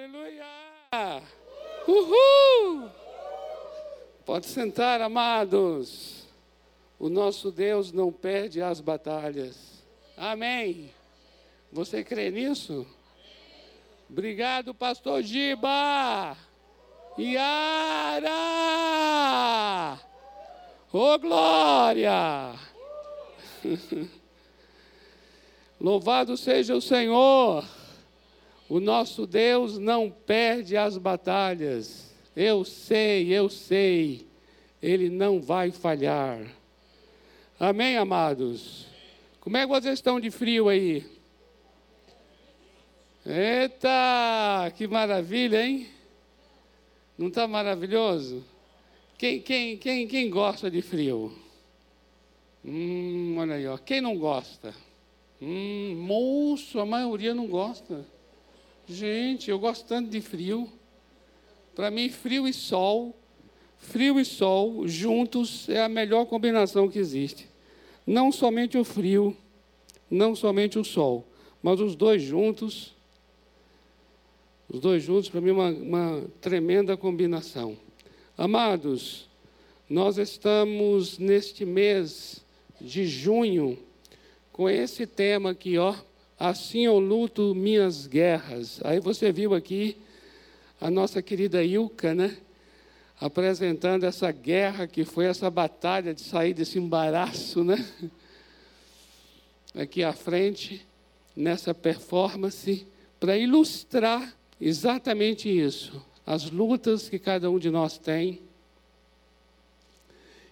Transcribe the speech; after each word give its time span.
Aleluia! 0.00 1.22
Uhul! 1.86 2.90
Pode 4.24 4.46
sentar, 4.46 5.02
amados. 5.02 6.26
O 6.98 7.10
nosso 7.10 7.52
Deus 7.52 7.92
não 7.92 8.10
perde 8.10 8.62
as 8.62 8.80
batalhas. 8.80 9.84
Amém. 10.16 10.90
Você 11.70 12.02
crê 12.02 12.30
nisso? 12.30 12.86
Obrigado, 14.08 14.72
pastor 14.72 15.22
Giba. 15.22 16.34
Yara! 17.18 18.30
Ô 20.90 21.12
oh, 21.12 21.18
glória! 21.18 22.54
Louvado 25.78 26.38
seja 26.38 26.74
o 26.74 26.80
Senhor. 26.80 27.79
O 28.70 28.78
nosso 28.78 29.26
Deus 29.26 29.78
não 29.78 30.08
perde 30.08 30.76
as 30.76 30.96
batalhas. 30.96 32.14
Eu 32.36 32.64
sei, 32.64 33.26
eu 33.26 33.48
sei. 33.48 34.28
Ele 34.80 35.10
não 35.10 35.42
vai 35.42 35.72
falhar. 35.72 36.40
Amém, 37.58 37.96
amados? 37.96 38.86
Como 39.40 39.56
é 39.56 39.62
que 39.62 39.66
vocês 39.66 39.94
estão 39.94 40.20
de 40.20 40.30
frio 40.30 40.68
aí? 40.68 41.04
Eita, 43.26 44.72
que 44.76 44.86
maravilha, 44.86 45.66
hein? 45.66 45.88
Não 47.18 47.26
está 47.26 47.48
maravilhoso? 47.48 48.44
Quem, 49.18 49.40
quem, 49.42 49.76
quem, 49.78 50.06
quem 50.06 50.30
gosta 50.30 50.70
de 50.70 50.80
frio? 50.80 51.36
Hum, 52.64 53.34
olha 53.36 53.56
aí, 53.56 53.66
ó. 53.66 53.76
Quem 53.76 54.00
não 54.00 54.16
gosta? 54.16 54.72
Hum, 55.42 55.96
moço, 55.96 56.78
a 56.78 56.86
maioria 56.86 57.34
não 57.34 57.48
gosta. 57.48 58.06
Gente, 58.92 59.48
eu 59.48 59.56
gosto 59.56 59.86
tanto 59.86 60.10
de 60.10 60.20
frio. 60.20 60.68
Para 61.76 61.92
mim, 61.92 62.08
frio 62.08 62.48
e 62.48 62.52
sol, 62.52 63.16
frio 63.78 64.18
e 64.18 64.24
sol 64.24 64.88
juntos 64.88 65.68
é 65.68 65.80
a 65.80 65.88
melhor 65.88 66.26
combinação 66.26 66.88
que 66.88 66.98
existe. 66.98 67.46
Não 68.04 68.32
somente 68.32 68.76
o 68.76 68.82
frio, 68.82 69.36
não 70.10 70.34
somente 70.34 70.76
o 70.76 70.82
sol, 70.82 71.24
mas 71.62 71.80
os 71.80 71.94
dois 71.94 72.20
juntos. 72.20 72.92
Os 74.68 74.80
dois 74.80 75.04
juntos, 75.04 75.28
para 75.28 75.40
mim, 75.40 75.52
uma, 75.52 75.68
uma 75.68 76.24
tremenda 76.40 76.96
combinação. 76.96 77.78
Amados, 78.36 79.28
nós 79.88 80.18
estamos 80.18 81.16
neste 81.16 81.64
mês 81.64 82.44
de 82.80 83.06
junho 83.06 83.78
com 84.50 84.68
esse 84.68 85.06
tema 85.06 85.50
aqui, 85.50 85.78
ó, 85.78 85.94
Assim 86.40 86.86
eu 86.86 86.98
luto 86.98 87.54
minhas 87.54 88.06
guerras. 88.06 88.80
Aí 88.82 88.98
você 88.98 89.30
viu 89.30 89.52
aqui 89.52 89.98
a 90.80 90.90
nossa 90.90 91.20
querida 91.20 91.62
Ilka, 91.62 92.14
né? 92.14 92.34
Apresentando 93.20 94.04
essa 94.04 94.32
guerra 94.32 94.86
que 94.86 95.04
foi 95.04 95.26
essa 95.26 95.50
batalha 95.50 96.14
de 96.14 96.22
sair 96.22 96.54
desse 96.54 96.78
embaraço, 96.78 97.62
né? 97.62 97.86
Aqui 99.74 100.02
à 100.02 100.14
frente, 100.14 100.86
nessa 101.36 101.74
performance, 101.74 102.86
para 103.20 103.36
ilustrar 103.36 104.34
exatamente 104.58 105.46
isso. 105.46 106.02
As 106.24 106.50
lutas 106.50 107.10
que 107.10 107.18
cada 107.18 107.50
um 107.50 107.58
de 107.58 107.68
nós 107.68 107.98
tem. 107.98 108.40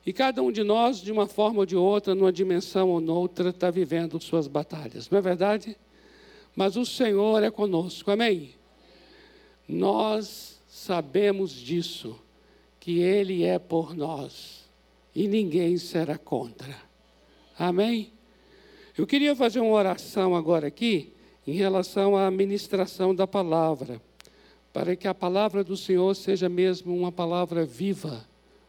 E 0.09 0.13
cada 0.15 0.43
um 0.43 0.51
de 0.51 0.65
nós, 0.65 1.03
de 1.03 1.13
uma 1.13 1.27
forma 1.27 1.59
ou 1.59 1.67
de 1.67 1.77
outra, 1.77 2.15
numa 2.15 2.33
dimensão 2.33 2.89
ou 2.89 2.99
noutra, 2.99 3.51
está 3.51 3.71
vivendo 3.71 4.19
suas 4.23 4.49
batalhas. 4.49 5.11
Não 5.11 5.19
é 5.19 5.21
verdade? 5.21 5.77
Mas 6.57 6.77
o 6.77 6.87
Senhor 6.87 7.43
é 7.43 7.51
conosco, 7.51 8.11
amém? 8.11 8.55
Nós 9.69 10.63
sabemos 10.67 11.53
disso, 11.53 12.19
que 12.81 13.01
Ele 13.01 13.45
é 13.45 13.59
por 13.59 13.95
nós 13.95 14.65
e 15.15 15.29
ninguém 15.29 15.77
será 15.77 16.17
contra. 16.17 16.75
Amém? 17.59 18.11
Eu 18.97 19.07
queria 19.07 19.37
fazer 19.37 19.61
uma 19.61 19.75
oração 19.75 20.35
agora 20.35 20.69
aqui 20.69 21.13
em 21.47 21.53
relação 21.53 22.17
à 22.17 22.31
ministração 22.31 23.15
da 23.15 23.27
palavra, 23.27 24.01
para 24.73 24.97
que 24.97 25.07
a 25.07 25.13
palavra 25.13 25.63
do 25.63 25.77
Senhor 25.77 26.17
seja 26.17 26.49
mesmo 26.49 26.97
uma 26.97 27.13
palavra 27.13 27.67
viva 27.67 28.27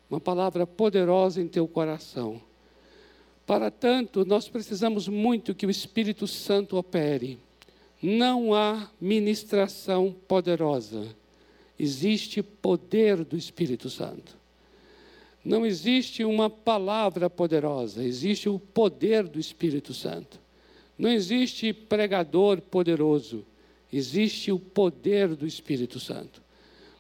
uma 0.10 0.20
palavra 0.20 0.66
poderosa 0.66 1.42
em 1.42 1.48
teu 1.48 1.68
coração. 1.68 2.42
Para 3.46 3.70
tanto, 3.70 4.26
nós 4.26 4.48
precisamos 4.48 5.08
muito 5.08 5.56
que 5.56 5.66
o 5.66 5.72
Espírito 5.72 6.28
Santo 6.28 6.78
opere. 6.78 7.40
Não 8.02 8.54
há 8.54 8.90
ministração 9.00 10.16
poderosa, 10.28 11.08
existe 11.78 12.42
poder 12.42 13.24
do 13.26 13.36
Espírito 13.36 13.90
Santo. 13.90 14.38
Não 15.44 15.66
existe 15.66 16.24
uma 16.24 16.50
palavra 16.50 17.30
poderosa, 17.30 18.04
existe 18.04 18.48
o 18.48 18.60
poder 18.60 19.28
do 19.28 19.40
Espírito 19.40 19.94
Santo. 19.94 20.40
Não 20.98 21.10
existe 21.10 21.74
pregador 21.74 22.62
poderoso, 22.62 23.46
existe 23.92 24.52
o 24.52 24.60
poder 24.60 25.36
do 25.36 25.48
Espírito 25.48 26.00
Santo. 26.00 26.42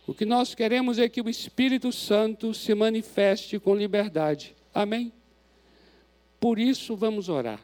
O 0.09 0.13
que 0.15 0.25
nós 0.25 0.55
queremos 0.55 0.97
é 0.97 1.07
que 1.07 1.21
o 1.21 1.29
Espírito 1.29 1.91
Santo 1.91 2.51
se 2.51 2.73
manifeste 2.73 3.59
com 3.59 3.75
liberdade. 3.75 4.55
Amém? 4.73 5.13
Por 6.39 6.57
isso 6.57 6.95
vamos 6.95 7.29
orar. 7.29 7.63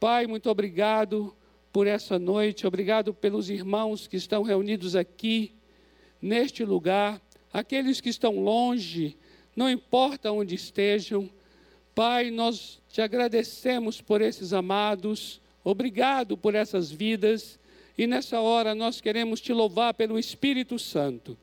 Pai, 0.00 0.26
muito 0.26 0.48
obrigado 0.48 1.36
por 1.70 1.86
essa 1.86 2.18
noite, 2.18 2.66
obrigado 2.66 3.12
pelos 3.12 3.50
irmãos 3.50 4.06
que 4.06 4.16
estão 4.16 4.42
reunidos 4.42 4.96
aqui, 4.96 5.52
neste 6.22 6.64
lugar, 6.64 7.20
aqueles 7.52 8.00
que 8.00 8.08
estão 8.08 8.40
longe, 8.40 9.14
não 9.54 9.68
importa 9.68 10.32
onde 10.32 10.54
estejam. 10.54 11.28
Pai, 11.94 12.30
nós 12.30 12.80
te 12.88 13.02
agradecemos 13.02 14.00
por 14.00 14.22
esses 14.22 14.54
amados, 14.54 15.42
obrigado 15.62 16.38
por 16.38 16.54
essas 16.54 16.90
vidas, 16.90 17.60
e 17.98 18.06
nessa 18.06 18.40
hora 18.40 18.74
nós 18.74 18.98
queremos 18.98 19.42
te 19.42 19.52
louvar 19.52 19.92
pelo 19.92 20.18
Espírito 20.18 20.78
Santo 20.78 21.36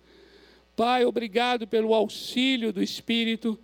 Pai, 0.77 1.05
obrigado 1.05 1.65
pelo 1.65 1.91
auxílio 1.91 2.71
do 2.71 2.83
Espírito, 2.83 3.57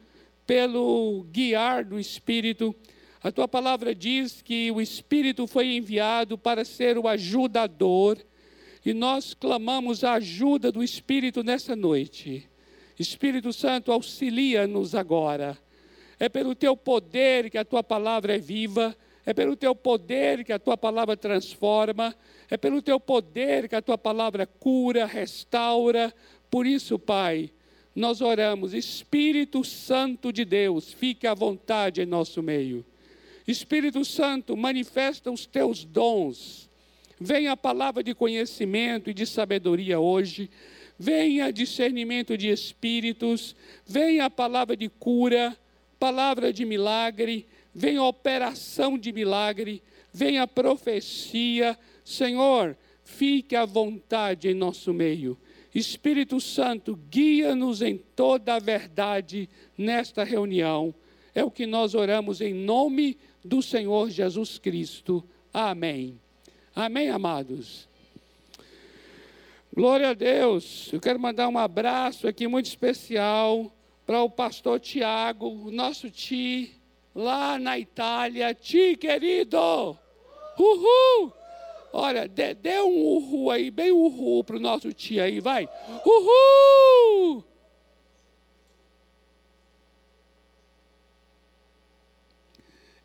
pelo 0.47 1.27
guiar 1.31 1.85
do 1.85 1.99
Espírito. 1.99 2.73
A 3.21 3.31
tua 3.31 3.47
palavra 3.47 3.93
diz 3.93 4.41
que 4.41 4.71
o 4.71 4.81
Espírito 4.81 5.45
foi 5.45 5.75
enviado 5.75 6.39
para 6.39 6.65
ser 6.65 6.97
o 6.97 7.07
ajudador, 7.07 8.17
e 8.83 8.95
nós 8.95 9.35
clamamos 9.35 10.03
a 10.03 10.13
ajuda 10.13 10.71
do 10.71 10.83
Espírito 10.83 11.43
nessa 11.43 11.75
noite. 11.75 12.49
Espírito 12.97 13.53
Santo, 13.53 13.91
auxilia-nos 13.91 14.95
agora. 14.95 15.55
É 16.19 16.27
pelo 16.27 16.55
teu 16.55 16.75
poder 16.75 17.51
que 17.51 17.59
a 17.59 17.63
tua 17.63 17.83
palavra 17.83 18.33
é 18.33 18.39
viva, 18.39 18.97
é 19.23 19.35
pelo 19.35 19.55
teu 19.55 19.75
poder 19.75 20.43
que 20.43 20.51
a 20.51 20.57
tua 20.57 20.75
palavra 20.75 21.15
transforma, 21.15 22.15
é 22.49 22.57
pelo 22.57 22.81
teu 22.81 22.99
poder 22.99 23.69
que 23.69 23.75
a 23.75 23.83
tua 23.83 23.99
palavra 23.99 24.47
cura, 24.47 25.05
restaura, 25.05 26.11
por 26.53 26.67
isso, 26.67 26.99
Pai, 26.99 27.49
nós 27.95 28.21
oramos, 28.21 28.75
Espírito 28.75 29.63
Santo 29.63 30.31
de 30.31 30.45
Deus, 30.45 30.93
fique 30.93 31.25
à 31.25 31.33
vontade 31.33 31.99
em 31.99 32.05
nosso 32.05 32.43
meio. 32.43 32.85
Espírito 33.47 34.05
Santo, 34.05 34.55
manifesta 34.55 35.31
os 35.31 35.47
teus 35.47 35.83
dons. 35.83 36.69
Venha 37.19 37.53
a 37.53 37.57
palavra 37.57 38.03
de 38.03 38.13
conhecimento 38.13 39.09
e 39.09 39.15
de 39.15 39.25
sabedoria 39.25 39.99
hoje. 39.99 40.47
Venha 40.99 41.51
discernimento 41.51 42.37
de 42.37 42.49
espíritos. 42.49 43.55
Venha 43.83 44.25
a 44.25 44.29
palavra 44.29 44.77
de 44.77 44.89
cura, 44.89 45.57
palavra 45.97 46.53
de 46.53 46.65
milagre. 46.65 47.47
Venha 47.73 48.03
operação 48.03 48.95
de 48.95 49.11
milagre. 49.11 49.81
Venha 50.13 50.45
profecia. 50.45 51.75
Senhor, 52.05 52.77
fique 53.03 53.55
à 53.55 53.65
vontade 53.65 54.49
em 54.49 54.53
nosso 54.53 54.93
meio. 54.93 55.35
Espírito 55.73 56.39
Santo, 56.39 56.95
guia-nos 57.09 57.81
em 57.81 57.97
toda 57.97 58.55
a 58.55 58.59
verdade 58.59 59.49
nesta 59.77 60.23
reunião. 60.23 60.93
É 61.33 61.43
o 61.43 61.49
que 61.49 61.65
nós 61.65 61.95
oramos 61.95 62.41
em 62.41 62.53
nome 62.53 63.17
do 63.43 63.61
Senhor 63.61 64.09
Jesus 64.09 64.59
Cristo. 64.59 65.23
Amém. 65.51 66.19
Amém, 66.75 67.09
amados. 67.09 67.87
Glória 69.75 70.09
a 70.09 70.13
Deus. 70.13 70.93
Eu 70.93 70.99
quero 70.99 71.19
mandar 71.19 71.47
um 71.49 71.57
abraço 71.57 72.27
aqui 72.27 72.47
muito 72.47 72.67
especial 72.67 73.71
para 74.05 74.21
o 74.21 74.29
pastor 74.29 74.79
Tiago, 74.79 75.71
nosso 75.71 76.11
Ti, 76.11 76.79
lá 77.15 77.57
na 77.57 77.79
Itália. 77.79 78.53
Ti, 78.53 78.95
querido! 78.95 79.97
Uhul! 80.59 81.42
Olha, 81.93 82.27
dê, 82.27 82.55
dê 82.55 82.81
um 82.81 83.05
uhul 83.05 83.51
aí, 83.51 83.69
bem 83.69 83.91
uhul 83.91 84.43
para 84.43 84.57
o 84.57 84.59
nosso 84.59 84.91
tio 84.91 85.23
aí, 85.23 85.39
vai. 85.39 85.69
Uhul! 86.03 87.43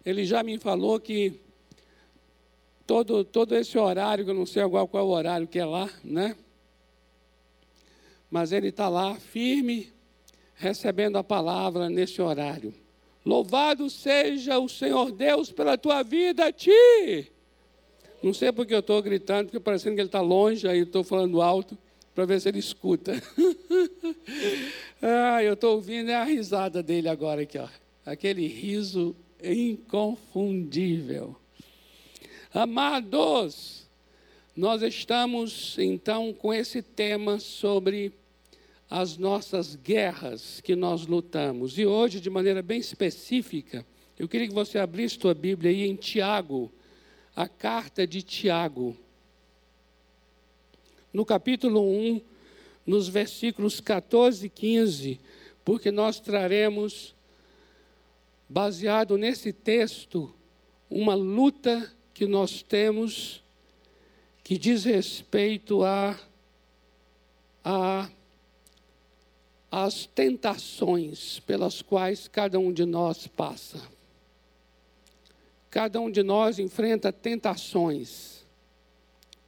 Ele 0.04 0.24
já 0.24 0.42
me 0.42 0.58
falou 0.58 0.98
que 0.98 1.38
todo, 2.86 3.22
todo 3.22 3.54
esse 3.54 3.76
horário, 3.76 4.24
que 4.24 4.30
eu 4.30 4.34
não 4.34 4.46
sei 4.46 4.66
qual, 4.66 4.88
qual 4.88 5.04
é 5.04 5.06
o 5.06 5.10
horário 5.10 5.46
que 5.46 5.58
é 5.58 5.64
lá, 5.66 5.90
né? 6.02 6.34
mas 8.30 8.52
ele 8.52 8.68
está 8.68 8.88
lá 8.88 9.14
firme, 9.16 9.92
recebendo 10.54 11.16
a 11.16 11.24
palavra 11.24 11.88
nesse 11.88 12.20
horário. 12.20 12.74
Louvado 13.24 13.88
seja 13.90 14.58
o 14.58 14.68
Senhor 14.68 15.12
Deus 15.12 15.50
pela 15.50 15.78
tua 15.78 16.02
vida, 16.02 16.52
ti. 16.52 17.30
Não 18.22 18.34
sei 18.34 18.50
porque 18.50 18.74
eu 18.74 18.80
estou 18.80 19.00
gritando, 19.00 19.46
porque 19.46 19.60
parecendo 19.60 19.94
que 19.94 20.00
ele 20.00 20.08
está 20.08 20.20
longe, 20.20 20.66
aí 20.66 20.80
estou 20.80 21.04
falando 21.04 21.40
alto 21.40 21.78
para 22.14 22.24
ver 22.24 22.40
se 22.40 22.48
ele 22.48 22.58
escuta. 22.58 23.12
ah, 25.00 25.42
eu 25.42 25.54
estou 25.54 25.76
ouvindo 25.76 26.10
é 26.10 26.16
a 26.16 26.24
risada 26.24 26.82
dele 26.82 27.08
agora 27.08 27.42
aqui, 27.42 27.58
ó. 27.58 27.68
Aquele 28.04 28.46
riso 28.46 29.14
inconfundível. 29.42 31.36
Amados, 32.52 33.86
nós 34.56 34.82
estamos 34.82 35.76
então 35.78 36.32
com 36.32 36.52
esse 36.52 36.82
tema 36.82 37.38
sobre 37.38 38.12
as 38.90 39.16
nossas 39.16 39.76
guerras 39.76 40.60
que 40.60 40.74
nós 40.74 41.06
lutamos. 41.06 41.78
E 41.78 41.86
hoje, 41.86 42.20
de 42.20 42.30
maneira 42.30 42.62
bem 42.62 42.80
específica, 42.80 43.86
eu 44.18 44.26
queria 44.26 44.48
que 44.48 44.54
você 44.54 44.78
abrisse 44.78 45.18
sua 45.20 45.34
Bíblia 45.34 45.70
aí 45.70 45.82
em 45.82 45.94
Tiago, 45.94 46.72
a 47.38 47.46
carta 47.46 48.04
de 48.04 48.20
Tiago. 48.20 48.96
No 51.12 51.24
capítulo 51.24 51.88
1, 51.88 52.20
nos 52.84 53.06
versículos 53.06 53.80
14 53.80 54.46
e 54.46 54.50
15, 54.50 55.20
porque 55.64 55.92
nós 55.92 56.18
traremos, 56.18 57.14
baseado 58.48 59.16
nesse 59.16 59.52
texto, 59.52 60.34
uma 60.90 61.14
luta 61.14 61.88
que 62.12 62.26
nós 62.26 62.60
temos 62.60 63.40
que 64.42 64.58
diz 64.58 64.82
respeito 64.82 65.84
a, 65.84 66.18
a 67.64 68.10
as 69.70 70.06
tentações 70.06 71.38
pelas 71.38 71.82
quais 71.82 72.26
cada 72.26 72.58
um 72.58 72.72
de 72.72 72.84
nós 72.84 73.28
passa. 73.28 73.80
Cada 75.70 76.00
um 76.00 76.10
de 76.10 76.22
nós 76.22 76.58
enfrenta 76.58 77.12
tentações. 77.12 78.46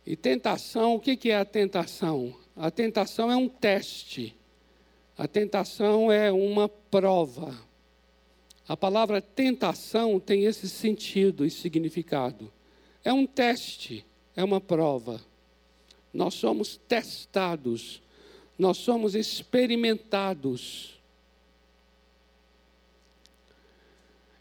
E 0.05 0.17
tentação, 0.17 0.97
o 0.97 1.01
que 1.01 1.31
é 1.31 1.37
a 1.37 1.45
tentação? 1.45 2.35
A 2.57 2.71
tentação 2.71 3.31
é 3.31 3.37
um 3.37 3.49
teste. 3.49 4.37
A 5.17 5.27
tentação 5.27 6.11
é 6.11 6.31
uma 6.31 6.69
prova. 6.69 7.55
A 8.67 8.77
palavra 8.77 9.21
tentação 9.21 10.21
tem 10.21 10.45
esse 10.45 10.69
sentido 10.69 11.45
e 11.45 11.51
significado. 11.51 12.53
É 13.03 13.13
um 13.13 13.27
teste, 13.27 14.07
é 14.37 14.45
uma 14.45 14.61
prova. 14.61 15.21
Nós 16.13 16.35
somos 16.35 16.77
testados, 16.77 18.03
nós 18.59 18.77
somos 18.77 19.15
experimentados. 19.15 21.00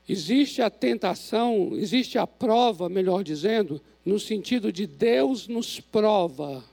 Existe 0.09 0.59
a 0.59 0.71
tentação, 0.71 1.69
existe 1.75 2.17
a 2.17 2.25
prova, 2.25 2.89
melhor 2.89 3.23
dizendo, 3.23 3.79
no 4.03 4.19
sentido 4.19 4.73
de 4.73 4.87
Deus 4.87 5.47
nos 5.47 5.79
prova. 5.79 6.65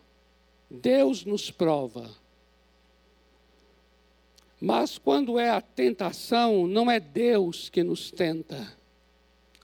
Deus 0.70 1.22
nos 1.26 1.50
prova. 1.50 2.10
Mas 4.58 4.96
quando 4.96 5.38
é 5.38 5.50
a 5.50 5.60
tentação, 5.60 6.66
não 6.66 6.90
é 6.90 6.98
Deus 6.98 7.68
que 7.68 7.82
nos 7.82 8.10
tenta. 8.10 8.74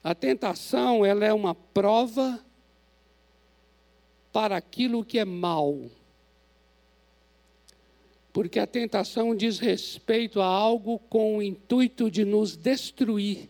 A 0.04 0.14
tentação, 0.14 1.02
ela 1.02 1.24
é 1.24 1.32
uma 1.32 1.54
prova 1.54 2.44
para 4.30 4.54
aquilo 4.54 5.02
que 5.02 5.19
é 5.19 5.24
mal. 5.24 5.78
Porque 8.34 8.58
a 8.58 8.66
tentação 8.66 9.34
diz 9.34 9.58
respeito 9.58 10.42
a 10.42 10.46
algo 10.46 10.98
com 10.98 11.38
o 11.38 11.42
intuito 11.42 12.10
de 12.10 12.22
nos 12.22 12.54
destruir 12.54 13.48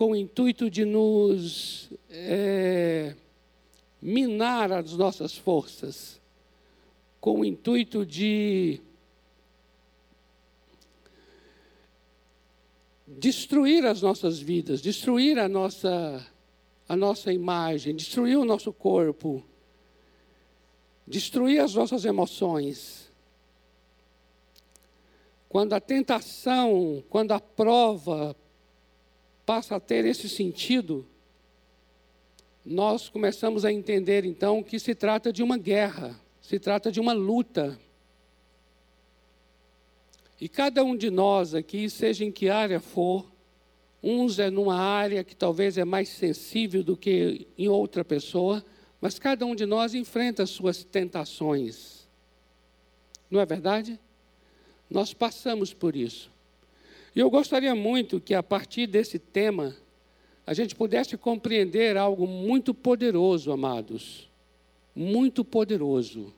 com 0.00 0.12
o 0.12 0.16
intuito 0.16 0.70
de 0.70 0.86
nos 0.86 1.90
é, 2.08 3.14
minar 4.00 4.72
as 4.72 4.94
nossas 4.94 5.36
forças, 5.36 6.18
com 7.20 7.40
o 7.40 7.44
intuito 7.44 8.06
de 8.06 8.80
destruir 13.06 13.84
as 13.84 14.00
nossas 14.00 14.38
vidas, 14.38 14.80
destruir 14.80 15.38
a 15.38 15.50
nossa, 15.50 16.26
a 16.88 16.96
nossa 16.96 17.30
imagem, 17.30 17.94
destruir 17.94 18.38
o 18.38 18.44
nosso 18.46 18.72
corpo, 18.72 19.44
destruir 21.06 21.60
as 21.60 21.74
nossas 21.74 22.06
emoções. 22.06 23.12
Quando 25.46 25.74
a 25.74 25.80
tentação, 25.80 27.04
quando 27.10 27.32
a 27.32 27.38
prova 27.38 28.34
passa 29.50 29.74
a 29.74 29.80
ter 29.80 30.04
esse 30.04 30.28
sentido, 30.28 31.04
nós 32.64 33.08
começamos 33.08 33.64
a 33.64 33.72
entender 33.72 34.24
então 34.24 34.62
que 34.62 34.78
se 34.78 34.94
trata 34.94 35.32
de 35.32 35.42
uma 35.42 35.58
guerra, 35.58 36.16
se 36.40 36.56
trata 36.60 36.92
de 36.92 37.00
uma 37.00 37.12
luta. 37.12 37.76
E 40.40 40.48
cada 40.48 40.84
um 40.84 40.96
de 40.96 41.10
nós 41.10 41.52
aqui, 41.52 41.90
seja 41.90 42.24
em 42.24 42.30
que 42.30 42.48
área 42.48 42.78
for, 42.78 43.28
uns 44.00 44.38
é 44.38 44.50
numa 44.50 44.76
área 44.76 45.24
que 45.24 45.34
talvez 45.34 45.76
é 45.76 45.84
mais 45.84 46.10
sensível 46.10 46.84
do 46.84 46.96
que 46.96 47.48
em 47.58 47.66
outra 47.66 48.04
pessoa, 48.04 48.64
mas 49.00 49.18
cada 49.18 49.44
um 49.44 49.56
de 49.56 49.66
nós 49.66 49.94
enfrenta 49.94 50.44
as 50.44 50.50
suas 50.50 50.84
tentações. 50.84 52.08
Não 53.28 53.40
é 53.40 53.44
verdade? 53.44 53.98
Nós 54.88 55.12
passamos 55.12 55.74
por 55.74 55.96
isso. 55.96 56.30
E 57.14 57.18
eu 57.18 57.28
gostaria 57.28 57.74
muito 57.74 58.20
que, 58.20 58.34
a 58.34 58.42
partir 58.42 58.86
desse 58.86 59.18
tema, 59.18 59.76
a 60.46 60.54
gente 60.54 60.74
pudesse 60.74 61.16
compreender 61.16 61.96
algo 61.96 62.26
muito 62.26 62.72
poderoso, 62.72 63.50
amados. 63.50 64.30
Muito 64.94 65.44
poderoso. 65.44 66.32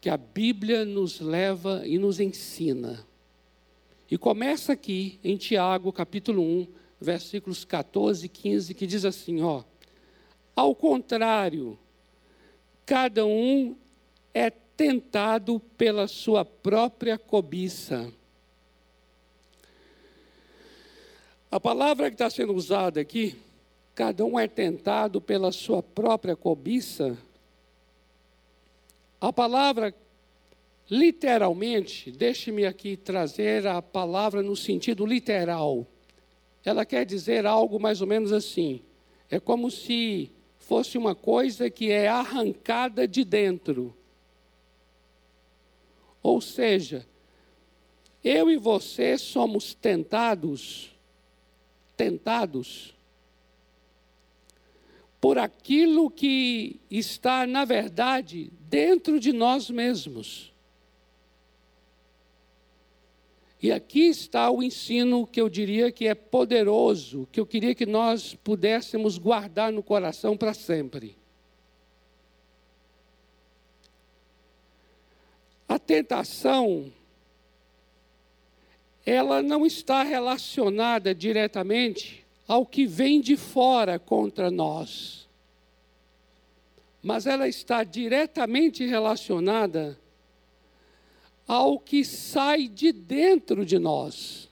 Que 0.00 0.08
a 0.08 0.16
Bíblia 0.16 0.84
nos 0.84 1.20
leva 1.20 1.82
e 1.86 1.98
nos 1.98 2.18
ensina. 2.18 3.06
E 4.10 4.18
começa 4.18 4.72
aqui 4.72 5.18
em 5.22 5.36
Tiago, 5.36 5.92
capítulo 5.92 6.42
1, 6.42 6.66
versículos 7.00 7.64
14 7.64 8.26
e 8.26 8.28
15, 8.28 8.74
que 8.74 8.86
diz 8.86 9.04
assim: 9.04 9.42
ó. 9.42 9.62
Ao 10.54 10.74
contrário, 10.74 11.78
cada 12.84 13.26
um 13.26 13.76
é 14.32 14.50
tentado 14.50 15.60
pela 15.76 16.08
sua 16.08 16.44
própria 16.44 17.18
cobiça 17.18 18.12
A 21.56 21.60
palavra 21.60 22.10
que 22.10 22.14
está 22.16 22.28
sendo 22.28 22.52
usada 22.52 23.00
aqui, 23.00 23.34
cada 23.94 24.22
um 24.26 24.38
é 24.38 24.46
tentado 24.46 25.22
pela 25.22 25.50
sua 25.50 25.82
própria 25.82 26.36
cobiça. 26.36 27.16
A 29.18 29.32
palavra, 29.32 29.94
literalmente, 30.90 32.10
deixe-me 32.10 32.66
aqui 32.66 32.94
trazer 32.94 33.66
a 33.66 33.80
palavra 33.80 34.42
no 34.42 34.54
sentido 34.54 35.06
literal. 35.06 35.86
Ela 36.62 36.84
quer 36.84 37.06
dizer 37.06 37.46
algo 37.46 37.80
mais 37.80 38.02
ou 38.02 38.06
menos 38.06 38.34
assim: 38.34 38.82
é 39.30 39.40
como 39.40 39.70
se 39.70 40.30
fosse 40.58 40.98
uma 40.98 41.14
coisa 41.14 41.70
que 41.70 41.90
é 41.90 42.06
arrancada 42.06 43.08
de 43.08 43.24
dentro. 43.24 43.96
Ou 46.22 46.38
seja, 46.38 47.06
eu 48.22 48.50
e 48.50 48.58
você 48.58 49.16
somos 49.16 49.72
tentados 49.72 50.94
tentados 51.96 52.94
por 55.20 55.38
aquilo 55.38 56.10
que 56.10 56.80
está, 56.90 57.46
na 57.46 57.64
verdade, 57.64 58.52
dentro 58.68 59.18
de 59.18 59.32
nós 59.32 59.70
mesmos. 59.70 60.52
E 63.60 63.72
aqui 63.72 64.02
está 64.02 64.50
o 64.50 64.62
ensino 64.62 65.26
que 65.26 65.40
eu 65.40 65.48
diria 65.48 65.90
que 65.90 66.06
é 66.06 66.14
poderoso, 66.14 67.26
que 67.32 67.40
eu 67.40 67.46
queria 67.46 67.74
que 67.74 67.86
nós 67.86 68.34
pudéssemos 68.34 69.18
guardar 69.18 69.72
no 69.72 69.82
coração 69.82 70.36
para 70.36 70.52
sempre. 70.52 71.16
A 75.68 75.78
tentação 75.78 76.92
ela 79.06 79.40
não 79.40 79.64
está 79.64 80.02
relacionada 80.02 81.14
diretamente 81.14 82.26
ao 82.48 82.66
que 82.66 82.84
vem 82.84 83.20
de 83.20 83.36
fora 83.36 84.00
contra 84.00 84.50
nós, 84.50 85.28
mas 87.00 87.24
ela 87.24 87.48
está 87.48 87.84
diretamente 87.84 88.84
relacionada 88.84 89.96
ao 91.46 91.78
que 91.78 92.04
sai 92.04 92.66
de 92.66 92.90
dentro 92.90 93.64
de 93.64 93.78
nós. 93.78 94.48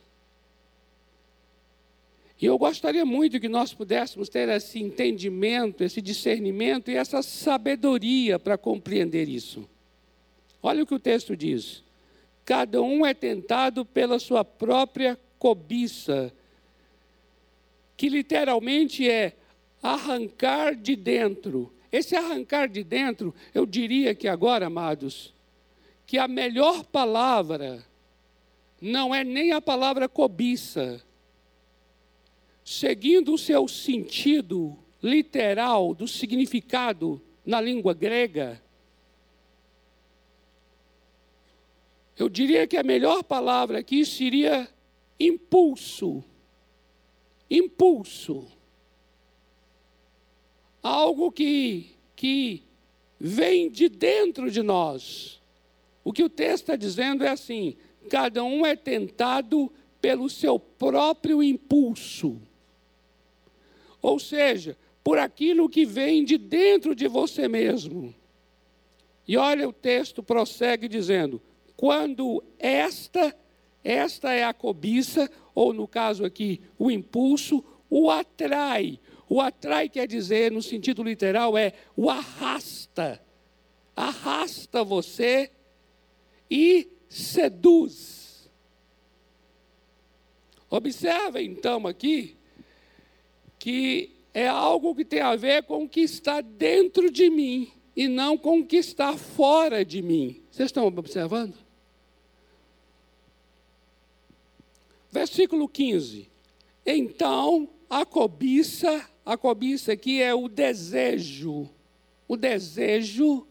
E 2.41 2.47
eu 2.47 2.57
gostaria 2.57 3.05
muito 3.05 3.41
que 3.41 3.49
nós 3.49 3.75
pudéssemos 3.75 4.29
ter 4.29 4.49
esse 4.49 4.79
entendimento, 4.81 5.83
esse 5.83 6.01
discernimento 6.01 6.91
e 6.91 6.97
essa 6.97 7.23
sabedoria 7.23 8.39
para 8.39 8.57
compreender 8.57 9.29
isso. 9.29 9.69
Olha 10.63 10.83
o 10.83 10.87
que 10.87 10.95
o 10.95 11.01
texto 11.01 11.37
diz. 11.37 11.83
Cada 12.45 12.83
um 12.83 13.07
é 13.07 13.15
tentado 13.15 13.85
pela 13.85 14.19
sua 14.19 14.45
própria 14.45 15.19
cobiça, 15.39 16.33
que 17.97 18.09
literalmente 18.09 19.09
é 19.09 19.35
arrancar 19.83 20.75
de 20.75 20.97
dentro. 20.97 21.73
Esse 21.91 22.17
arrancar 22.17 22.69
de 22.69 22.83
dentro, 22.83 23.35
eu 23.55 23.65
diria 23.65 24.15
que 24.15 24.27
agora, 24.27 24.67
amados, 24.67 25.33
que 26.07 26.19
a 26.19 26.27
melhor 26.27 26.85
palavra 26.85 27.85
não 28.81 29.15
é 29.15 29.25
nem 29.25 29.53
a 29.53 29.61
palavra 29.61 30.09
cobiça. 30.09 31.03
Seguindo 32.65 33.33
o 33.33 33.39
seu 33.39 33.69
sentido 33.69 34.77
literal 35.03 35.95
do 35.95 36.09
significado 36.09 37.23
na 37.45 37.61
língua 37.61 37.95
grega, 37.95 38.61
eu 42.17 42.29
diria 42.29 42.67
que 42.67 42.77
a 42.77 42.83
melhor 42.83 43.25
palavra 43.25 43.79
aqui 43.79 44.05
seria 44.05 44.69
impulso. 45.19 46.23
Impulso. 47.51 48.47
Algo 50.83 51.33
que, 51.33 51.91
que 52.15 52.63
vem 53.19 53.71
de 53.71 53.89
dentro 53.89 54.51
de 54.51 54.63
nós. 54.63 55.41
O 56.05 56.13
que 56.13 56.23
o 56.23 56.29
texto 56.29 56.65
está 56.65 56.77
dizendo 56.77 57.25
é 57.25 57.29
assim: 57.29 57.77
cada 58.09 58.45
um 58.45 58.65
é 58.65 58.77
tentado 58.77 59.73
pelo 60.01 60.29
seu 60.29 60.59
próprio 60.59 61.43
impulso. 61.43 62.41
Ou 64.01 64.19
seja, 64.21 64.77
por 65.03 65.19
aquilo 65.19 65.69
que 65.69 65.85
vem 65.85 66.25
de 66.25 66.39
dentro 66.39 66.95
de 66.95 67.09
você 67.09 67.49
mesmo. 67.49 68.15
E 69.27 69.37
olha, 69.37 69.69
o 69.69 69.73
texto 69.73 70.23
prossegue 70.23 70.87
dizendo: 70.87 71.41
quando 71.77 72.43
esta, 72.59 73.35
esta 73.83 74.33
é 74.33 74.45
a 74.45 74.55
cobiça, 74.55 75.31
ou 75.55 75.73
no 75.73 75.87
caso 75.87 76.25
aqui, 76.25 76.61
o 76.79 76.91
impulso, 76.91 77.65
o 77.91 78.11
atrai. 78.11 78.99
O 79.29 79.41
atrai 79.41 79.89
quer 79.89 80.07
dizer, 80.07 80.51
no 80.53 80.63
sentido 80.63 81.03
literal, 81.03 81.57
é 81.57 81.73
o 81.97 82.11
arrasta. 82.11 83.21
Arrasta 83.97 84.83
você 84.83 85.51
e 86.51 86.89
seduz. 87.09 88.51
Observa 90.69 91.41
então 91.41 91.87
aqui 91.87 92.37
que 93.59 94.11
é 94.35 94.49
algo 94.49 94.95
que 94.95 95.05
tem 95.05 95.21
a 95.21 95.37
ver 95.37 95.63
com 95.63 95.85
o 95.85 95.89
que 95.89 96.01
está 96.01 96.41
dentro 96.41 97.11
de 97.11 97.31
mim 97.31 97.71
e 97.97 98.09
não 98.09 98.37
com 98.37 98.59
o 98.59 98.67
que 98.67 98.77
está 98.77 99.17
fora 99.17 99.85
de 99.85 100.03
mim. 100.03 100.43
Vocês 100.51 100.67
estão 100.67 100.87
observando? 100.87 101.64
Versículo 105.15 105.69
15. 105.69 106.29
Então, 106.85 107.69
a 107.89 108.05
cobiça, 108.05 109.09
a 109.25 109.37
cobiça 109.37 109.93
aqui 109.93 110.21
é 110.21 110.35
o 110.35 110.49
desejo. 110.49 111.71
O 112.27 112.37
desejo 112.37 113.47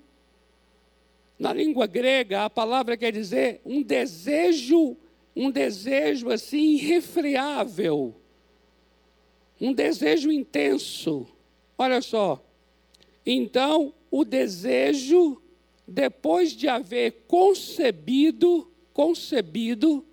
na 1.39 1.53
língua 1.53 1.88
grega, 1.88 2.43
a 2.43 2.50
palavra 2.50 2.98
quer 2.98 3.13
dizer 3.13 3.62
um 3.63 3.82
desejo, 3.82 4.98
um 5.34 5.50
desejo 5.50 6.29
assim 6.29 6.74
irrefreável, 6.74 8.13
um 9.62 9.72
desejo 9.72 10.34
intenso. 10.34 11.25
Olha 11.77 12.01
só. 12.01 12.43
Então, 13.25 13.93
o 14.12 14.25
desejo, 14.25 15.41
depois 15.88 16.51
de 16.51 16.67
haver 16.67 17.24
concebido, 17.25 18.70
concebido, 18.91 20.05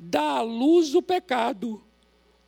dá 0.00 0.38
à 0.38 0.40
luz 0.40 0.94
o 0.94 1.02
pecado. 1.02 1.82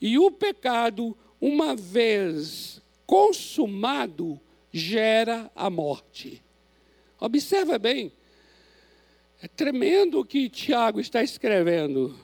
E 0.01 0.19
o 0.19 0.31
pecado, 0.31 1.17
uma 1.39 1.77
vez 1.77 2.81
consumado, 3.07 4.41
gera 4.73 5.51
a 5.55 5.69
morte. 5.69 6.43
Observa 7.21 7.79
bem, 7.79 8.11
é 9.43 9.47
tremendo 9.47 10.21
o 10.21 10.25
que 10.25 10.49
Tiago 10.49 10.99
está 10.99 11.23
escrevendo. 11.23 12.19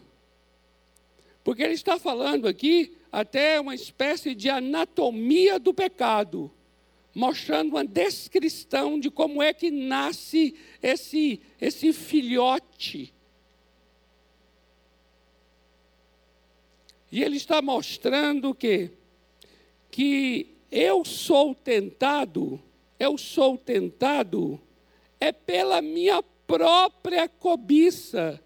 Porque 1.44 1.62
ele 1.62 1.74
está 1.74 1.98
falando 1.98 2.48
aqui 2.48 2.96
até 3.12 3.60
uma 3.60 3.74
espécie 3.74 4.34
de 4.34 4.48
anatomia 4.48 5.58
do 5.58 5.74
pecado, 5.74 6.50
mostrando 7.14 7.70
uma 7.70 7.84
descrição 7.84 8.98
de 8.98 9.10
como 9.10 9.42
é 9.42 9.52
que 9.52 9.70
nasce 9.70 10.54
esse, 10.82 11.40
esse 11.60 11.92
filhote. 11.92 13.14
E 17.10 17.22
ele 17.22 17.36
está 17.36 17.62
mostrando 17.62 18.54
que, 18.54 18.90
que 19.90 20.56
eu 20.70 21.04
sou 21.04 21.54
tentado, 21.54 22.60
eu 22.98 23.16
sou 23.16 23.56
tentado 23.56 24.60
é 25.20 25.32
pela 25.32 25.82
minha 25.82 26.22
própria 26.46 27.28
cobiça. 27.28 28.40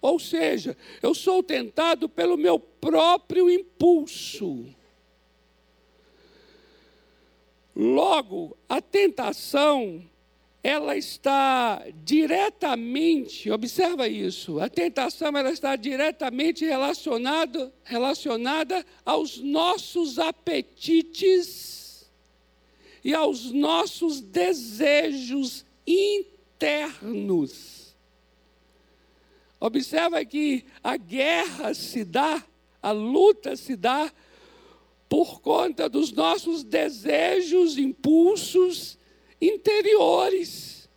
Ou 0.00 0.18
seja, 0.18 0.76
eu 1.02 1.14
sou 1.14 1.42
tentado 1.42 2.08
pelo 2.08 2.36
meu 2.36 2.58
próprio 2.58 3.50
impulso. 3.50 4.66
Logo, 7.74 8.56
a 8.68 8.80
tentação, 8.80 10.02
ela 10.66 10.96
está 10.96 11.86
diretamente, 12.02 13.48
observa 13.52 14.08
isso, 14.08 14.58
a 14.58 14.68
tentação 14.68 15.28
ela 15.28 15.52
está 15.52 15.76
diretamente 15.76 16.64
relacionada, 16.64 17.72
relacionada 17.84 18.84
aos 19.04 19.38
nossos 19.38 20.18
apetites 20.18 22.10
e 23.04 23.14
aos 23.14 23.52
nossos 23.52 24.20
desejos 24.20 25.64
internos. 25.86 27.94
Observa 29.60 30.24
que 30.24 30.64
a 30.82 30.96
guerra 30.96 31.74
se 31.74 32.04
dá, 32.04 32.44
a 32.82 32.90
luta 32.90 33.54
se 33.54 33.76
dá 33.76 34.12
por 35.08 35.40
conta 35.40 35.88
dos 35.88 36.10
nossos 36.10 36.64
desejos, 36.64 37.78
impulsos 37.78 38.95
interiores. 39.40 40.88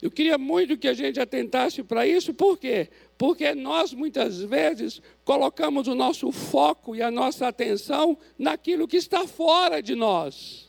Eu 0.00 0.10
queria 0.10 0.36
muito 0.36 0.76
que 0.76 0.88
a 0.88 0.94
gente 0.94 1.18
atentasse 1.18 1.82
para 1.82 2.06
isso, 2.06 2.34
por 2.34 2.58
quê? 2.58 2.88
Porque 3.16 3.54
nós 3.54 3.94
muitas 3.94 4.40
vezes 4.40 5.00
colocamos 5.24 5.88
o 5.88 5.94
nosso 5.94 6.30
foco 6.30 6.94
e 6.94 7.02
a 7.02 7.10
nossa 7.10 7.48
atenção 7.48 8.16
naquilo 8.38 8.86
que 8.86 8.96
está 8.96 9.26
fora 9.26 9.82
de 9.82 9.94
nós. 9.94 10.66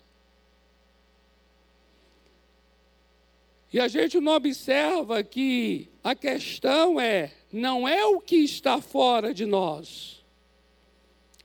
E 3.71 3.79
a 3.79 3.87
gente 3.87 4.19
não 4.19 4.33
observa 4.33 5.21
que 5.23 5.89
a 6.03 6.15
questão 6.15 6.99
é, 6.99 7.33
não 7.51 7.87
é 7.87 8.05
o 8.05 8.21
que 8.21 8.37
está 8.37 8.81
fora 8.81 9.33
de 9.33 9.45
nós. 9.45 10.25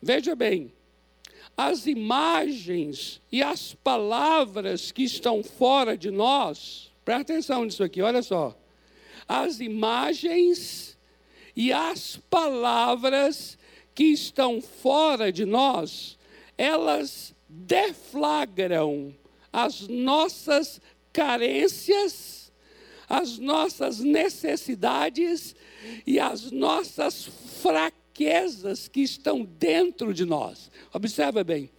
Veja 0.00 0.34
bem, 0.36 0.72
as 1.56 1.86
imagens 1.86 3.20
e 3.30 3.42
as 3.42 3.74
palavras 3.74 4.90
que 4.90 5.02
estão 5.02 5.42
fora 5.42 5.96
de 5.96 6.10
nós, 6.10 6.90
presta 7.04 7.32
atenção 7.32 7.64
nisso 7.64 7.82
aqui, 7.84 8.00
olha 8.00 8.22
só. 8.22 8.56
As 9.28 9.60
imagens 9.60 10.98
e 11.54 11.72
as 11.72 12.16
palavras 12.30 13.58
que 13.94 14.04
estão 14.04 14.60
fora 14.60 15.30
de 15.30 15.44
nós, 15.44 16.18
elas 16.56 17.34
deflagram 17.48 19.14
as 19.52 19.86
nossas 19.86 20.80
carências, 21.12 22.50
as 23.08 23.38
nossas 23.38 24.00
necessidades 24.00 25.54
e 26.06 26.18
as 26.18 26.50
nossas 26.50 27.26
fraquezas 27.60 28.01
que 28.12 29.00
estão 29.00 29.44
dentro 29.44 30.12
de 30.12 30.24
nós. 30.24 30.70
Observa 30.92 31.42
bem. 31.42 31.70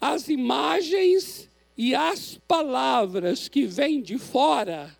As 0.00 0.28
imagens 0.28 1.48
e 1.76 1.94
as 1.94 2.38
palavras 2.46 3.48
que 3.48 3.66
vêm 3.66 4.00
de 4.00 4.18
fora, 4.18 4.96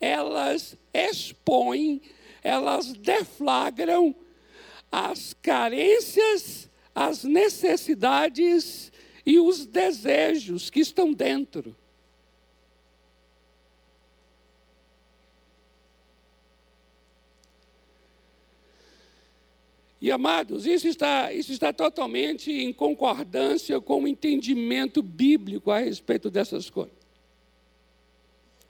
elas 0.00 0.76
expõem, 0.92 2.00
elas 2.42 2.92
deflagram 2.92 4.14
as 4.90 5.34
carências, 5.42 6.70
as 6.94 7.24
necessidades 7.24 8.92
e 9.26 9.40
os 9.40 9.66
desejos 9.66 10.70
que 10.70 10.80
estão 10.80 11.12
dentro. 11.12 11.74
E 20.04 20.12
amados, 20.12 20.66
isso 20.66 20.86
está, 20.86 21.32
isso 21.32 21.50
está 21.50 21.72
totalmente 21.72 22.52
em 22.52 22.74
concordância 22.74 23.80
com 23.80 24.02
o 24.02 24.06
entendimento 24.06 25.02
bíblico 25.02 25.70
a 25.70 25.78
respeito 25.78 26.30
dessas 26.30 26.68
coisas. 26.68 26.92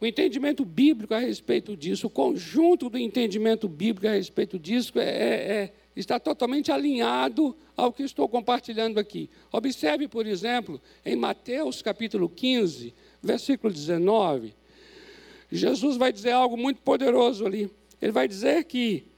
O 0.01 0.07
entendimento 0.07 0.65
bíblico 0.65 1.13
a 1.13 1.19
respeito 1.19 1.77
disso, 1.77 2.07
o 2.07 2.11
conjunto 2.11 2.89
do 2.89 2.97
entendimento 2.97 3.69
bíblico 3.69 4.07
a 4.07 4.13
respeito 4.13 4.61
disso 4.61 4.97
é, 4.97 5.03
é, 5.03 5.35
é, 5.35 5.73
está 5.97 6.21
totalmente 6.21 6.71
alinhado 6.71 7.57
ao 7.77 7.93
que 7.93 8.05
estou 8.05 8.29
compartilhando 8.29 9.01
aqui. 9.01 9.29
Observe, 9.51 10.07
por 10.07 10.29
exemplo, 10.29 10.81
em 11.05 11.17
Mateus 11.17 11.83
capítulo 11.83 12.29
15, 12.29 12.95
versículo 13.21 13.73
19, 13.73 14.55
Jesus 15.51 15.97
vai 15.97 16.13
dizer 16.13 16.31
algo 16.31 16.57
muito 16.57 16.81
poderoso 16.81 17.45
ali. 17.45 17.69
Ele 18.01 18.13
vai 18.13 18.29
dizer 18.29 18.63
que 18.67 19.09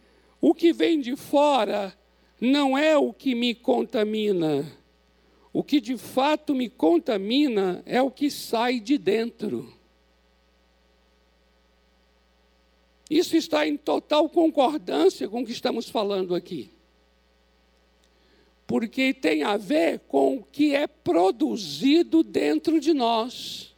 o 0.41 0.55
que 0.55 0.73
vem 0.73 0.99
de 0.99 1.15
fora 1.15 1.95
não 2.41 2.77
é 2.77 2.97
o 2.97 3.13
que 3.13 3.35
me 3.35 3.55
contamina. 3.55 4.71
O 5.53 5.63
que 5.63 5.81
de 5.81 5.97
fato 5.97 6.55
me 6.55 6.69
contamina 6.69 7.83
é 7.87 8.01
o 8.03 8.11
que 8.11 8.31
sai 8.31 8.79
de 8.79 8.99
dentro. 8.99 9.73
Isso 13.09 13.37
está 13.37 13.67
em 13.67 13.77
total 13.77 14.29
concordância 14.29 15.29
com 15.29 15.41
o 15.41 15.47
que 15.47 15.53
estamos 15.53 15.89
falando 15.89 16.35
aqui. 16.35 16.71
Porque 18.67 19.15
tem 19.15 19.45
a 19.45 19.57
ver 19.57 20.01
com 20.01 20.39
o 20.39 20.43
que 20.43 20.75
é 20.75 20.87
produzido 20.87 22.23
dentro 22.23 22.81
de 22.81 22.93
nós. 22.93 23.75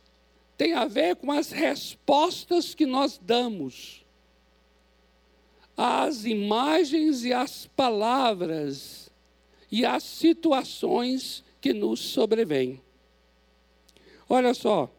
Tem 0.57 0.73
a 0.73 0.87
ver 0.87 1.15
com 1.17 1.31
as 1.31 1.53
respostas 1.53 2.75
que 2.75 2.87
nós 2.87 3.19
damos 3.19 4.05
às 5.79 6.25
imagens 6.25 7.25
e 7.25 7.33
às 7.33 7.69
palavras 7.69 9.09
e 9.71 9.87
às 9.87 10.03
situações 10.03 11.45
que 11.61 11.73
nos 11.73 12.01
sobrevêm. 12.01 12.83
Olha 14.29 14.53
só, 14.55 14.93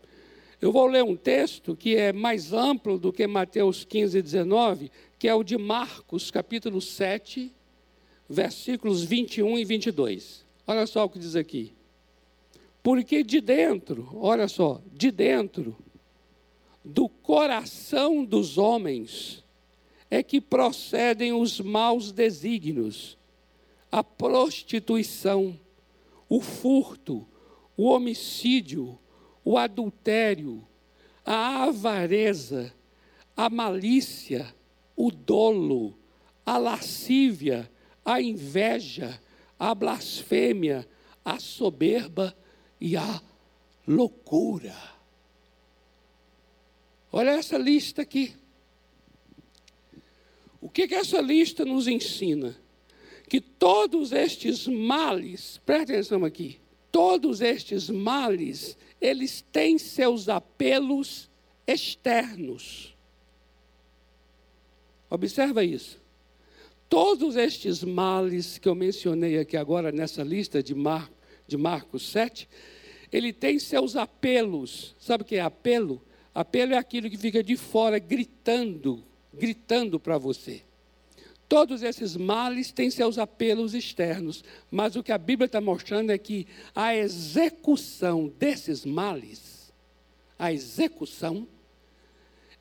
eu 0.62 0.72
vou 0.72 0.88
ler 0.88 1.04
um 1.04 1.18
texto 1.18 1.76
que 1.76 1.98
é 1.98 2.14
mais 2.14 2.54
amplo 2.54 2.98
do 2.98 3.12
que 3.12 3.28
Mateus 3.28 3.84
15, 3.84 4.22
19, 4.22 4.90
que 5.20 5.28
é 5.28 5.36
o 5.36 5.44
de 5.44 5.58
Marcos, 5.58 6.32
capítulo 6.32 6.80
7, 6.80 7.54
versículos 8.30 9.04
21 9.04 9.58
e 9.58 9.66
22. 9.66 10.46
Olha 10.66 10.88
só 10.88 11.04
o 11.04 11.10
que 11.10 11.20
diz 11.20 11.36
aqui. 11.36 11.74
Porque 12.82 13.22
de 13.22 13.42
dentro, 13.42 14.10
olha 14.14 14.48
só, 14.48 14.82
de 14.94 15.12
dentro 15.12 15.76
do 16.86 17.10
coração 17.10 18.24
dos 18.24 18.58
homens 18.58 19.44
é 20.10 20.24
que 20.24 20.42
procedem 20.42 21.34
os 21.34 21.60
maus 21.60 22.12
desígnios, 22.12 23.18
a 23.92 24.04
prostituição, 24.04 25.60
o 26.28 26.42
furto, 26.42 27.28
o 27.78 27.86
homicídio, 27.86 28.98
o 29.44 29.58
adultério, 29.58 30.68
a 31.26 31.64
avareza, 31.64 32.74
a 33.36 33.50
malícia, 33.50 34.54
o 34.96 35.12
dolo, 35.12 35.98
a 36.46 36.58
lascívia, 36.58 37.72
a 38.04 38.22
inveja, 38.22 39.22
a 39.58 39.74
blasfêmia, 39.76 40.88
a 41.24 41.40
soberba 41.40 42.36
e 42.82 42.98
a 42.98 43.22
loucura. 43.88 44.76
Olha 47.12 47.32
essa 47.32 47.58
lista 47.58 48.02
aqui. 48.02 48.39
O 50.62 50.70
que, 50.70 50.88
que 50.88 50.96
essa 50.96 51.22
lista 51.22 51.64
nos 51.64 51.88
ensina? 51.88 52.56
Que 53.28 53.40
todos 53.40 54.12
estes 54.12 54.68
males, 54.68 55.62
presta 55.66 55.94
atenção 55.94 56.26
aqui, 56.26 56.60
todos 56.92 57.42
estes 57.42 57.90
males 57.90 58.78
eles 59.00 59.44
têm 59.52 59.78
seus 59.78 60.28
apelos 60.28 61.30
externos. 61.66 62.96
Observa 65.10 65.64
isso. 65.64 66.00
Todos 66.90 67.36
estes 67.36 67.84
males 67.84 68.58
que 68.58 68.68
eu 68.68 68.76
mencionei 68.76 69.38
aqui 69.38 69.56
agora 69.56 69.92
nessa 69.92 70.24
lista 70.24 70.62
de, 70.62 70.74
Mar, 70.74 71.10
de 71.48 71.56
Marcos 71.56 72.10
7, 72.10 72.50
ele 73.12 73.32
tem 73.32 73.60
seus 73.60 73.96
apelos. 73.96 74.96
Sabe 75.00 75.24
o 75.24 75.26
que 75.26 75.36
é 75.36 75.42
apelo? 75.42 76.02
Apelo 76.34 76.74
é 76.74 76.78
aquilo 76.78 77.10
que 77.10 77.18
fica 77.18 77.44
de 77.44 77.56
fora 77.56 78.00
gritando, 78.00 79.04
gritando 79.34 80.00
para 80.00 80.18
você. 80.18 80.64
Todos 81.48 81.82
esses 81.82 82.16
males 82.16 82.72
têm 82.72 82.92
seus 82.92 83.18
apelos 83.18 83.74
externos, 83.74 84.44
mas 84.70 84.96
o 84.96 85.02
que 85.02 85.12
a 85.12 85.18
Bíblia 85.18 85.48
está 85.48 85.60
mostrando 85.60 86.12
é 86.12 86.18
que 86.18 86.46
a 86.76 86.96
execução 86.96 88.28
desses 88.38 88.86
males, 88.86 89.74
a 90.38 90.54
execução, 90.54 91.48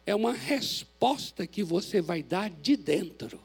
é 0.07 0.15
uma 0.15 0.33
resposta 0.33 1.47
que 1.47 1.63
você 1.63 2.01
vai 2.01 2.23
dar 2.23 2.49
de 2.49 2.77
dentro. 2.79 3.39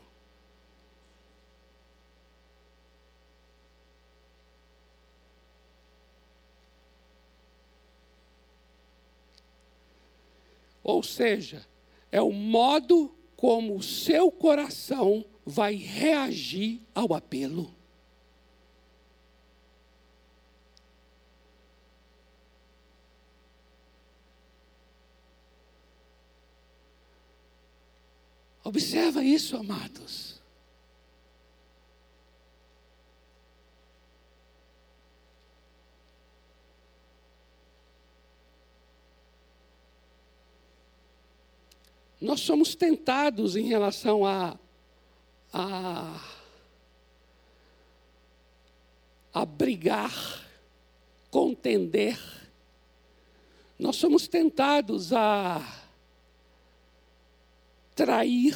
Ou 10.81 11.03
seja, 11.03 11.65
é 12.13 12.21
o 12.21 12.32
modo 12.32 13.12
como 13.36 13.76
o 13.76 13.82
seu 13.82 14.32
coração 14.32 15.26
vai 15.43 15.73
reagir 15.73 16.80
ao 16.93 17.12
apelo. 17.15 17.73
Observa 28.63 29.23
isso, 29.23 29.58
amados. 29.58 30.32
Nós 42.23 42.39
somos 42.39 42.73
tentados 42.73 43.57
em 43.57 43.67
relação 43.67 44.25
a 44.25 44.57
a, 45.53 46.19
a 49.31 49.45
brigar, 49.45 50.47
contender. 51.29 52.19
Nós 53.77 53.97
somos 53.97 54.27
tentados 54.27 55.13
a 55.13 55.62
trair, 57.93 58.55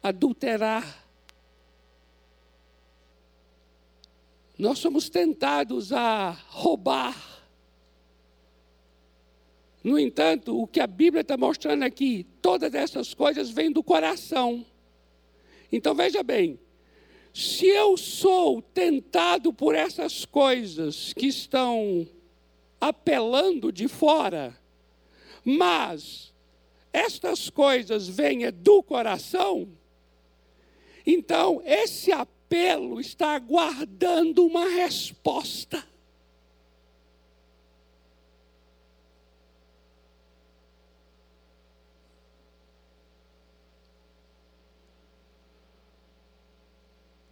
adulterar. 0.00 1.04
Nós 4.56 4.78
somos 4.78 5.08
tentados 5.08 5.92
a 5.92 6.30
roubar. 6.30 7.37
No 9.88 9.98
entanto, 9.98 10.54
o 10.54 10.66
que 10.66 10.80
a 10.80 10.86
Bíblia 10.86 11.22
está 11.22 11.34
mostrando 11.38 11.82
aqui, 11.82 12.26
todas 12.42 12.74
essas 12.74 13.14
coisas 13.14 13.48
vêm 13.48 13.72
do 13.72 13.82
coração. 13.82 14.66
Então 15.72 15.94
veja 15.94 16.22
bem, 16.22 16.60
se 17.32 17.64
eu 17.64 17.96
sou 17.96 18.60
tentado 18.60 19.50
por 19.50 19.74
essas 19.74 20.26
coisas 20.26 21.14
que 21.14 21.26
estão 21.26 22.06
apelando 22.78 23.72
de 23.72 23.88
fora, 23.88 24.54
mas 25.42 26.34
estas 26.92 27.48
coisas 27.48 28.06
vêm 28.06 28.50
do 28.52 28.82
coração, 28.82 29.70
então 31.06 31.62
esse 31.64 32.12
apelo 32.12 33.00
está 33.00 33.34
aguardando 33.34 34.44
uma 34.44 34.68
resposta. 34.68 35.82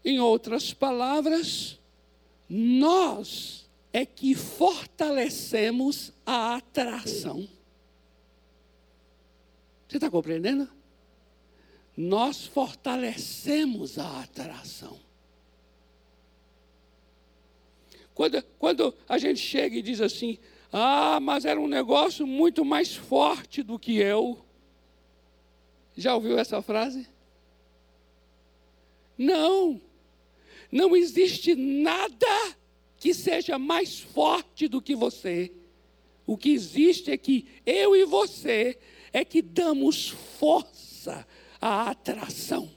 Em 0.06 0.20
outras 0.20 0.72
palavras, 0.72 1.80
nós 2.48 3.68
é 3.92 4.06
que 4.06 4.36
fortalecemos 4.36 6.12
a 6.24 6.54
atração. 6.54 7.48
Você 9.88 9.96
está 9.96 10.08
compreendendo? 10.08 10.70
Nós 11.96 12.46
fortalecemos 12.46 13.98
a 13.98 14.20
atração. 14.20 14.96
Quando, 18.14 18.40
quando 18.60 18.94
a 19.08 19.18
gente 19.18 19.40
chega 19.40 19.74
e 19.74 19.82
diz 19.82 20.00
assim, 20.00 20.38
ah, 20.72 21.18
mas 21.18 21.44
era 21.44 21.60
um 21.60 21.66
negócio 21.66 22.24
muito 22.24 22.64
mais 22.64 22.94
forte 22.94 23.60
do 23.60 23.76
que 23.76 23.96
eu. 23.96 24.38
Já 25.96 26.14
ouviu 26.14 26.38
essa 26.38 26.62
frase? 26.62 27.08
Não. 29.18 29.80
Não 30.70 30.96
existe 30.96 31.54
nada 31.54 32.56
que 32.98 33.14
seja 33.14 33.58
mais 33.58 34.00
forte 34.00 34.68
do 34.68 34.80
que 34.82 34.94
você. 34.94 35.52
O 36.26 36.36
que 36.36 36.50
existe 36.50 37.10
é 37.10 37.16
que 37.16 37.46
eu 37.64 37.94
e 37.94 38.04
você 38.04 38.78
é 39.12 39.24
que 39.24 39.40
damos 39.40 40.08
força 40.08 41.26
à 41.60 41.90
atração. 41.90 42.70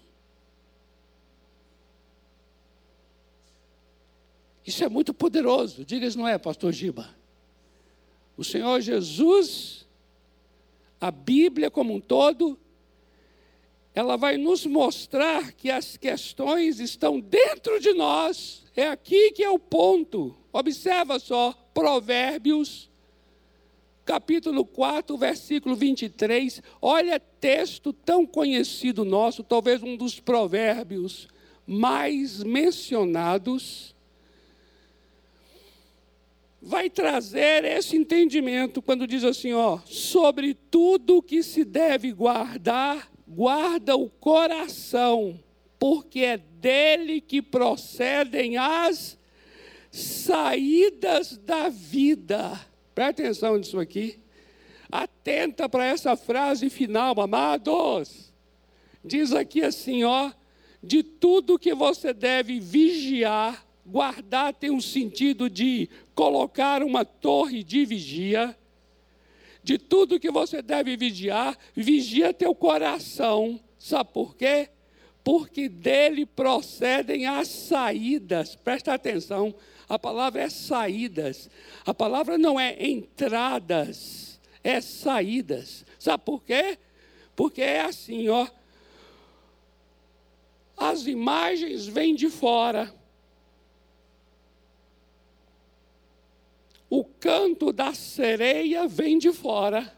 Isso 4.65 4.83
é 4.83 4.89
muito 4.89 5.13
poderoso. 5.15 5.83
Diga 5.83 6.05
isso, 6.05 6.17
não 6.17 6.27
é, 6.27 6.37
pastor 6.37 6.71
Giba? 6.71 7.09
O 8.37 8.43
Senhor 8.43 8.79
Jesus, 8.81 9.87
a 11.01 11.09
Bíblia 11.09 11.71
como 11.71 11.93
um 11.93 11.99
todo, 11.99 12.57
ela 13.93 14.15
vai 14.15 14.37
nos 14.37 14.65
mostrar 14.65 15.51
que 15.53 15.69
as 15.69 15.97
questões 15.97 16.79
estão 16.79 17.19
dentro 17.19 17.79
de 17.79 17.93
nós. 17.93 18.63
É 18.75 18.87
aqui 18.87 19.31
que 19.31 19.43
é 19.43 19.49
o 19.49 19.59
ponto. 19.59 20.35
Observa 20.53 21.19
só, 21.19 21.53
Provérbios, 21.73 22.89
capítulo 24.05 24.65
4, 24.65 25.15
versículo 25.17 25.75
23. 25.75 26.61
Olha 26.81 27.19
texto 27.19 27.93
tão 27.93 28.25
conhecido 28.25 29.05
nosso, 29.05 29.43
talvez 29.43 29.83
um 29.83 29.95
dos 29.95 30.19
provérbios 30.19 31.27
mais 31.65 32.43
mencionados. 32.43 33.95
Vai 36.61 36.89
trazer 36.89 37.63
esse 37.63 37.95
entendimento 37.95 38.81
quando 38.81 39.05
diz 39.05 39.23
assim, 39.23 39.53
ó, 39.53 39.79
sobre 39.85 40.55
tudo 40.55 41.21
que 41.21 41.43
se 41.43 41.63
deve 41.63 42.11
guardar, 42.11 43.09
guarda 43.29 43.95
o 43.95 44.09
coração, 44.09 45.39
porque 45.77 46.21
é 46.21 46.37
dele 46.37 47.21
que 47.21 47.41
procedem 47.41 48.57
as 48.57 49.17
saídas 49.91 51.37
da 51.37 51.69
vida. 51.69 52.59
Presta 52.95 53.21
atenção 53.21 53.57
nisso 53.57 53.79
aqui. 53.79 54.19
Atenta 54.91 55.69
para 55.69 55.85
essa 55.85 56.15
frase 56.17 56.69
final, 56.69 57.19
amados. 57.21 58.33
Diz 59.05 59.31
aqui 59.31 59.61
assim, 59.61 60.03
ó, 60.03 60.31
de 60.81 61.03
tudo 61.03 61.59
que 61.59 61.73
você 61.73 62.11
deve 62.11 62.59
vigiar, 62.59 63.63
guardar 63.85 64.53
tem 64.53 64.71
um 64.71 64.81
sentido 64.81 65.49
de 65.49 65.87
colocar 66.15 66.81
uma 66.81 67.05
torre 67.05 67.63
de 67.63 67.85
vigia 67.85 68.57
de 69.63 69.77
tudo 69.77 70.19
que 70.19 70.31
você 70.31 70.61
deve 70.61 70.95
vigiar, 70.95 71.57
vigia 71.75 72.33
teu 72.33 72.55
coração. 72.55 73.59
Sabe 73.77 74.11
por 74.13 74.35
quê? 74.35 74.69
Porque 75.23 75.69
dele 75.69 76.25
procedem 76.25 77.27
as 77.27 77.47
saídas. 77.47 78.55
Presta 78.55 78.93
atenção, 78.93 79.53
a 79.87 79.99
palavra 79.99 80.43
é 80.43 80.49
saídas. 80.49 81.49
A 81.85 81.93
palavra 81.93 82.37
não 82.37 82.59
é 82.59 82.75
entradas, 82.83 84.39
é 84.63 84.79
saídas. 84.81 85.85
Sabe 85.97 86.23
por 86.23 86.43
quê? 86.43 86.77
Porque 87.35 87.61
é 87.61 87.81
assim, 87.81 88.29
ó. 88.29 88.47
As 90.75 91.05
imagens 91.07 91.87
vêm 91.87 92.15
de 92.15 92.29
fora, 92.29 92.93
o 96.89 97.03
canto 97.29 97.71
da 97.71 97.93
sereia 97.93 98.87
vem 98.87 99.19
de 99.19 99.31
fora. 99.31 99.95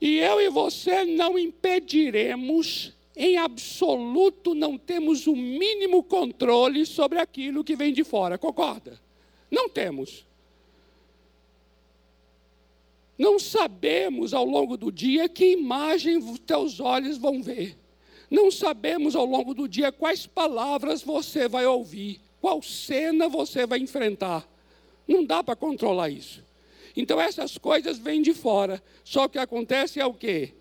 E 0.00 0.18
eu 0.18 0.40
e 0.40 0.48
você 0.48 1.04
não 1.04 1.36
impediremos, 1.36 2.92
em 3.16 3.36
absoluto, 3.36 4.54
não 4.54 4.78
temos 4.78 5.26
o 5.26 5.34
mínimo 5.34 6.04
controle 6.04 6.86
sobre 6.86 7.18
aquilo 7.18 7.64
que 7.64 7.74
vem 7.74 7.92
de 7.92 8.04
fora, 8.04 8.38
concorda? 8.38 9.00
Não 9.50 9.68
temos. 9.68 10.24
Não 13.18 13.40
sabemos 13.40 14.32
ao 14.32 14.44
longo 14.44 14.76
do 14.76 14.92
dia 14.92 15.28
que 15.28 15.54
imagem 15.54 16.18
os 16.18 16.38
teus 16.38 16.78
olhos 16.78 17.18
vão 17.18 17.42
ver. 17.42 17.76
Não 18.30 18.48
sabemos 18.48 19.16
ao 19.16 19.24
longo 19.24 19.52
do 19.54 19.66
dia 19.66 19.90
quais 19.90 20.24
palavras 20.24 21.02
você 21.02 21.48
vai 21.48 21.66
ouvir 21.66 22.27
qual 22.40 22.62
cena 22.62 23.28
você 23.28 23.66
vai 23.66 23.78
enfrentar. 23.78 24.48
Não 25.06 25.24
dá 25.24 25.42
para 25.42 25.56
controlar 25.56 26.10
isso. 26.10 26.44
Então 26.96 27.20
essas 27.20 27.56
coisas 27.56 27.98
vêm 27.98 28.20
de 28.20 28.34
fora. 28.34 28.82
Só 29.04 29.28
que 29.28 29.38
acontece 29.38 30.00
é 30.00 30.06
o 30.06 30.14
quê? 30.14 30.52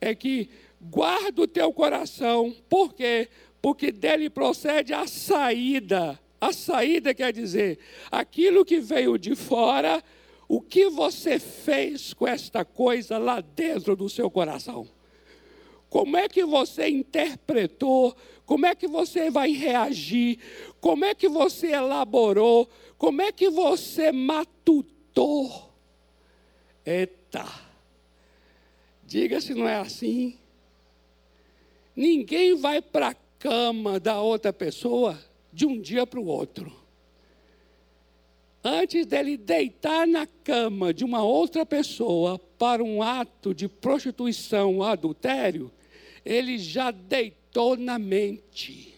É 0.00 0.14
que 0.14 0.48
guarda 0.80 1.42
o 1.42 1.46
teu 1.46 1.72
coração. 1.72 2.54
Por 2.68 2.94
quê? 2.94 3.28
Porque 3.60 3.90
dele 3.90 4.30
procede 4.30 4.94
a 4.94 5.06
saída. 5.06 6.18
A 6.40 6.52
saída 6.52 7.14
quer 7.14 7.32
dizer 7.32 7.78
aquilo 8.10 8.64
que 8.64 8.78
veio 8.78 9.18
de 9.18 9.34
fora, 9.34 10.02
o 10.48 10.60
que 10.60 10.88
você 10.88 11.38
fez 11.38 12.12
com 12.14 12.26
esta 12.26 12.64
coisa 12.64 13.18
lá 13.18 13.40
dentro 13.40 13.96
do 13.96 14.08
seu 14.08 14.30
coração. 14.30 14.86
Como 15.88 16.16
é 16.16 16.28
que 16.28 16.44
você 16.44 16.88
interpretou 16.88 18.14
como 18.46 18.64
é 18.64 18.76
que 18.76 18.86
você 18.86 19.28
vai 19.28 19.50
reagir? 19.50 20.38
Como 20.80 21.04
é 21.04 21.14
que 21.14 21.28
você 21.28 21.72
elaborou? 21.72 22.70
Como 22.96 23.20
é 23.20 23.32
que 23.32 23.50
você 23.50 24.12
matutou? 24.12 25.72
Eita! 26.86 27.44
Diga 29.04 29.40
se 29.40 29.52
não 29.52 29.68
é 29.68 29.76
assim. 29.76 30.38
Ninguém 31.94 32.54
vai 32.54 32.80
para 32.80 33.08
a 33.08 33.16
cama 33.38 33.98
da 33.98 34.20
outra 34.20 34.52
pessoa 34.52 35.18
de 35.52 35.66
um 35.66 35.80
dia 35.80 36.06
para 36.06 36.20
o 36.20 36.26
outro. 36.26 36.72
Antes 38.62 39.06
dele 39.06 39.36
deitar 39.36 40.06
na 40.06 40.26
cama 40.26 40.94
de 40.94 41.04
uma 41.04 41.22
outra 41.22 41.66
pessoa 41.66 42.38
para 42.58 42.82
um 42.82 43.02
ato 43.02 43.54
de 43.54 43.68
prostituição, 43.68 44.82
adultério, 44.82 45.72
ele 46.24 46.58
já 46.58 46.90
deitou 46.90 47.45
meditou 47.56 47.76
na 47.76 47.98
mente, 47.98 48.94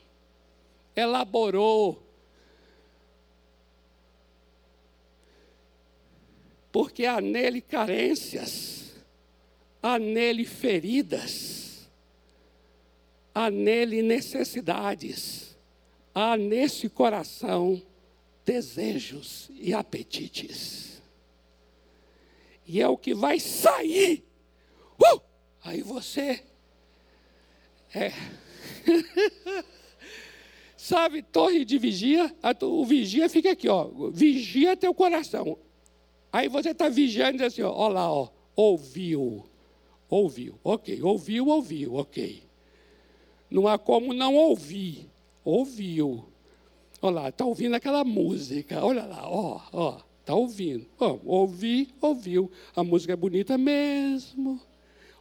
elaborou. 0.96 2.02
Porque 6.72 7.06
há 7.06 7.20
nele 7.20 7.60
carências, 7.60 8.92
há 9.80 9.98
nele 9.98 10.44
feridas, 10.44 11.88
há 13.32 13.48
nele 13.48 14.02
necessidades, 14.02 15.56
há 16.14 16.36
nesse 16.36 16.88
coração 16.88 17.80
desejos 18.44 19.48
e 19.52 19.72
apetites. 19.72 21.00
E 22.66 22.82
é 22.82 22.88
o 22.88 22.98
que 22.98 23.14
vai 23.14 23.38
sair. 23.40 24.24
Uh! 25.00 25.20
Aí 25.62 25.80
você 25.82 26.44
é. 27.94 28.12
Sabe, 30.76 31.22
torre 31.22 31.64
de 31.64 31.76
vigia, 31.76 32.34
o 32.62 32.84
vigia 32.84 33.28
fica 33.28 33.50
aqui, 33.50 33.68
ó. 33.68 33.90
Vigia 34.10 34.76
teu 34.76 34.94
coração. 34.94 35.58
Aí 36.32 36.48
você 36.48 36.70
está 36.70 36.88
vigiando 36.88 37.36
e 37.36 37.38
diz 37.38 37.46
assim, 37.48 37.62
ó, 37.62 37.72
ó 37.72 37.88
lá, 37.88 38.12
ó, 38.12 38.28
ouviu. 38.54 39.44
Ouviu, 40.08 40.58
ok. 40.64 41.02
Ouviu, 41.02 41.48
ouviu, 41.48 41.94
ok. 41.94 42.42
Não 43.50 43.66
há 43.66 43.78
como 43.78 44.14
não 44.14 44.34
ouvir. 44.34 45.10
Ouviu. 45.44 46.24
Olha 47.00 47.14
lá, 47.14 47.28
está 47.28 47.44
ouvindo 47.44 47.74
aquela 47.74 48.04
música. 48.04 48.84
Olha 48.84 49.04
lá, 49.04 49.28
ó, 49.28 49.60
ó, 49.72 50.00
está 50.20 50.34
ouvindo. 50.34 50.86
Ó, 50.98 51.18
ouvi, 51.24 51.88
ouviu. 52.00 52.50
A 52.74 52.82
música 52.82 53.12
é 53.12 53.16
bonita 53.16 53.56
mesmo. 53.56 54.60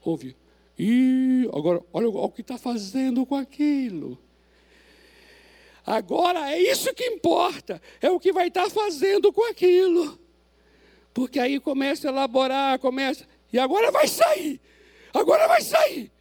Ouviu. 0.03 0.33
E 0.77 1.49
agora, 1.53 1.81
olha 1.91 2.07
o 2.07 2.29
que 2.29 2.41
está 2.41 2.57
fazendo 2.57 3.25
com 3.25 3.35
aquilo. 3.35 4.17
Agora 5.85 6.51
é 6.51 6.59
isso 6.61 6.93
que 6.93 7.05
importa, 7.05 7.81
é 8.01 8.11
o 8.11 8.19
que 8.19 8.33
vai 8.33 8.49
estar 8.49 8.65
tá 8.65 8.69
fazendo 8.69 9.31
com 9.31 9.49
aquilo. 9.49 10.19
Porque 11.13 11.39
aí 11.39 11.59
começa 11.59 12.07
a 12.07 12.11
elaborar, 12.11 12.77
começa. 12.77 13.25
E 13.51 13.57
agora 13.57 13.89
vai 13.89 14.07
sair. 14.07 14.59
Agora 15.13 15.47
vai 15.47 15.61
sair. 15.61 16.11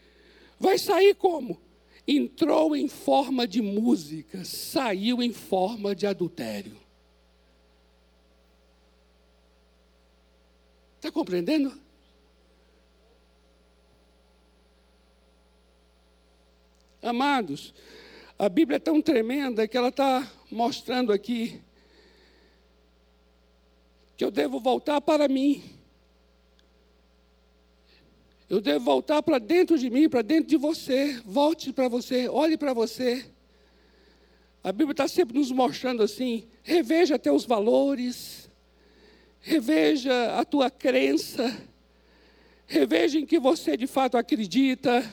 Vai 0.58 0.78
sair 0.78 1.14
como? 1.14 1.60
Entrou 2.08 2.76
em 2.76 2.88
forma 2.88 3.46
de 3.46 3.60
música, 3.60 4.44
saiu 4.44 5.22
em 5.22 5.32
forma 5.32 5.94
de 5.94 6.06
adultério. 6.06 6.76
Está 10.96 11.10
compreendendo? 11.10 11.76
Amados, 17.02 17.74
a 18.38 18.48
Bíblia 18.48 18.76
é 18.76 18.80
tão 18.80 19.00
tremenda 19.00 19.66
que 19.68 19.76
ela 19.76 19.88
está 19.88 20.30
mostrando 20.50 21.12
aqui 21.12 21.60
que 24.16 24.24
eu 24.24 24.30
devo 24.30 24.58
voltar 24.58 25.00
para 25.00 25.28
mim. 25.28 25.62
Eu 28.48 28.60
devo 28.60 28.84
voltar 28.84 29.22
para 29.22 29.38
dentro 29.38 29.76
de 29.76 29.90
mim, 29.90 30.08
para 30.08 30.22
dentro 30.22 30.48
de 30.48 30.56
você. 30.56 31.20
Volte 31.24 31.72
para 31.72 31.88
você, 31.88 32.28
olhe 32.28 32.56
para 32.56 32.72
você. 32.72 33.26
A 34.64 34.72
Bíblia 34.72 34.92
está 34.92 35.06
sempre 35.06 35.38
nos 35.38 35.50
mostrando 35.50 36.02
assim: 36.02 36.46
reveja 36.62 37.18
teus 37.18 37.44
valores, 37.44 38.50
reveja 39.40 40.38
a 40.38 40.44
tua 40.44 40.70
crença, 40.70 41.56
reveja 42.66 43.18
em 43.18 43.26
que 43.26 43.38
você 43.38 43.76
de 43.76 43.86
fato 43.86 44.16
acredita, 44.16 45.04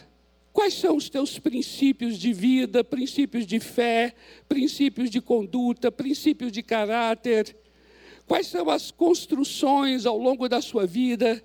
quais 0.63 0.75
são 0.75 0.95
os 0.95 1.09
teus 1.09 1.37
princípios 1.37 2.17
de 2.17 2.31
vida, 2.31 2.85
princípios 2.85 3.45
de 3.45 3.59
fé, 3.59 4.15
princípios 4.47 5.09
de 5.09 5.19
conduta, 5.19 5.91
princípios 5.91 6.53
de 6.53 6.63
caráter, 6.63 7.53
quais 8.25 8.47
são 8.47 8.69
as 8.69 8.89
construções 8.89 10.05
ao 10.05 10.17
longo 10.17 10.47
da 10.47 10.61
sua 10.61 10.85
vida, 10.85 11.43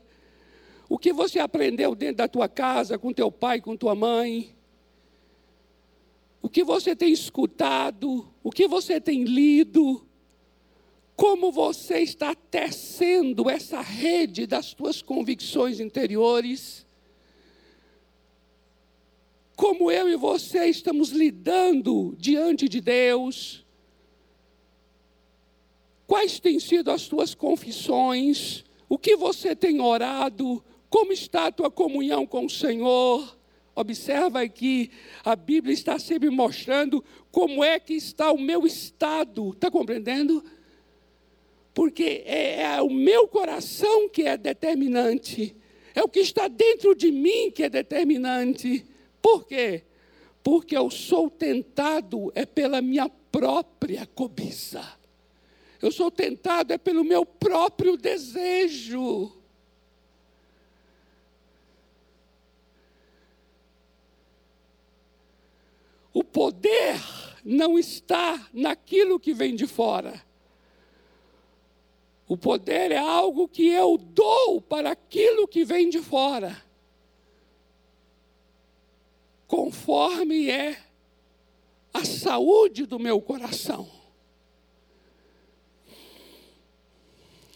o 0.89 0.97
que 0.97 1.13
você 1.13 1.41
aprendeu 1.41 1.97
dentro 1.97 2.19
da 2.19 2.29
tua 2.29 2.49
casa, 2.49 2.97
com 2.97 3.13
teu 3.13 3.33
pai, 3.33 3.61
com 3.61 3.77
tua 3.77 3.93
mãe, 3.93 4.55
o 6.41 6.49
que 6.49 6.63
você 6.63 6.95
tem 6.95 7.13
escutado, 7.13 8.25
o 8.41 8.53
que 8.53 8.69
você 8.69 9.01
tem 9.01 9.25
lido, 9.25 10.07
como 11.17 11.51
você 11.51 11.99
está 11.99 12.37
tecendo 12.37 13.51
essa 13.51 13.81
rede 13.81 14.47
das 14.47 14.75
tuas 14.75 15.03
convicções 15.03 15.81
interiores, 15.81 16.87
como 19.59 19.91
eu 19.91 20.09
e 20.09 20.15
você 20.15 20.67
estamos 20.67 21.11
lidando 21.11 22.15
diante 22.17 22.69
de 22.69 22.81
Deus, 22.81 23.67
quais 26.07 26.39
têm 26.39 26.61
sido 26.61 26.93
as 26.93 27.09
tuas 27.09 27.35
confissões, 27.35 28.65
o 28.89 28.97
que 28.97 29.17
você 29.17 29.57
tem 29.57 29.81
orado, 29.81 30.63
como 30.89 31.13
está 31.13 31.47
a 31.47 31.51
tua 31.51 31.73
comunhão 31.73 32.25
com 32.25 32.47
o 32.47 32.49
Senhor. 32.49 33.37
Observa 33.75 34.47
que 34.47 34.93
a 35.25 35.35
Bíblia 35.35 35.75
está 35.75 35.99
sempre 35.99 36.31
mostrando 36.31 37.05
como 37.33 37.65
é 37.65 37.81
que 37.81 37.95
está 37.95 38.31
o 38.31 38.39
meu 38.39 38.65
estado. 38.65 39.51
Está 39.51 39.73
compreendendo? 39.73 40.45
Porque 41.75 42.23
é, 42.27 42.63
é 42.63 42.81
o 42.81 42.89
meu 42.89 43.27
coração 43.27 44.09
que 44.09 44.23
é 44.23 44.37
determinante. 44.37 45.57
É 45.97 46.03
o 46.05 46.09
que 46.09 46.21
está 46.21 46.47
dentro 46.47 46.95
de 46.95 47.11
mim 47.11 47.51
que 47.51 47.65
é 47.65 47.69
determinante. 47.69 48.87
Por 49.21 49.45
quê? 49.47 49.85
Porque 50.43 50.77
eu 50.77 50.91
sou 50.91 51.29
tentado 51.31 52.33
é 52.35 52.47
pela 52.47 52.81
minha 52.81 53.09
própria 53.09 54.07
cobiça. 54.07 54.99
Eu 55.81 55.93
sou 55.93 56.11
tentado 56.11 56.73
é 56.73 56.79
pelo 56.79 57.05
meu 57.05 57.25
próprio 57.25 57.97
desejo. 57.97 59.33
O 66.13 66.25
poder 66.25 66.99
não 67.45 67.79
está 67.79 68.49
naquilo 68.53 69.21
que 69.21 69.33
vem 69.33 69.55
de 69.55 69.67
fora. 69.67 70.21
O 72.27 72.37
poder 72.37 72.93
é 72.93 72.99
algo 72.99 73.49
que 73.49 73.69
eu 73.69 73.97
dou 73.97 74.61
para 74.61 74.91
aquilo 74.91 75.49
que 75.49 75.65
vem 75.65 75.89
de 75.89 76.01
fora, 76.01 76.63
conforme 79.49 80.49
é 80.49 80.79
a 81.93 82.05
saúde 82.05 82.87
do 82.87 82.99
meu 82.99 83.21
coração. 83.21 83.89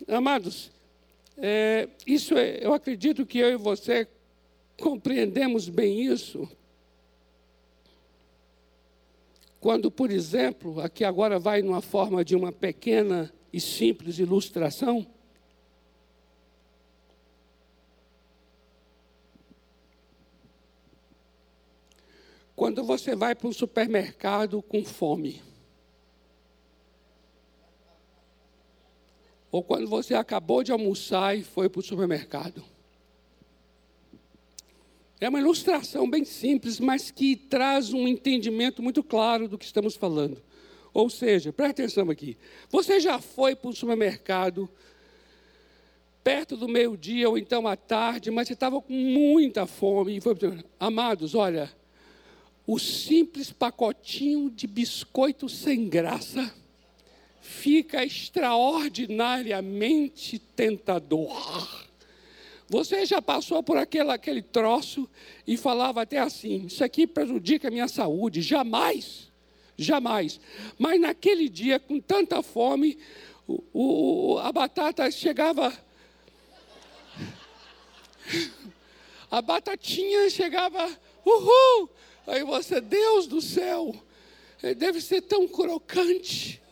Amados, 0.08 0.72
é, 1.36 1.88
isso 2.04 2.36
é, 2.36 2.58
eu 2.60 2.74
acredito 2.74 3.24
que 3.24 3.38
eu 3.38 3.52
e 3.52 3.56
você 3.56 4.08
compreendemos 4.80 5.68
bem 5.68 6.02
isso 6.02 6.48
quando, 9.60 9.92
por 9.92 10.10
exemplo, 10.10 10.80
aqui 10.80 11.04
agora 11.04 11.38
vai 11.38 11.62
numa 11.62 11.80
forma 11.80 12.24
de 12.24 12.34
uma 12.34 12.50
pequena 12.50 13.32
e 13.52 13.60
simples 13.60 14.18
ilustração, 14.18 15.06
quando 22.62 22.84
você 22.84 23.16
vai 23.16 23.34
para 23.34 23.48
um 23.48 23.52
supermercado 23.52 24.62
com 24.62 24.84
fome, 24.84 25.42
ou 29.50 29.64
quando 29.64 29.88
você 29.88 30.14
acabou 30.14 30.62
de 30.62 30.70
almoçar 30.70 31.36
e 31.36 31.42
foi 31.42 31.68
para 31.68 31.80
o 31.80 31.82
supermercado. 31.82 32.62
É 35.20 35.28
uma 35.28 35.40
ilustração 35.40 36.08
bem 36.08 36.24
simples, 36.24 36.78
mas 36.78 37.10
que 37.10 37.34
traz 37.34 37.92
um 37.92 38.06
entendimento 38.06 38.80
muito 38.80 39.02
claro 39.02 39.48
do 39.48 39.58
que 39.58 39.64
estamos 39.64 39.96
falando. 39.96 40.40
Ou 40.94 41.10
seja, 41.10 41.52
preste 41.52 41.82
atenção 41.82 42.10
aqui. 42.10 42.38
Você 42.70 43.00
já 43.00 43.18
foi 43.18 43.56
para 43.56 43.70
o 43.70 43.74
supermercado 43.74 44.70
perto 46.22 46.56
do 46.56 46.68
meio-dia 46.68 47.28
ou 47.28 47.36
então 47.36 47.66
à 47.66 47.74
tarde, 47.74 48.30
mas 48.30 48.46
você 48.46 48.54
estava 48.54 48.80
com 48.80 48.92
muita 48.92 49.66
fome. 49.66 50.16
E 50.16 50.20
foi, 50.20 50.36
amados, 50.78 51.34
olha, 51.34 51.81
o 52.66 52.78
simples 52.78 53.50
pacotinho 53.50 54.50
de 54.50 54.66
biscoito 54.66 55.48
sem 55.48 55.88
graça 55.88 56.54
fica 57.40 58.04
extraordinariamente 58.04 60.38
tentador. 60.38 61.86
Você 62.68 63.04
já 63.04 63.20
passou 63.20 63.60
por 63.62 63.76
aquele, 63.76 64.10
aquele 64.10 64.40
troço 64.40 65.10
e 65.46 65.58
falava 65.58 66.00
até 66.02 66.18
assim: 66.18 66.66
Isso 66.66 66.82
aqui 66.82 67.06
prejudica 67.06 67.68
a 67.68 67.70
minha 67.70 67.88
saúde. 67.88 68.40
Jamais, 68.40 69.30
jamais. 69.76 70.40
Mas 70.78 70.98
naquele 71.00 71.50
dia, 71.50 71.78
com 71.78 72.00
tanta 72.00 72.42
fome, 72.42 72.98
o, 73.46 73.62
o, 73.74 74.38
a 74.38 74.50
batata 74.52 75.10
chegava. 75.10 75.70
A 79.30 79.40
batatinha 79.40 80.28
chegava, 80.28 80.86
uhul! 81.24 81.88
Aí 82.26 82.44
você, 82.44 82.80
Deus 82.80 83.26
do 83.26 83.40
céu, 83.40 83.94
deve 84.76 85.00
ser 85.00 85.22
tão 85.22 85.48
crocante. 85.48 86.62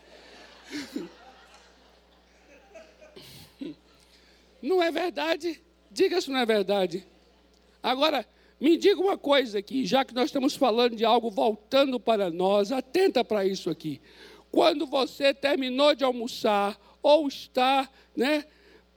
Não 4.63 4.83
é 4.83 4.91
verdade? 4.91 5.61
Diga 5.91 6.21
se 6.21 6.31
não 6.31 6.39
é 6.39 6.47
verdade. 6.47 7.05
Agora, 7.83 8.27
me 8.61 8.77
diga 8.77 9.01
uma 9.01 9.17
coisa 9.17 9.59
aqui, 9.59 9.87
já 9.87 10.05
que 10.05 10.15
nós 10.15 10.27
estamos 10.27 10.55
falando 10.55 10.95
de 10.95 11.05
algo 11.05 11.31
voltando 11.31 11.99
para 11.99 12.31
nós, 12.31 12.71
atenta 12.71 13.25
para 13.25 13.45
isso 13.47 13.71
aqui. 13.71 14.01
Quando 14.53 14.87
você 14.87 15.33
terminou 15.33 15.95
de 15.95 16.05
almoçar, 16.05 16.79
ou 17.03 17.27
está 17.27 17.89
né, 18.15 18.45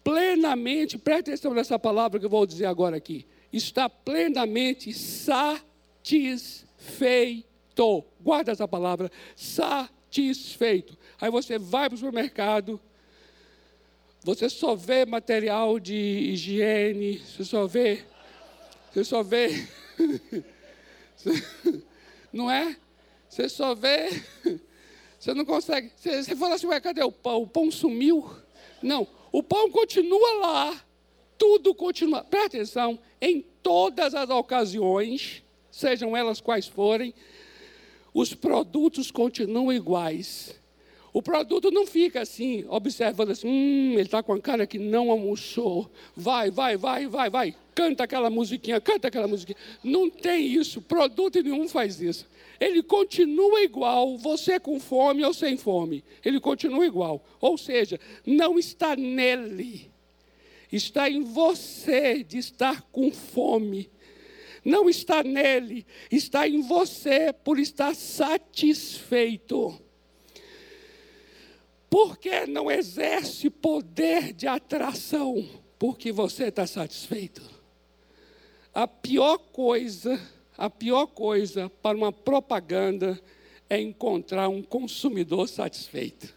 plenamente, 0.03 0.97
preste 0.97 1.29
atenção 1.29 1.53
nessa 1.53 1.79
palavra 1.79 2.19
que 2.19 2.25
eu 2.25 2.29
vou 2.29 2.45
dizer 2.45 2.65
agora 2.65 2.97
aqui, 2.97 3.25
está 3.53 3.87
plenamente 3.87 4.93
satisfeito. 6.03 8.03
Guarda 8.19 8.51
essa 8.51 8.67
palavra, 8.67 9.09
satisfeito. 9.35 10.97
Aí 11.19 11.31
você 11.31 11.57
vai 11.57 11.89
para 11.89 11.95
o 11.95 11.97
supermercado, 11.97 12.79
você 14.23 14.47
só 14.49 14.75
vê 14.75 15.05
material 15.05 15.79
de 15.79 15.95
higiene, 15.95 17.19
você 17.19 17.45
só 17.45 17.65
vê. 17.65 18.03
Você 18.91 19.03
só 19.03 19.23
vê. 19.23 19.67
não 22.31 22.51
é? 22.51 22.77
Você 23.27 23.49
só 23.49 23.73
vê. 23.73 24.09
Você 25.19 25.33
não 25.33 25.45
consegue. 25.45 25.91
Você, 25.95 26.23
você 26.23 26.35
fala 26.35 26.53
assim, 26.55 26.67
ué, 26.67 26.79
cadê 26.79 27.03
o 27.03 27.11
pão? 27.11 27.41
O 27.41 27.47
pão 27.47 27.71
sumiu? 27.71 28.29
Não, 28.81 29.07
o 29.31 29.41
pão 29.41 29.71
continua 29.71 30.33
lá. 30.35 30.85
Tudo 31.37 31.73
continua. 31.73 32.23
Presta 32.23 32.57
atenção, 32.57 32.99
em 33.19 33.41
todas 33.61 34.13
as 34.13 34.29
ocasiões, 34.29 35.42
sejam 35.73 36.15
elas 36.15 36.39
quais 36.39 36.67
forem, 36.67 37.15
os 38.13 38.35
produtos 38.35 39.09
continuam 39.09 39.73
iguais. 39.73 40.55
O 41.11 41.21
produto 41.21 41.71
não 41.71 41.85
fica 41.85 42.21
assim, 42.21 42.63
observando 42.69 43.31
assim, 43.31 43.47
hum, 43.47 43.93
ele 43.93 44.03
está 44.03 44.21
com 44.21 44.33
a 44.33 44.39
cara 44.39 44.67
que 44.67 44.77
não 44.77 45.09
almoçou. 45.09 45.89
Vai, 46.15 46.51
vai, 46.51 46.77
vai, 46.77 47.07
vai, 47.07 47.29
vai. 47.29 47.55
Canta 47.73 48.03
aquela 48.03 48.29
musiquinha, 48.29 48.79
canta 48.79 49.07
aquela 49.07 49.27
musiquinha. 49.27 49.57
Não 49.83 50.09
tem 50.09 50.45
isso, 50.45 50.79
produto 50.79 51.41
nenhum 51.41 51.67
faz 51.67 51.99
isso. 51.99 52.27
Ele 52.59 52.83
continua 52.83 53.61
igual, 53.61 54.15
você 54.17 54.59
com 54.59 54.79
fome 54.79 55.23
ou 55.23 55.33
sem 55.33 55.57
fome. 55.57 56.03
Ele 56.23 56.39
continua 56.39 56.85
igual. 56.85 57.23
Ou 57.41 57.57
seja, 57.57 57.99
não 58.25 58.59
está 58.59 58.95
nele, 58.95 59.91
está 60.71 61.09
em 61.09 61.23
você 61.23 62.23
de 62.23 62.37
estar 62.37 62.83
com 62.91 63.11
fome. 63.11 63.89
Não 64.63 64.89
está 64.89 65.23
nele, 65.23 65.85
está 66.09 66.47
em 66.47 66.61
você 66.61 67.33
por 67.33 67.59
estar 67.59 67.93
satisfeito. 67.95 69.79
Por 71.89 72.17
que 72.17 72.47
não 72.47 72.71
exerce 72.71 73.49
poder 73.49 74.33
de 74.33 74.47
atração? 74.47 75.47
Porque 75.77 76.11
você 76.11 76.45
está 76.45 76.65
satisfeito. 76.65 77.41
A 78.73 78.87
pior 78.87 79.37
coisa, 79.37 80.19
a 80.57 80.69
pior 80.69 81.05
coisa 81.07 81.69
para 81.81 81.95
uma 81.95 82.11
propaganda 82.11 83.21
é 83.69 83.79
encontrar 83.79 84.49
um 84.49 84.63
consumidor 84.63 85.47
satisfeito. 85.47 86.33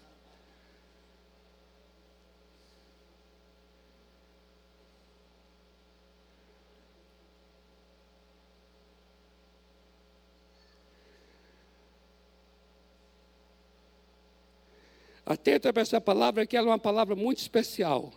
Atenta 15.26 15.72
para 15.72 15.82
essa 15.82 16.00
palavra, 16.00 16.46
que 16.46 16.56
ela 16.56 16.68
é 16.68 16.70
uma 16.70 16.78
palavra 16.78 17.16
muito 17.16 17.38
especial. 17.38 18.12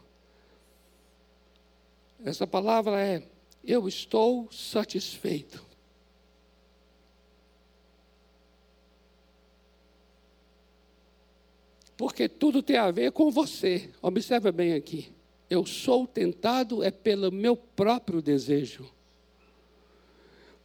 Essa 2.23 2.45
palavra 2.45 3.01
é: 3.03 3.23
Eu 3.65 3.87
estou 3.87 4.47
satisfeito. 4.51 5.67
Porque 11.97 12.29
tudo 12.29 12.61
tem 12.61 12.77
a 12.77 12.91
ver 12.91 13.11
com 13.11 13.31
você. 13.31 13.89
Observa 14.01 14.51
bem 14.51 14.73
aqui. 14.73 15.11
Eu 15.49 15.65
sou 15.65 16.05
tentado 16.07 16.83
é 16.83 16.91
pelo 16.91 17.31
meu 17.31 17.57
próprio 17.57 18.21
desejo. 18.21 18.89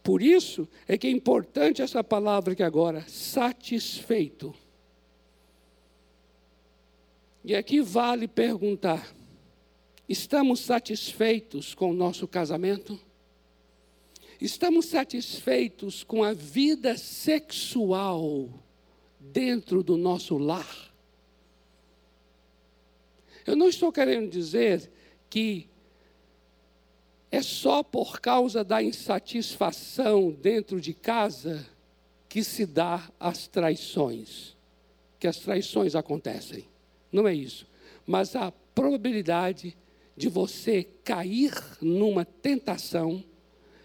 Por 0.03 0.21
isso 0.21 0.67
é 0.87 0.95
que 0.95 1.07
é 1.07 1.09
importante 1.09 1.81
essa 1.81 2.03
palavra 2.03 2.53
que 2.53 2.61
agora, 2.61 3.03
satisfeito. 3.07 4.55
E 7.47 7.55
aqui 7.55 7.79
vale 7.79 8.27
perguntar: 8.27 9.15
estamos 10.09 10.61
satisfeitos 10.61 11.75
com 11.75 11.91
o 11.91 11.93
nosso 11.93 12.27
casamento? 12.27 12.99
Estamos 14.41 14.87
satisfeitos 14.87 16.03
com 16.03 16.23
a 16.23 16.33
vida 16.33 16.97
sexual 16.97 18.49
dentro 19.19 19.83
do 19.83 19.95
nosso 19.95 20.39
lar? 20.39 20.91
Eu 23.45 23.55
não 23.55 23.69
estou 23.69 23.91
querendo 23.91 24.31
dizer 24.31 24.91
que 25.29 25.69
é 27.31 27.43
só 27.43 27.83
por 27.83 28.19
causa 28.19 28.63
da 28.63 28.81
insatisfação 28.81 30.31
dentro 30.31 30.81
de 30.81 30.95
casa 30.95 31.63
que 32.27 32.43
se 32.43 32.65
dá 32.65 33.07
as 33.19 33.47
traições, 33.47 34.57
que 35.19 35.27
as 35.27 35.37
traições 35.37 35.93
acontecem. 35.93 36.74
Não 37.11 37.27
é 37.27 37.33
isso. 37.33 37.67
Mas 38.05 38.35
a 38.35 38.51
probabilidade 38.51 39.75
de 40.15 40.29
você 40.29 40.83
cair 41.03 41.53
numa 41.81 42.23
tentação 42.23 43.23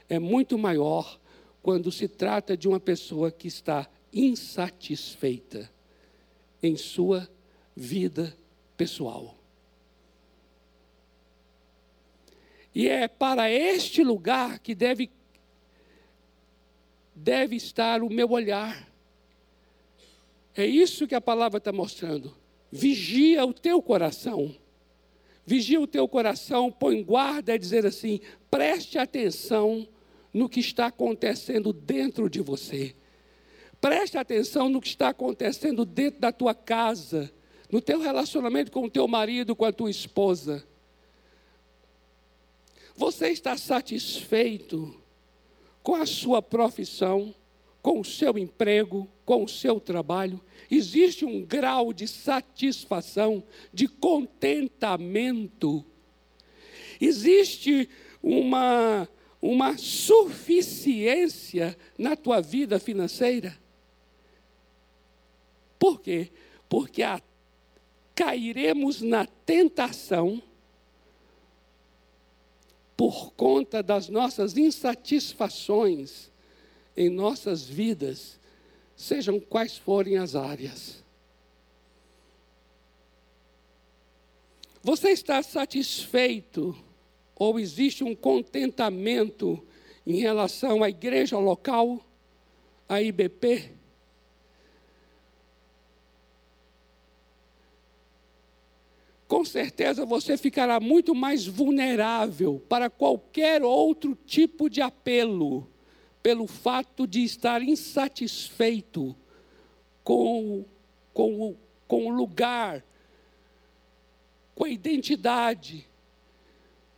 é 0.08 0.18
muito 0.18 0.58
maior 0.58 1.18
quando 1.62 1.90
se 1.90 2.08
trata 2.08 2.56
de 2.56 2.68
uma 2.68 2.80
pessoa 2.80 3.30
que 3.30 3.48
está 3.48 3.88
insatisfeita 4.12 5.70
em 6.62 6.76
sua 6.76 7.28
vida 7.76 8.36
pessoal. 8.76 9.36
E 12.74 12.88
é 12.88 13.08
para 13.08 13.50
este 13.50 14.02
lugar 14.04 14.58
que 14.60 14.74
deve, 14.74 15.10
deve 17.14 17.56
estar 17.56 18.02
o 18.02 18.08
meu 18.08 18.30
olhar. 18.30 18.88
É 20.54 20.64
isso 20.64 21.06
que 21.06 21.14
a 21.14 21.20
palavra 21.20 21.58
está 21.58 21.72
mostrando 21.72 22.39
vigia 22.70 23.44
o 23.44 23.52
teu 23.52 23.82
coração. 23.82 24.54
Vigia 25.44 25.80
o 25.80 25.86
teu 25.86 26.06
coração, 26.06 26.70
põe 26.70 27.02
guarda, 27.02 27.54
é 27.54 27.58
dizer 27.58 27.84
assim: 27.84 28.20
preste 28.50 28.98
atenção 28.98 29.88
no 30.32 30.48
que 30.48 30.60
está 30.60 30.86
acontecendo 30.86 31.72
dentro 31.72 32.30
de 32.30 32.40
você. 32.40 32.94
Preste 33.80 34.18
atenção 34.18 34.68
no 34.68 34.80
que 34.80 34.88
está 34.88 35.08
acontecendo 35.08 35.84
dentro 35.84 36.20
da 36.20 36.30
tua 36.30 36.54
casa, 36.54 37.32
no 37.70 37.80
teu 37.80 37.98
relacionamento 37.98 38.70
com 38.70 38.84
o 38.84 38.90
teu 38.90 39.08
marido, 39.08 39.56
com 39.56 39.64
a 39.64 39.72
tua 39.72 39.90
esposa. 39.90 40.64
Você 42.94 43.28
está 43.28 43.56
satisfeito 43.56 44.94
com 45.82 45.94
a 45.94 46.04
sua 46.04 46.42
profissão, 46.42 47.34
com 47.82 48.00
o 48.00 48.04
seu 48.04 48.36
emprego, 48.36 49.08
com 49.24 49.44
o 49.44 49.48
seu 49.48 49.80
trabalho? 49.80 50.40
existe 50.70 51.24
um 51.24 51.44
grau 51.44 51.92
de 51.92 52.06
satisfação, 52.06 53.42
de 53.72 53.88
contentamento. 53.88 55.84
Existe 57.00 57.88
uma, 58.22 59.08
uma 59.42 59.76
suficiência 59.76 61.76
na 61.98 62.14
tua 62.14 62.40
vida 62.40 62.78
financeira. 62.78 63.58
Por 65.78 66.00
quê? 66.00 66.30
Porque 66.68 67.02
a, 67.02 67.20
cairemos 68.14 69.00
na 69.00 69.26
tentação 69.26 70.40
por 72.96 73.32
conta 73.32 73.82
das 73.82 74.08
nossas 74.10 74.58
insatisfações 74.58 76.30
em 77.00 77.08
nossas 77.08 77.66
vidas 77.66 78.38
sejam 78.94 79.40
quais 79.40 79.78
forem 79.78 80.18
as 80.18 80.34
áreas. 80.36 81.02
Você 84.82 85.08
está 85.08 85.42
satisfeito 85.42 86.76
ou 87.34 87.58
existe 87.58 88.04
um 88.04 88.14
contentamento 88.14 89.66
em 90.06 90.16
relação 90.16 90.82
à 90.82 90.90
igreja 90.90 91.38
local, 91.38 92.04
à 92.86 93.00
IBP? 93.00 93.70
Com 99.26 99.42
certeza 99.42 100.04
você 100.04 100.36
ficará 100.36 100.78
muito 100.78 101.14
mais 101.14 101.46
vulnerável 101.46 102.62
para 102.68 102.90
qualquer 102.90 103.62
outro 103.62 104.14
tipo 104.26 104.68
de 104.68 104.82
apelo 104.82 105.66
pelo 106.22 106.46
fato 106.46 107.06
de 107.06 107.22
estar 107.24 107.62
insatisfeito 107.62 109.16
com, 110.04 110.64
com, 111.12 111.56
com 111.88 112.06
o 112.06 112.10
lugar, 112.10 112.84
com 114.54 114.64
a 114.64 114.68
identidade, 114.68 115.86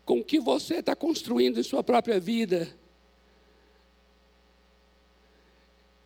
com 0.05 0.21
o 0.21 0.25
que 0.25 0.41
você 0.41 0.77
está 0.77 0.97
construindo 0.97 1.59
em 1.59 1.63
sua 1.63 1.83
própria 1.83 2.19
vida. 2.19 2.69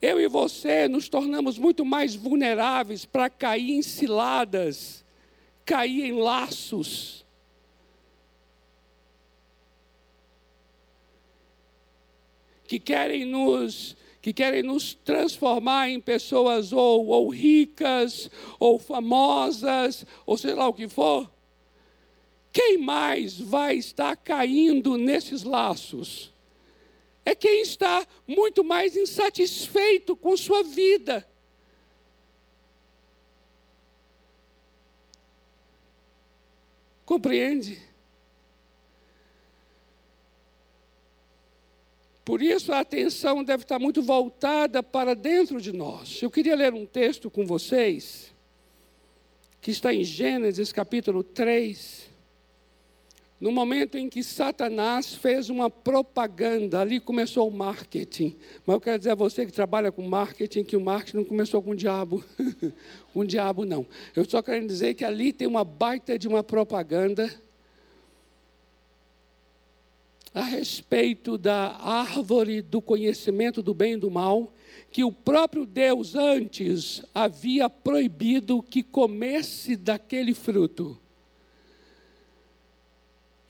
Eu 0.01 0.21
e 0.21 0.29
você 0.29 0.87
nos 0.87 1.09
tornamos 1.09 1.59
muito 1.59 1.85
mais 1.85 2.15
vulneráveis 2.15 3.05
para 3.05 3.31
cair 3.31 3.73
em 3.73 3.83
ciladas, 3.83 5.05
cair 5.65 6.05
em 6.05 6.13
laços 6.13 7.26
que 12.67 12.79
querem 12.79 13.25
nos 13.25 13.97
que 14.21 14.33
querem 14.33 14.61
nos 14.61 14.93
transformar 14.93 15.89
em 15.89 16.01
pessoas 16.01 16.73
ou, 16.73 17.07
ou 17.07 17.29
ricas, 17.29 18.29
ou 18.59 18.77
famosas, 18.77 20.05
ou 20.27 20.37
sei 20.37 20.53
lá 20.53 20.67
o 20.67 20.75
que 20.75 20.89
for. 20.89 21.31
Quem 22.53 22.77
mais 22.77 23.39
vai 23.39 23.77
estar 23.77 24.17
caindo 24.17 24.97
nesses 24.97 25.45
laços? 25.45 26.35
É 27.25 27.37
quem 27.37 27.63
está 27.63 28.05
muito 28.27 28.65
mais 28.65 28.97
insatisfeito 28.97 30.17
com 30.17 30.37
sua 30.37 30.65
vida. 30.65 31.25
Compreende? 37.05 37.81
Por 42.27 42.43
isso 42.43 42.73
a 42.73 42.81
atenção 42.81 43.45
deve 43.45 43.63
estar 43.63 43.79
muito 43.79 44.03
voltada 44.03 44.83
para 44.83 45.15
dentro 45.15 45.61
de 45.61 45.73
nós. 45.73 46.21
Eu 46.21 46.29
queria 46.29 46.57
ler 46.57 46.75
um 46.75 46.85
texto 46.85 47.31
com 47.31 47.47
vocês, 47.47 48.35
que 49.61 49.71
está 49.71 49.95
em 49.95 50.03
Gênesis 50.03 50.73
capítulo 50.73 51.23
3. 51.23 52.11
No 53.41 53.53
momento 53.53 53.97
em 53.97 54.09
que 54.09 54.25
Satanás 54.25 55.15
fez 55.15 55.49
uma 55.49 55.71
propaganda, 55.71 56.81
ali 56.81 56.99
começou 56.99 57.47
o 57.47 57.57
marketing. 57.57 58.35
Mas 58.67 58.75
eu 58.75 58.81
quero 58.81 58.99
dizer 58.99 59.11
a 59.11 59.15
você 59.15 59.47
que 59.47 59.53
trabalha 59.53 59.93
com 59.93 60.03
marketing, 60.03 60.65
que 60.65 60.77
o 60.77 60.81
marketing 60.81 61.19
não 61.19 61.25
começou 61.25 61.63
com 61.63 61.71
o 61.71 61.77
diabo. 61.77 62.25
com 63.15 63.21
o 63.21 63.25
diabo, 63.25 63.65
não. 63.65 63.87
Eu 64.17 64.29
só 64.29 64.43
quero 64.43 64.67
dizer 64.67 64.95
que 64.95 65.05
ali 65.05 65.33
tem 65.33 65.47
uma 65.47 65.63
baita 65.63 66.19
de 66.19 66.27
uma 66.27 66.43
propaganda 66.43 67.33
a 70.37 70.43
respeito 70.43 71.39
da 71.39 71.79
árvore 71.81 72.61
do 72.61 72.83
conhecimento 72.83 73.63
do 73.63 73.73
bem 73.73 73.95
e 73.95 73.97
do 73.97 74.11
mal, 74.11 74.53
que 74.91 75.03
o 75.03 75.11
próprio 75.11 75.65
Deus 75.65 76.15
antes 76.15 77.03
havia 77.15 77.71
proibido 77.71 78.63
que 78.63 78.83
comesse 78.83 79.77
daquele 79.77 80.35
fruto. 80.35 81.01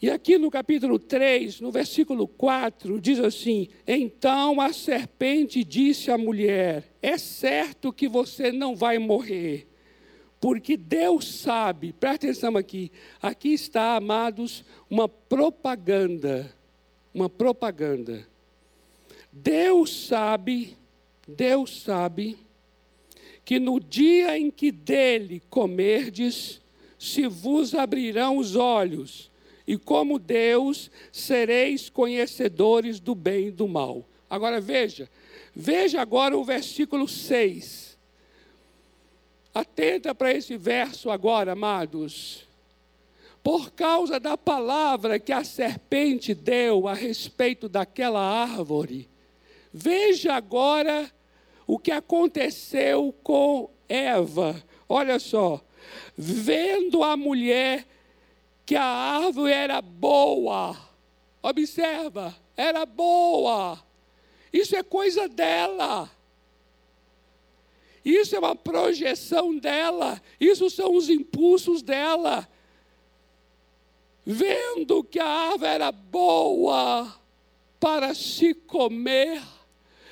E 0.01 0.09
aqui 0.09 0.39
no 0.39 0.49
capítulo 0.49 0.97
3, 0.97 1.61
no 1.61 1.73
versículo 1.73 2.29
4, 2.29 3.01
diz 3.01 3.19
assim: 3.19 3.67
Então 3.85 4.61
a 4.61 4.73
serpente 4.73 5.65
disse 5.65 6.13
à 6.13 6.17
mulher: 6.17 6.85
É 7.03 7.19
certo 7.19 7.93
que 7.93 8.07
você 8.07 8.53
não 8.53 8.77
vai 8.77 8.97
morrer, 8.97 9.67
porque 10.41 10.77
Deus 10.77 11.27
sabe, 11.41 11.93
presta 11.93 12.27
atenção 12.29 12.57
aqui, 12.57 12.93
aqui 13.21 13.49
está, 13.49 13.97
amados, 13.97 14.65
uma 14.89 15.09
propaganda, 15.09 16.55
uma 17.17 17.31
propaganda. 17.31 18.29
Deus 19.33 20.07
sabe, 20.07 20.77
Deus 21.27 21.81
sabe, 21.81 22.37
que 23.43 23.59
no 23.59 23.81
dia 23.81 24.39
em 24.39 24.51
que 24.51 24.71
dele 24.71 25.43
comerdes, 25.49 26.61
se 26.99 27.27
vos 27.27 27.75
abrirão 27.75 28.37
os 28.37 28.55
olhos 28.55 29.31
e 29.67 29.79
como 29.79 30.19
Deus 30.19 30.91
sereis 31.11 31.89
conhecedores 31.89 33.01
do 33.01 33.15
bem 33.15 33.47
e 33.47 33.51
do 33.51 33.67
mal. 33.67 34.05
Agora 34.29 34.61
veja, 34.61 35.09
veja 35.55 36.03
agora 36.03 36.37
o 36.37 36.45
versículo 36.45 37.09
6. 37.09 37.97
Atenta 39.55 40.15
para 40.15 40.35
esse 40.35 40.59
verso 40.59 41.09
agora, 41.09 41.53
amados. 41.53 42.46
Por 43.47 43.71
causa 43.71 44.19
da 44.19 44.37
palavra 44.37 45.21
que 45.21 45.33
a 45.33 45.45
serpente 45.45 46.35
deu 46.35 46.89
a 46.89 46.95
respeito 46.95 47.69
daquela 47.69 48.21
árvore, 48.21 49.09
veja 49.73 50.35
agora 50.35 51.09
o 51.65 51.79
que 51.79 51.93
aconteceu 51.93 53.15
com 53.23 53.71
Eva. 53.89 54.61
Olha 54.89 55.21
só, 55.21 55.65
vendo 56.19 57.05
a 57.05 57.17
mulher 57.17 57.87
que 58.65 58.75
a 58.75 58.83
árvore 58.83 59.53
era 59.53 59.81
boa. 59.81 60.77
Observa, 61.41 62.35
era 62.57 62.85
boa. 62.85 63.81
Isso 64.53 64.75
é 64.75 64.83
coisa 64.83 65.29
dela. 65.29 66.11
Isso 68.05 68.35
é 68.35 68.41
uma 68.41 68.57
projeção 68.57 69.57
dela. 69.57 70.21
Isso 70.41 70.69
são 70.69 70.97
os 70.97 71.09
impulsos 71.09 71.81
dela. 71.81 72.49
Vendo 74.29 75.05
que 75.05 75.21
a 75.21 75.25
árvore 75.25 75.71
era 75.71 75.93
boa 75.93 77.15
para 77.79 78.13
se 78.13 78.53
comer. 78.55 79.41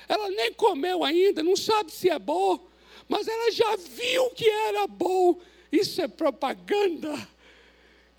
Ela 0.09 0.29
nem 0.29 0.53
comeu 0.53 1.03
ainda, 1.03 1.43
não 1.43 1.57
sabe 1.57 1.91
se 1.91 2.09
é 2.09 2.19
bom, 2.19 2.65
mas 3.09 3.27
ela 3.27 3.51
já 3.51 3.75
viu 3.75 4.31
que 4.31 4.49
era 4.49 4.87
bom. 4.87 5.41
Isso 5.73 6.01
é 6.01 6.07
propaganda. 6.07 7.29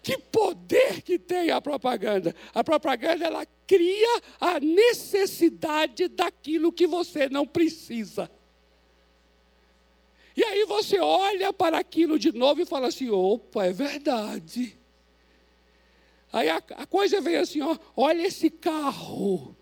Que 0.04 0.18
poder 0.18 1.02
que 1.02 1.18
tem 1.18 1.50
a 1.50 1.62
propaganda? 1.62 2.36
A 2.54 2.64
propaganda 2.64 3.26
ela 3.26 3.48
cria 3.66 4.22
a 4.40 4.60
necessidade 4.60 6.10
daquilo 6.10 6.74
que 6.74 6.86
você 6.86 7.30
não 7.30 7.48
precisa. 7.48 8.30
E 10.36 10.44
aí 10.44 10.66
você 10.66 11.00
olha 11.00 11.54
para 11.54 11.78
aquilo 11.78 12.20
de 12.20 12.34
novo 12.34 12.62
e 12.62 12.66
fala 12.66 12.88
assim: 12.88 13.10
opa, 13.10 13.66
é 13.66 13.72
verdade. 13.72 14.78
Aí 16.36 16.50
a, 16.50 16.58
a 16.58 16.86
coisa 16.86 17.22
vem 17.22 17.38
assim: 17.38 17.62
ó, 17.62 17.78
olha 17.96 18.28
esse 18.28 18.50
carro. 18.50 19.56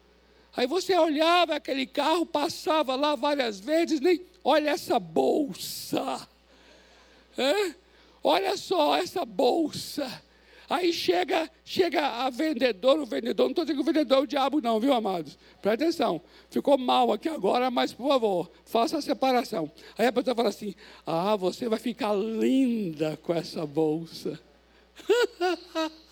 Aí 0.58 0.66
você 0.66 0.98
olhava 0.98 1.56
aquele 1.56 1.86
carro, 1.86 2.26
passava 2.26 2.96
lá 2.96 3.16
várias 3.16 3.60
vezes, 3.60 4.00
nem 4.00 4.20
olha 4.44 4.72
essa 4.72 5.00
bolsa. 5.00 6.28
É? 7.38 7.76
Olha 8.24 8.58
só 8.58 8.96
essa 8.98 9.24
bolsa. 9.24 10.24
Aí 10.68 10.92
chega, 10.92 11.48
chega 11.64 12.08
a 12.08 12.30
vendedora, 12.32 13.04
o 13.04 13.06
vendedor, 13.06 13.44
não 13.44 13.52
estou 13.52 13.66
dizendo 13.66 13.84
que 13.84 13.90
o 13.90 13.94
vendedor 13.94 14.18
é 14.18 14.22
o 14.22 14.28
diabo, 14.28 14.62
não, 14.62 14.80
viu, 14.80 14.94
amados? 14.94 15.38
Presta 15.62 15.84
atenção. 15.84 16.22
Ficou 16.50 16.76
mal 16.76 17.12
aqui 17.12 17.30
agora, 17.30 17.70
mas 17.70 17.94
por 17.94 18.08
favor, 18.08 18.52
faça 18.66 18.98
a 18.98 19.02
separação. 19.02 19.72
Aí 19.96 20.08
a 20.08 20.12
pessoa 20.12 20.36
fala 20.36 20.50
assim: 20.50 20.74
Ah, 21.06 21.36
você 21.36 21.70
vai 21.70 21.78
ficar 21.78 22.16
linda 22.16 23.16
com 23.22 23.32
essa 23.32 23.64
bolsa. 23.64 24.40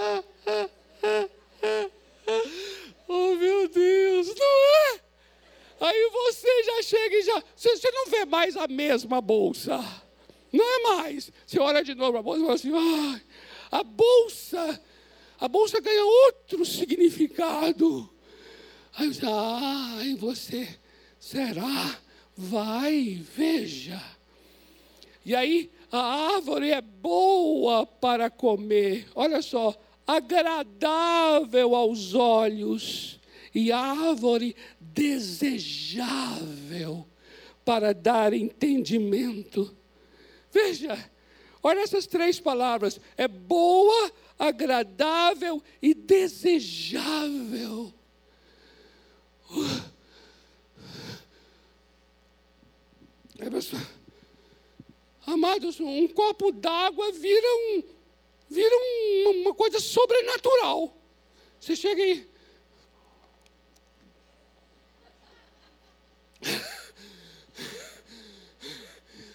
oh, 3.08 3.34
meu 3.34 3.68
Deus, 3.68 4.34
não 4.34 4.94
é? 4.94 5.00
Aí 5.80 6.10
você 6.12 6.62
já 6.64 6.82
chega 6.82 7.16
e 7.16 7.22
já. 7.22 7.42
Você 7.56 7.90
não 7.90 8.06
vê 8.06 8.24
mais 8.24 8.56
a 8.56 8.68
mesma 8.68 9.20
bolsa. 9.20 9.78
Não 10.52 10.64
é 10.64 10.82
mais. 10.96 11.32
Você 11.46 11.58
olha 11.58 11.82
de 11.82 11.94
novo 11.94 12.18
a 12.18 12.22
bolsa 12.22 12.40
e 12.40 12.42
fala 12.42 12.54
assim: 12.54 12.72
ai 12.74 13.22
a 13.70 13.84
bolsa, 13.84 14.80
a 15.38 15.46
bolsa 15.46 15.80
ganha 15.80 16.04
outro 16.04 16.64
significado. 16.64 18.10
Aí 18.96 19.08
disse, 19.08 19.22
ah, 19.24 20.00
em 20.02 20.16
você, 20.16 20.68
será? 21.18 21.96
Vai, 22.36 23.22
veja. 23.36 24.02
E 25.24 25.34
aí, 25.34 25.70
a 25.92 26.34
árvore 26.34 26.70
é 26.70 26.80
boa 26.80 27.86
para 27.86 28.28
comer, 28.28 29.06
olha 29.14 29.40
só, 29.40 29.74
agradável 30.16 31.74
aos 31.74 32.14
olhos, 32.14 33.18
e 33.54 33.72
árvore 33.72 34.54
desejável 34.80 35.96
para 37.64 37.92
dar 37.92 38.32
entendimento. 38.32 39.76
Veja, 40.52 41.10
Olha 41.62 41.80
essas 41.80 42.06
três 42.06 42.40
palavras: 42.40 43.00
é 43.16 43.28
boa, 43.28 44.12
agradável 44.38 45.62
e 45.80 45.94
desejável. 45.94 47.92
É, 53.38 53.50
pessoal, 53.50 53.82
amados, 55.26 55.80
um 55.80 56.06
copo 56.08 56.52
d'água 56.52 57.12
vira, 57.12 57.46
um, 57.46 57.82
vira 58.50 58.74
um, 58.76 59.42
uma 59.42 59.54
coisa 59.54 59.78
sobrenatural. 59.78 60.94
Você 61.60 61.76
chega 61.76 62.02
aí. 62.02 62.28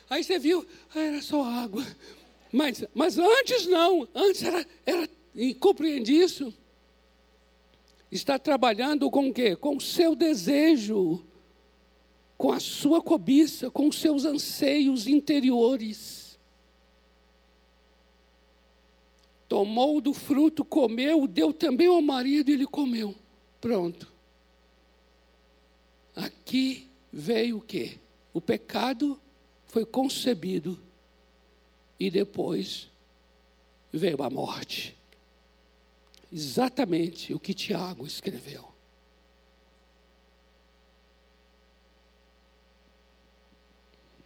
Aí 0.07 0.23
você 0.23 0.37
viu, 0.37 0.65
ah, 0.93 0.99
era 0.99 1.21
só 1.21 1.43
água. 1.43 1.83
Mas, 2.51 2.85
mas 2.93 3.17
antes 3.17 3.65
não, 3.65 4.07
antes 4.13 4.43
era, 4.43 4.65
era 4.85 5.09
e 5.33 5.53
compreende 5.53 6.13
isso? 6.13 6.53
Está 8.11 8.39
trabalhando 8.39 9.09
com 9.09 9.29
o 9.29 9.33
quê? 9.33 9.55
Com 9.55 9.77
o 9.77 9.81
seu 9.81 10.15
desejo, 10.15 11.25
com 12.37 12.51
a 12.51 12.59
sua 12.59 13.01
cobiça, 13.01 13.69
com 13.71 13.87
os 13.89 13.99
seus 13.99 14.25
anseios 14.25 15.07
interiores. 15.07 16.24
Tomou 19.55 20.01
do 20.01 20.13
fruto, 20.13 20.65
comeu, 20.65 21.25
deu 21.25 21.53
também 21.53 21.87
ao 21.87 22.01
marido 22.01 22.49
e 22.49 22.53
ele 22.55 22.67
comeu. 22.67 23.15
Pronto. 23.61 24.11
Aqui 26.13 26.91
veio 27.09 27.59
o 27.59 27.61
quê? 27.61 27.97
O 28.33 28.41
pecado 28.41 29.17
foi 29.65 29.85
concebido 29.85 30.77
e 31.97 32.11
depois 32.11 32.91
veio 33.93 34.21
a 34.23 34.29
morte. 34.29 34.93
Exatamente 36.29 37.33
o 37.33 37.39
que 37.39 37.53
Tiago 37.53 38.05
escreveu. 38.05 38.67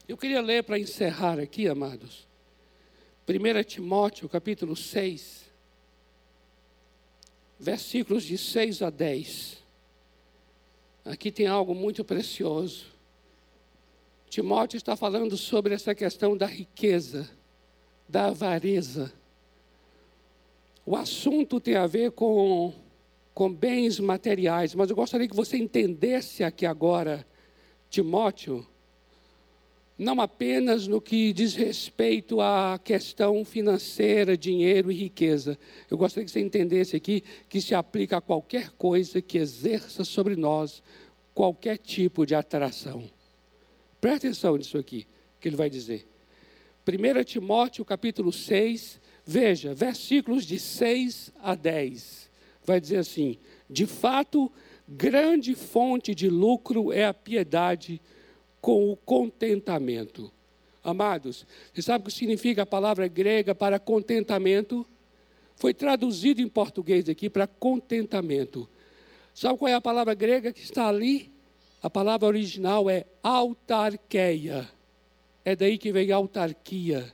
Eu 0.08 0.18
queria 0.18 0.42
ler 0.42 0.64
para 0.64 0.80
encerrar 0.80 1.38
aqui, 1.40 1.68
amados, 1.68 2.28
1 3.30 3.64
Timóteo 3.64 4.28
capítulo 4.28 4.76
6, 4.76 5.46
versículos 7.60 8.24
de 8.24 8.40
6 8.40 8.82
a 8.82 8.90
10. 8.90 9.60
Aqui 11.06 11.32
tem 11.32 11.46
algo 11.46 11.76
muito 11.76 12.04
precioso. 12.04 12.88
Timóteo 14.28 14.78
está 14.78 14.96
falando 14.96 15.38
sobre 15.38 15.76
essa 15.76 15.94
questão 15.94 16.36
da 16.36 16.48
riqueza 16.48 17.30
da 18.08 18.26
avareza. 18.26 19.14
O 20.84 20.96
assunto 20.96 21.60
tem 21.60 21.76
a 21.76 21.86
ver 21.86 22.10
com, 22.14 22.74
com 23.36 23.54
bens 23.54 24.00
materiais, 24.00 24.74
mas 24.74 24.90
eu 24.90 24.96
gostaria 24.96 25.28
que 25.28 25.36
você 25.36 25.56
entendesse 25.56 26.44
aqui 26.44 26.66
agora, 26.66 27.24
Timóteo, 27.92 28.66
não 30.00 30.22
apenas 30.22 30.88
no 30.88 31.02
que 31.02 31.34
diz 31.34 31.56
respeito 31.56 32.40
à 32.40 32.80
questão 32.82 33.44
financeira, 33.44 34.38
dinheiro 34.38 34.90
e 34.90 34.96
riqueza. 34.96 35.60
Eu 35.92 35.98
gostaria 35.98 36.24
que 36.24 36.32
você 36.32 36.40
entendesse 36.40 36.96
aqui 36.96 37.22
que 37.50 37.60
se 37.60 37.76
aplica 37.76 38.18
a 38.18 38.22
qualquer 38.22 38.70
coisa 38.72 39.22
que 39.22 39.38
exerça 39.38 40.06
sobre 40.06 40.38
nós 40.38 40.82
qualquer 41.34 41.78
tipo 41.78 42.26
de 42.26 42.34
atração. 42.34 43.04
Presta 44.00 44.28
atenção 44.28 44.56
nisso 44.56 44.78
aqui, 44.78 45.06
que 45.38 45.50
ele 45.50 45.58
vai 45.58 45.70
dizer. 45.70 46.08
1 46.88 47.24
Timóteo 47.26 47.84
capítulo 47.84 48.32
6, 48.32 49.02
Veja, 49.26 49.76
versículos 49.76 50.46
de 50.46 50.58
6 50.58 51.34
a 51.42 51.54
10. 51.56 52.32
Vai 52.66 52.80
dizer 52.80 52.98
assim: 52.98 53.38
De 53.70 53.86
fato, 53.86 54.52
grande 54.88 55.54
fonte 55.56 56.16
de 56.16 56.30
lucro 56.30 56.92
é 56.92 57.06
a 57.06 57.14
piedade 57.14 58.02
com 58.62 58.92
o 58.92 58.96
contentamento. 58.96 60.32
Amados, 60.84 61.46
você 61.74 61.82
sabe 61.82 62.04
o 62.04 62.08
que 62.08 62.14
significa 62.14 62.64
a 62.64 62.66
palavra 62.66 63.08
grega 63.08 63.54
para 63.54 63.80
contentamento? 63.80 64.86
Foi 65.56 65.74
traduzido 65.74 66.42
em 66.42 66.48
português 66.48 67.10
aqui 67.10 67.30
para 67.30 67.46
contentamento. 67.46 68.68
Sabe 69.34 69.60
qual 69.60 69.70
é 69.70 69.74
a 69.74 69.82
palavra 69.82 70.14
grega 70.14 70.54
que 70.54 70.62
está 70.62 70.88
ali? 70.88 71.32
A 71.82 71.90
palavra 71.90 72.28
original 72.28 72.90
é 72.90 73.06
autarqueia. 73.22 74.70
É 75.44 75.56
daí 75.56 75.78
que 75.78 75.92
vem 75.92 76.12
autarquia. 76.12 77.14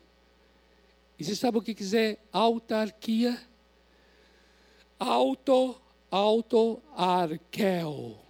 E 1.18 1.24
você 1.24 1.36
sabe 1.36 1.58
o 1.58 1.62
que 1.62 1.74
quiser 1.74 2.20
autarquia? 2.32 3.40
Auto, 5.00 5.80
auto, 6.10 6.82
arquel. 6.96 8.25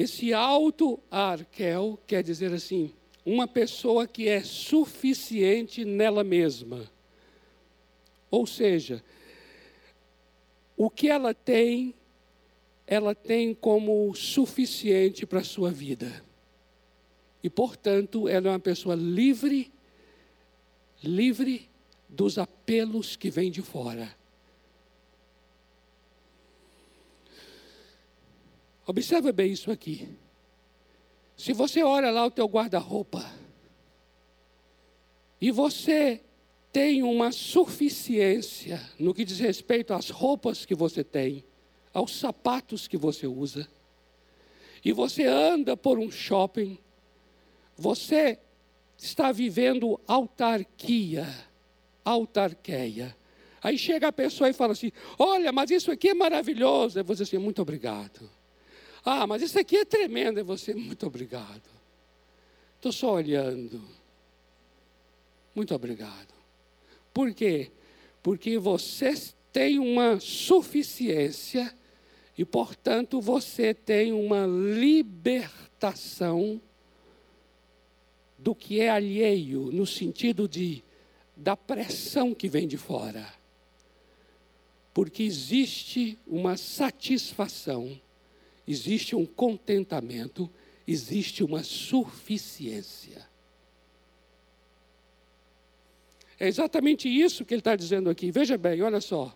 Esse 0.00 0.32
auto 0.32 0.98
arquel 1.10 2.00
quer 2.06 2.22
dizer 2.22 2.54
assim, 2.54 2.94
uma 3.22 3.46
pessoa 3.46 4.06
que 4.06 4.28
é 4.28 4.42
suficiente 4.42 5.84
nela 5.84 6.24
mesma. 6.24 6.90
Ou 8.30 8.46
seja, 8.46 9.04
o 10.74 10.88
que 10.88 11.06
ela 11.06 11.34
tem, 11.34 11.94
ela 12.86 13.14
tem 13.14 13.52
como 13.52 14.14
suficiente 14.14 15.26
para 15.26 15.40
a 15.40 15.44
sua 15.44 15.70
vida. 15.70 16.24
E, 17.42 17.50
portanto, 17.50 18.26
ela 18.26 18.48
é 18.48 18.52
uma 18.52 18.58
pessoa 18.58 18.94
livre 18.94 19.70
livre 21.02 21.68
dos 22.08 22.38
apelos 22.38 23.16
que 23.16 23.28
vêm 23.28 23.50
de 23.50 23.60
fora. 23.60 24.16
Observa 28.90 29.30
bem 29.30 29.52
isso 29.52 29.70
aqui. 29.70 30.08
Se 31.36 31.52
você 31.52 31.80
olha 31.80 32.10
lá 32.10 32.26
o 32.26 32.30
teu 32.30 32.46
guarda-roupa 32.46 33.24
e 35.40 35.52
você 35.52 36.20
tem 36.72 37.00
uma 37.00 37.30
suficiência 37.30 38.80
no 38.98 39.14
que 39.14 39.24
diz 39.24 39.38
respeito 39.38 39.94
às 39.94 40.10
roupas 40.10 40.66
que 40.66 40.74
você 40.74 41.04
tem, 41.04 41.44
aos 41.94 42.18
sapatos 42.18 42.88
que 42.88 42.96
você 42.96 43.28
usa, 43.28 43.68
e 44.84 44.90
você 44.90 45.24
anda 45.24 45.76
por 45.76 45.96
um 45.96 46.10
shopping, 46.10 46.76
você 47.76 48.40
está 48.98 49.30
vivendo 49.30 50.00
autarquia, 50.04 51.28
autarqueia. 52.04 53.16
Aí 53.62 53.78
chega 53.78 54.08
a 54.08 54.12
pessoa 54.12 54.50
e 54.50 54.52
fala 54.52 54.72
assim: 54.72 54.90
Olha, 55.16 55.52
mas 55.52 55.70
isso 55.70 55.92
aqui 55.92 56.08
é 56.08 56.14
maravilhoso. 56.14 56.98
E 56.98 57.04
você 57.04 57.22
assim: 57.22 57.38
Muito 57.38 57.62
obrigado. 57.62 58.39
Ah, 59.04 59.26
mas 59.26 59.42
isso 59.42 59.58
aqui 59.58 59.78
é 59.78 59.84
tremendo. 59.84 60.38
E 60.40 60.42
você: 60.42 60.74
Muito 60.74 61.06
obrigado. 61.06 61.68
Estou 62.76 62.92
só 62.92 63.14
olhando. 63.14 63.82
Muito 65.54 65.74
obrigado. 65.74 66.32
Por 67.12 67.34
quê? 67.34 67.70
Porque 68.22 68.58
você 68.58 69.14
tem 69.52 69.78
uma 69.78 70.20
suficiência 70.20 71.74
e, 72.38 72.44
portanto, 72.44 73.20
você 73.20 73.74
tem 73.74 74.12
uma 74.12 74.46
libertação 74.46 75.40
do 78.38 78.54
que 78.54 78.80
é 78.80 78.88
alheio, 78.88 79.70
no 79.72 79.86
sentido 79.86 80.48
de 80.48 80.82
da 81.36 81.56
pressão 81.56 82.34
que 82.34 82.48
vem 82.48 82.68
de 82.68 82.76
fora. 82.76 83.26
Porque 84.92 85.22
existe 85.22 86.18
uma 86.26 86.56
satisfação, 86.56 87.98
existe 88.70 89.16
um 89.16 89.26
contentamento, 89.26 90.50
existe 90.86 91.42
uma 91.42 91.62
suficiência. 91.62 93.28
É 96.38 96.48
exatamente 96.48 97.08
isso 97.08 97.44
que 97.44 97.52
ele 97.52 97.60
está 97.60 97.76
dizendo 97.76 98.08
aqui. 98.08 98.30
Veja 98.30 98.56
bem, 98.56 98.80
olha 98.82 99.00
só. 99.00 99.34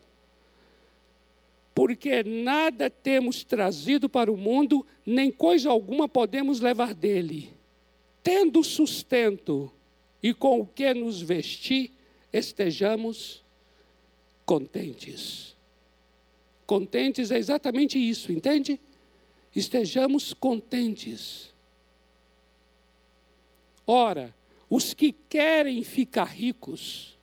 Porque 1.75 2.23
nada 2.23 2.89
temos 2.89 3.45
trazido 3.45 4.09
para 4.09 4.33
o 4.33 4.37
mundo, 4.37 4.87
nem 5.05 5.31
coisa 5.31 5.71
alguma 5.71 6.09
podemos 6.09 6.61
levar 6.61 6.95
dele 6.95 7.55
tendo 8.25 8.65
sustento 8.65 9.71
e 10.23 10.33
com 10.33 10.61
o 10.61 10.67
que 10.67 10.95
nos 10.95 11.21
vestir, 11.21 11.93
estejamos 12.33 13.45
contentes. 14.47 15.55
Contentes 16.67 17.31
é 17.31 17.37
exatamente 17.37 17.99
isso, 17.99 18.33
entende? 18.33 18.81
Estejamos 19.55 20.35
contentes. 20.35 21.53
Ora, 23.87 24.35
os 24.69 24.95
que 24.95 25.13
querem 25.13 25.83
ficar 25.85 26.25
ricos, 26.25 27.19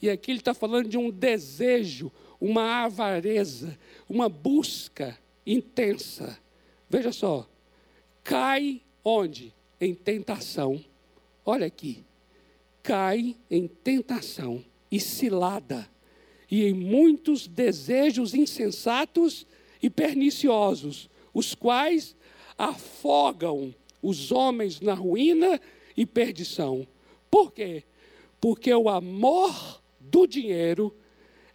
e 0.00 0.08
aqui 0.08 0.30
ele 0.30 0.38
está 0.38 0.54
falando 0.54 0.88
de 0.88 0.96
um 0.96 1.10
desejo, 1.10 2.10
uma 2.40 2.84
avareza, 2.84 3.78
uma 4.08 4.28
busca 4.28 5.18
intensa. 5.46 6.38
Veja 6.88 7.12
só, 7.12 7.48
cai 8.22 8.80
onde? 9.02 9.52
em 9.84 9.94
tentação, 9.94 10.82
olha 11.44 11.66
aqui, 11.66 12.04
cai 12.82 13.36
em 13.50 13.66
tentação 13.66 14.64
e 14.90 14.98
cilada, 14.98 15.88
e 16.50 16.64
em 16.64 16.72
muitos 16.72 17.46
desejos 17.46 18.34
insensatos 18.34 19.46
e 19.82 19.90
perniciosos, 19.90 21.10
os 21.34 21.54
quais 21.54 22.16
afogam 22.56 23.74
os 24.00 24.30
homens 24.30 24.80
na 24.80 24.94
ruína 24.94 25.60
e 25.96 26.06
perdição. 26.06 26.86
Por 27.30 27.52
quê? 27.52 27.82
Porque 28.40 28.72
o 28.72 28.88
amor 28.88 29.82
do 29.98 30.26
dinheiro 30.26 30.94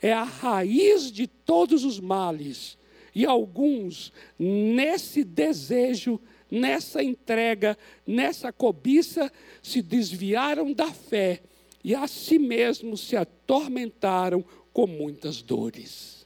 é 0.01 0.11
a 0.11 0.23
raiz 0.23 1.11
de 1.11 1.25
todos 1.25 1.83
os 1.83 1.99
males, 1.99 2.77
e 3.13 3.25
alguns, 3.25 4.13
nesse 4.37 5.23
desejo, 5.23 6.19
nessa 6.49 7.03
entrega, 7.03 7.77
nessa 8.05 8.51
cobiça, 8.51 9.31
se 9.61 9.81
desviaram 9.81 10.71
da 10.73 10.91
fé 10.91 11.41
e 11.83 11.95
a 11.95 12.07
si 12.07 12.37
mesmos 12.37 13.01
se 13.01 13.15
atormentaram 13.15 14.43
com 14.71 14.85
muitas 14.85 15.41
dores. 15.41 16.18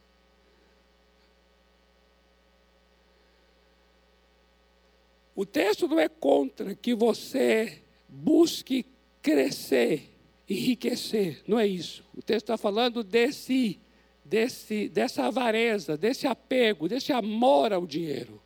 O 5.36 5.46
texto 5.46 5.88
não 5.88 6.00
é 6.00 6.08
contra 6.08 6.76
que 6.76 6.94
você 6.94 7.82
busque 8.08 8.86
crescer, 9.22 10.10
enriquecer, 10.48 11.42
não 11.48 11.60
é 11.60 11.66
isso. 11.66 12.04
O 12.16 12.22
texto 12.22 12.44
está 12.44 12.58
falando 12.58 13.04
desse, 13.04 13.80
desse, 14.24 14.90
dessa 14.90 15.26
avareza, 15.26 15.98
desse 15.98 16.28
apego, 16.28 16.88
desse 16.88 17.12
amor 17.12 17.74
ao 17.74 17.88
dinheiro 17.88 18.44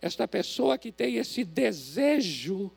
esta 0.00 0.28
pessoa 0.28 0.78
que 0.78 0.92
tem 0.92 1.16
esse 1.16 1.44
desejo, 1.44 2.70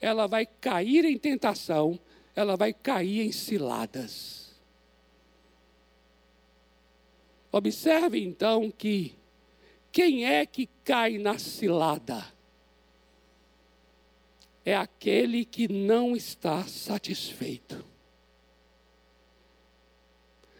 ela 0.00 0.26
vai 0.26 0.46
cair 0.46 1.04
em 1.04 1.18
tentação, 1.18 1.98
ela 2.34 2.56
vai 2.56 2.72
cair 2.72 3.26
em 3.26 3.32
ciladas. 3.32 4.54
Observe 7.50 8.22
então 8.22 8.70
que 8.70 9.14
quem 9.92 10.26
é 10.26 10.44
que 10.44 10.68
cai 10.84 11.18
na 11.18 11.38
cilada? 11.38 12.33
É 14.64 14.74
aquele 14.74 15.44
que 15.44 15.68
não 15.68 16.16
está 16.16 16.64
satisfeito. 16.64 17.84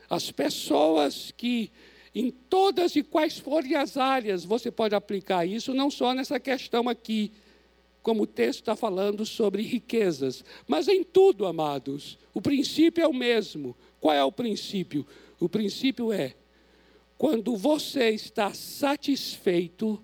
As 0.09 0.31
pessoas 0.31 1.33
que 1.37 1.73
em 2.15 2.31
todas 2.31 2.95
e 2.95 3.03
quais 3.03 3.39
forem 3.39 3.75
as 3.75 3.97
áreas, 3.97 4.45
você 4.45 4.71
pode 4.71 4.95
aplicar 4.95 5.45
isso, 5.45 5.75
não 5.75 5.91
só 5.91 6.15
nessa 6.15 6.39
questão 6.39 6.89
aqui, 6.89 7.33
como 8.03 8.23
o 8.23 8.27
texto 8.27 8.61
está 8.61 8.77
falando 8.77 9.27
sobre 9.27 9.63
riquezas, 9.63 10.45
mas 10.69 10.87
em 10.87 11.03
tudo, 11.03 11.47
amados. 11.47 12.19
O 12.33 12.41
princípio 12.41 13.03
é 13.03 13.09
o 13.09 13.15
mesmo. 13.15 13.75
Qual 13.99 14.15
é 14.15 14.23
o 14.23 14.31
princípio? 14.31 15.07
O 15.41 15.49
princípio 15.49 16.13
é: 16.13 16.37
quando 17.17 17.57
você 17.57 18.11
está 18.11 18.53
satisfeito, 18.53 20.01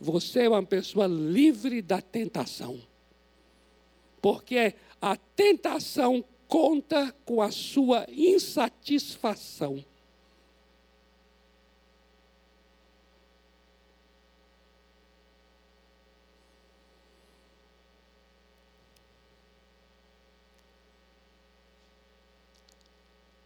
você 0.00 0.44
é 0.44 0.48
uma 0.48 0.62
pessoa 0.62 1.06
livre 1.06 1.82
da 1.82 2.00
tentação. 2.00 2.80
Porque 4.24 4.74
a 5.02 5.18
tentação 5.18 6.24
conta 6.48 7.14
com 7.26 7.42
a 7.42 7.50
sua 7.50 8.06
insatisfação. 8.08 9.84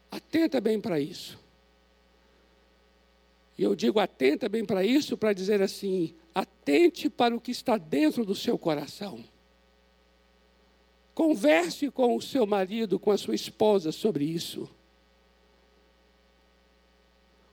Atenta 0.09 0.61
bem 0.61 0.81
para 0.81 1.01
isso. 1.01 1.37
E 3.59 3.65
eu 3.65 3.75
digo 3.75 3.99
atenta 3.99 4.49
bem 4.49 4.65
para 4.65 4.85
isso 4.85 5.17
para 5.17 5.33
dizer 5.33 5.61
assim: 5.61 6.15
atente 6.33 7.11
para 7.11 7.35
o 7.35 7.41
que 7.41 7.51
está 7.51 7.77
dentro 7.77 8.25
do 8.25 8.37
seu 8.37 8.57
coração. 8.57 9.25
Converse 11.19 11.91
com 11.91 12.15
o 12.15 12.23
seu 12.23 12.47
marido, 12.47 12.97
com 12.97 13.11
a 13.11 13.19
sua 13.19 13.35
esposa 13.35 13.91
sobre 13.91 14.25
isso. 14.25 14.71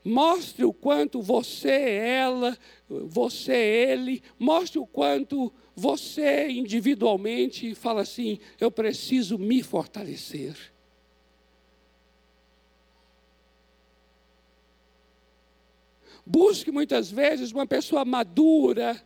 Mostre 0.03 0.63
o 0.63 0.71
quanto 0.71 1.19
você, 1.19 1.71
ela, 1.71 2.55
você, 2.87 3.55
ele, 3.55 4.21
mostre 4.37 4.77
o 4.77 4.85
quanto 4.85 5.51
você 5.75 6.47
individualmente 6.47 7.73
fala 7.73 8.01
assim: 8.01 8.37
eu 8.61 8.69
preciso 8.69 9.39
me 9.39 9.63
fortalecer. 9.63 10.55
Busque 16.23 16.71
muitas 16.71 17.09
vezes 17.09 17.51
uma 17.51 17.65
pessoa 17.65 18.05
madura 18.05 19.03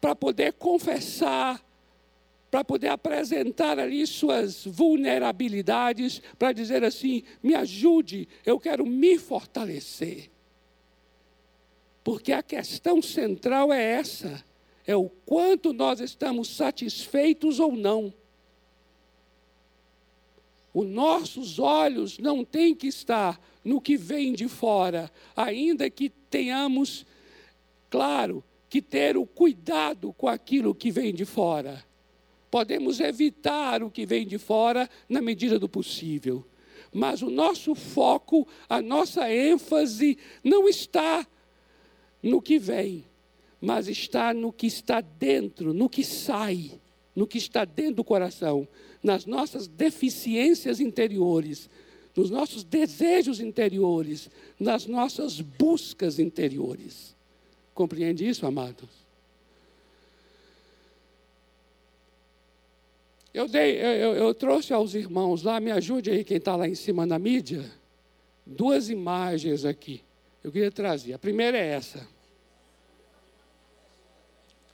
para 0.00 0.14
poder 0.14 0.52
confessar, 0.52 1.60
para 2.50 2.64
poder 2.64 2.88
apresentar 2.88 3.78
ali 3.78 4.06
suas 4.06 4.64
vulnerabilidades, 4.64 6.22
para 6.38 6.52
dizer 6.52 6.82
assim: 6.82 7.22
me 7.42 7.54
ajude, 7.54 8.28
eu 8.44 8.58
quero 8.58 8.86
me 8.86 9.18
fortalecer. 9.18 10.30
Porque 12.02 12.32
a 12.32 12.42
questão 12.42 13.02
central 13.02 13.72
é 13.72 13.82
essa: 13.82 14.42
é 14.86 14.96
o 14.96 15.08
quanto 15.08 15.72
nós 15.72 16.00
estamos 16.00 16.48
satisfeitos 16.48 17.60
ou 17.60 17.72
não. 17.72 18.12
Os 20.72 20.86
nossos 20.86 21.58
olhos 21.58 22.18
não 22.18 22.44
têm 22.44 22.74
que 22.74 22.86
estar 22.86 23.40
no 23.64 23.80
que 23.80 23.96
vem 23.96 24.32
de 24.32 24.48
fora, 24.48 25.10
ainda 25.36 25.90
que 25.90 26.08
tenhamos, 26.08 27.04
claro, 27.90 28.44
que 28.68 28.80
ter 28.80 29.16
o 29.16 29.26
cuidado 29.26 30.12
com 30.12 30.28
aquilo 30.28 30.74
que 30.74 30.90
vem 30.90 31.12
de 31.12 31.24
fora. 31.24 31.87
Podemos 32.50 33.00
evitar 33.00 33.82
o 33.82 33.90
que 33.90 34.06
vem 34.06 34.26
de 34.26 34.38
fora 34.38 34.88
na 35.08 35.20
medida 35.20 35.58
do 35.58 35.68
possível. 35.68 36.44
Mas 36.92 37.22
o 37.22 37.30
nosso 37.30 37.74
foco, 37.74 38.46
a 38.68 38.80
nossa 38.80 39.30
ênfase 39.30 40.16
não 40.42 40.68
está 40.68 41.26
no 42.22 42.40
que 42.40 42.58
vem, 42.58 43.04
mas 43.60 43.88
está 43.88 44.32
no 44.32 44.52
que 44.52 44.66
está 44.66 45.00
dentro, 45.00 45.74
no 45.74 45.88
que 45.88 46.02
sai, 46.02 46.72
no 47.14 47.26
que 47.26 47.38
está 47.38 47.64
dentro 47.64 47.96
do 47.96 48.04
coração, 48.04 48.66
nas 49.02 49.26
nossas 49.26 49.66
deficiências 49.66 50.80
interiores, 50.80 51.68
nos 52.16 52.30
nossos 52.30 52.64
desejos 52.64 53.40
interiores, 53.40 54.30
nas 54.58 54.86
nossas 54.86 55.40
buscas 55.40 56.18
interiores. 56.18 57.14
Compreende 57.74 58.26
isso, 58.26 58.46
amados? 58.46 59.07
Eu, 63.38 63.46
dei, 63.46 63.80
eu, 63.80 64.16
eu, 64.16 64.34
trouxe 64.34 64.72
aos 64.72 64.96
irmãos 64.96 65.44
lá, 65.44 65.60
me 65.60 65.70
ajude 65.70 66.10
aí, 66.10 66.24
quem 66.24 66.38
está 66.38 66.56
lá 66.56 66.66
em 66.66 66.74
cima 66.74 67.06
na 67.06 67.20
mídia, 67.20 67.70
duas 68.44 68.90
imagens 68.90 69.64
aqui. 69.64 70.02
Eu 70.42 70.50
queria 70.50 70.72
trazer. 70.72 71.12
A 71.12 71.20
primeira 71.20 71.56
é 71.56 71.68
essa. 71.68 72.04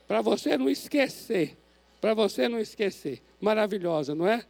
Para 0.09 0.23
você 0.23 0.57
não 0.57 0.71
esquecer. 0.71 1.59
Para 2.01 2.15
você 2.15 2.49
não 2.49 2.59
esquecer. 2.59 3.21
Maravilhosa, 3.39 4.15
não 4.15 4.27
é? 4.27 4.43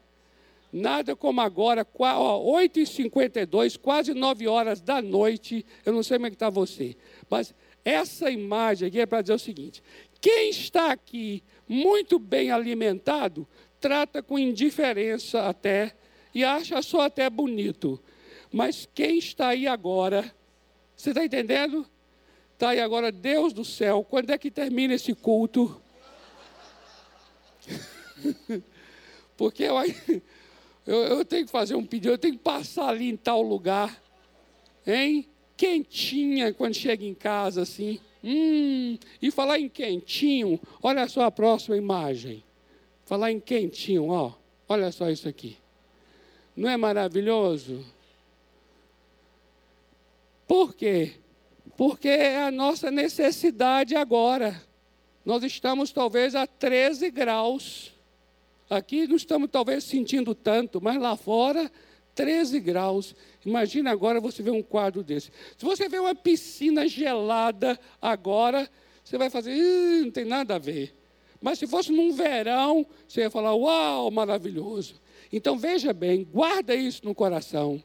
Nada 0.72 1.16
como 1.16 1.40
agora, 1.40 1.84
8h52, 1.84 3.76
quase 3.76 4.14
9 4.14 4.46
horas 4.46 4.80
da 4.80 5.02
noite. 5.02 5.66
Eu 5.84 5.92
não 5.92 6.04
sei 6.04 6.18
como 6.18 6.28
é 6.28 6.30
que 6.30 6.36
está 6.36 6.48
você. 6.48 6.96
Mas 7.28 7.52
essa 7.84 8.30
imagem 8.30 8.86
aqui 8.86 9.00
é 9.00 9.06
para 9.06 9.22
dizer 9.22 9.34
o 9.34 9.38
seguinte: 9.40 9.82
quem 10.20 10.50
está 10.50 10.92
aqui 10.92 11.42
muito 11.68 12.16
bem 12.16 12.52
alimentado, 12.52 13.44
trata 13.84 14.22
com 14.22 14.38
indiferença 14.38 15.42
até, 15.42 15.94
e 16.34 16.42
acha 16.42 16.80
só 16.80 17.02
até 17.02 17.28
bonito. 17.28 18.02
Mas 18.50 18.88
quem 18.94 19.18
está 19.18 19.48
aí 19.48 19.66
agora, 19.66 20.34
você 20.96 21.10
está 21.10 21.22
entendendo? 21.22 21.86
Está 22.54 22.70
aí 22.70 22.80
agora, 22.80 23.12
Deus 23.12 23.52
do 23.52 23.62
céu, 23.62 24.02
quando 24.02 24.30
é 24.30 24.38
que 24.38 24.50
termina 24.50 24.94
esse 24.94 25.14
culto? 25.14 25.78
Porque 29.36 29.64
eu, 29.64 29.74
eu, 30.86 30.96
eu 30.96 31.24
tenho 31.26 31.44
que 31.44 31.52
fazer 31.52 31.74
um 31.74 31.84
pedido, 31.84 32.14
eu 32.14 32.18
tenho 32.18 32.38
que 32.38 32.42
passar 32.42 32.88
ali 32.88 33.10
em 33.10 33.18
tal 33.18 33.42
lugar, 33.42 34.02
hein? 34.86 35.28
Quentinha 35.58 36.54
quando 36.54 36.72
chega 36.72 37.04
em 37.04 37.12
casa 37.12 37.60
assim. 37.60 38.00
Hum, 38.24 38.96
e 39.20 39.30
falar 39.30 39.58
em 39.58 39.68
quentinho, 39.68 40.58
olha 40.82 41.06
só 41.06 41.24
a 41.24 41.30
próxima 41.30 41.76
imagem. 41.76 42.42
Falar 43.04 43.30
em 43.30 43.40
quentinho, 43.40 44.08
ó. 44.08 44.32
Olha 44.68 44.90
só 44.90 45.10
isso 45.10 45.28
aqui. 45.28 45.58
Não 46.56 46.68
é 46.68 46.76
maravilhoso? 46.76 47.84
Por 50.46 50.74
quê? 50.74 51.14
Porque 51.76 52.08
é 52.08 52.42
a 52.42 52.50
nossa 52.50 52.90
necessidade 52.90 53.94
agora. 53.94 54.62
Nós 55.24 55.42
estamos 55.42 55.90
talvez 55.90 56.34
a 56.34 56.46
13 56.46 57.10
graus. 57.10 57.92
Aqui 58.68 59.06
não 59.06 59.16
estamos 59.16 59.50
talvez 59.50 59.84
sentindo 59.84 60.34
tanto, 60.34 60.80
mas 60.80 61.00
lá 61.00 61.16
fora, 61.16 61.70
13 62.14 62.60
graus. 62.60 63.14
Imagina 63.44 63.90
agora 63.90 64.20
você 64.20 64.42
ver 64.42 64.50
um 64.50 64.62
quadro 64.62 65.02
desse. 65.02 65.30
Se 65.58 65.64
você 65.64 65.88
vê 65.88 65.98
uma 65.98 66.14
piscina 66.14 66.86
gelada 66.86 67.78
agora, 68.00 68.70
você 69.02 69.18
vai 69.18 69.28
fazer, 69.28 69.54
não 70.02 70.10
tem 70.10 70.24
nada 70.24 70.54
a 70.54 70.58
ver. 70.58 70.94
Mas 71.44 71.58
se 71.58 71.66
fosse 71.66 71.92
num 71.92 72.10
verão, 72.10 72.86
você 73.06 73.20
ia 73.20 73.30
falar, 73.30 73.54
uau, 73.54 74.10
maravilhoso. 74.10 74.98
Então 75.30 75.58
veja 75.58 75.92
bem, 75.92 76.24
guarda 76.24 76.74
isso 76.74 77.04
no 77.04 77.14
coração. 77.14 77.84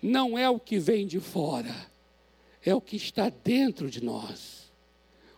Não 0.00 0.38
é 0.38 0.48
o 0.48 0.60
que 0.60 0.78
vem 0.78 1.04
de 1.04 1.18
fora, 1.18 1.74
é 2.64 2.72
o 2.72 2.80
que 2.80 2.94
está 2.94 3.28
dentro 3.28 3.90
de 3.90 4.00
nós. 4.04 4.72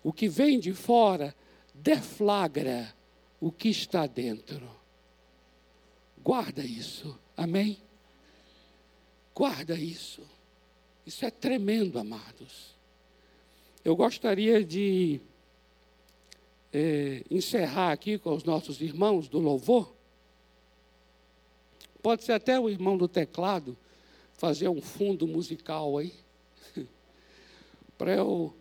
O 0.02 0.12
que 0.12 0.28
vem 0.28 0.60
de 0.60 0.74
fora 0.74 1.34
deflagra 1.72 2.94
o 3.40 3.50
que 3.50 3.70
está 3.70 4.06
dentro. 4.06 4.68
Guarda 6.22 6.62
isso, 6.62 7.18
amém? 7.34 7.78
Guarda 9.34 9.74
isso. 9.76 10.20
Isso 11.06 11.24
é 11.24 11.30
tremendo, 11.30 11.98
amados. 11.98 12.76
Eu 13.82 13.96
gostaria 13.96 14.62
de 14.62 15.22
é, 16.74 17.22
encerrar 17.30 17.92
aqui 17.92 18.18
com 18.18 18.34
os 18.34 18.42
nossos 18.42 18.80
irmãos 18.80 19.28
do 19.28 19.38
louvor. 19.38 19.94
Pode 22.02 22.24
ser 22.24 22.32
até 22.32 22.58
o 22.58 22.68
irmão 22.68 22.98
do 22.98 23.06
teclado 23.06 23.78
fazer 24.32 24.68
um 24.68 24.82
fundo 24.82 25.24
musical 25.28 25.96
aí, 25.96 26.12
para 27.96 28.14
eu 28.14 28.52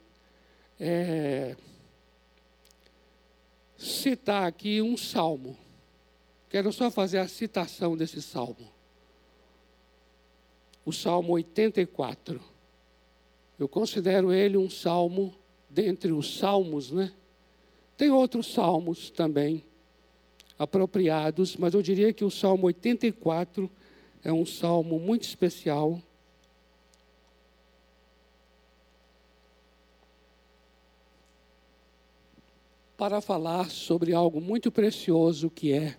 é, 0.80 1.58
citar 3.76 4.46
aqui 4.46 4.80
um 4.80 4.96
salmo. 4.96 5.58
Quero 6.50 6.72
só 6.72 6.92
fazer 6.92 7.18
a 7.18 7.28
citação 7.28 7.98
desse 7.98 8.22
salmo. 8.22 8.72
O 10.86 10.92
Salmo 10.92 11.34
84. 11.34 12.40
Eu 13.58 13.68
considero 13.68 14.32
ele 14.32 14.58
um 14.58 14.70
salmo 14.70 15.34
dentre 15.68 16.12
os 16.12 16.38
salmos, 16.38 16.92
né? 16.92 17.12
Tem 17.98 18.10
outros 18.10 18.52
salmos 18.52 19.10
também 19.10 19.64
apropriados, 20.58 21.56
mas 21.58 21.74
eu 21.74 21.82
diria 21.82 22.14
que 22.14 22.26
o 22.26 22.32
Salmo 22.32 22.68
84 22.68 23.70
é 24.24 24.32
um 24.32 24.46
salmo 24.46 25.00
muito 25.00 25.24
especial. 25.24 26.02
Para 32.98 33.20
falar 33.20 33.70
sobre 33.70 34.14
algo 34.14 34.40
muito 34.40 34.72
precioso 34.72 35.50
que 35.50 35.74
é 35.74 35.98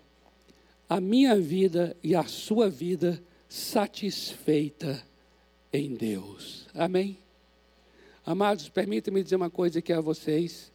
a 0.88 1.00
minha 1.00 1.38
vida 1.38 1.96
e 2.02 2.14
a 2.14 2.24
sua 2.24 2.70
vida 2.70 3.22
satisfeita 3.48 5.04
em 5.72 5.94
Deus. 5.94 6.66
Amém? 6.74 7.18
Amados, 8.24 8.68
permitam-me 8.68 9.22
dizer 9.22 9.36
uma 9.36 9.50
coisa 9.50 9.80
aqui 9.80 9.92
a 9.92 10.00
vocês. 10.00 10.73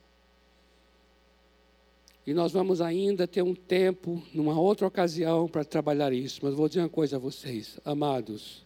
E 2.30 2.34
nós 2.36 2.52
vamos 2.52 2.80
ainda 2.80 3.28
ter 3.28 3.42
um 3.42 3.56
tempo, 3.56 4.22
numa 4.32 4.54
outra 4.54 4.86
ocasião, 4.86 5.48
para 5.48 5.66
trabalhar 5.66 6.14
isso. 6.14 6.42
Mas 6.44 6.54
vou 6.54 6.68
dizer 6.68 6.82
uma 6.82 6.88
coisa 6.88 7.16
a 7.16 7.20
vocês, 7.20 7.80
amados. 7.84 8.64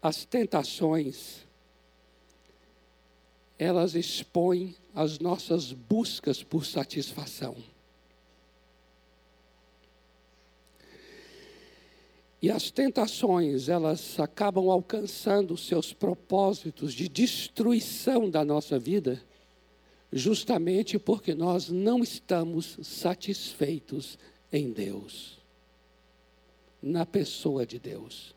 As 0.00 0.24
tentações, 0.24 1.46
elas 3.58 3.94
expõem 3.94 4.74
as 4.94 5.18
nossas 5.18 5.70
buscas 5.70 6.42
por 6.42 6.64
satisfação. 6.64 7.54
E 12.40 12.50
as 12.50 12.70
tentações, 12.70 13.68
elas 13.68 14.18
acabam 14.18 14.70
alcançando 14.70 15.58
seus 15.58 15.92
propósitos 15.92 16.94
de 16.94 17.06
destruição 17.06 18.30
da 18.30 18.42
nossa 18.46 18.78
vida, 18.78 19.22
justamente 20.12 20.98
porque 20.98 21.34
nós 21.34 21.68
não 21.68 22.02
estamos 22.02 22.78
satisfeitos 22.82 24.18
em 24.52 24.72
Deus, 24.72 25.38
na 26.82 27.04
pessoa 27.04 27.66
de 27.66 27.78
Deus. 27.78 28.34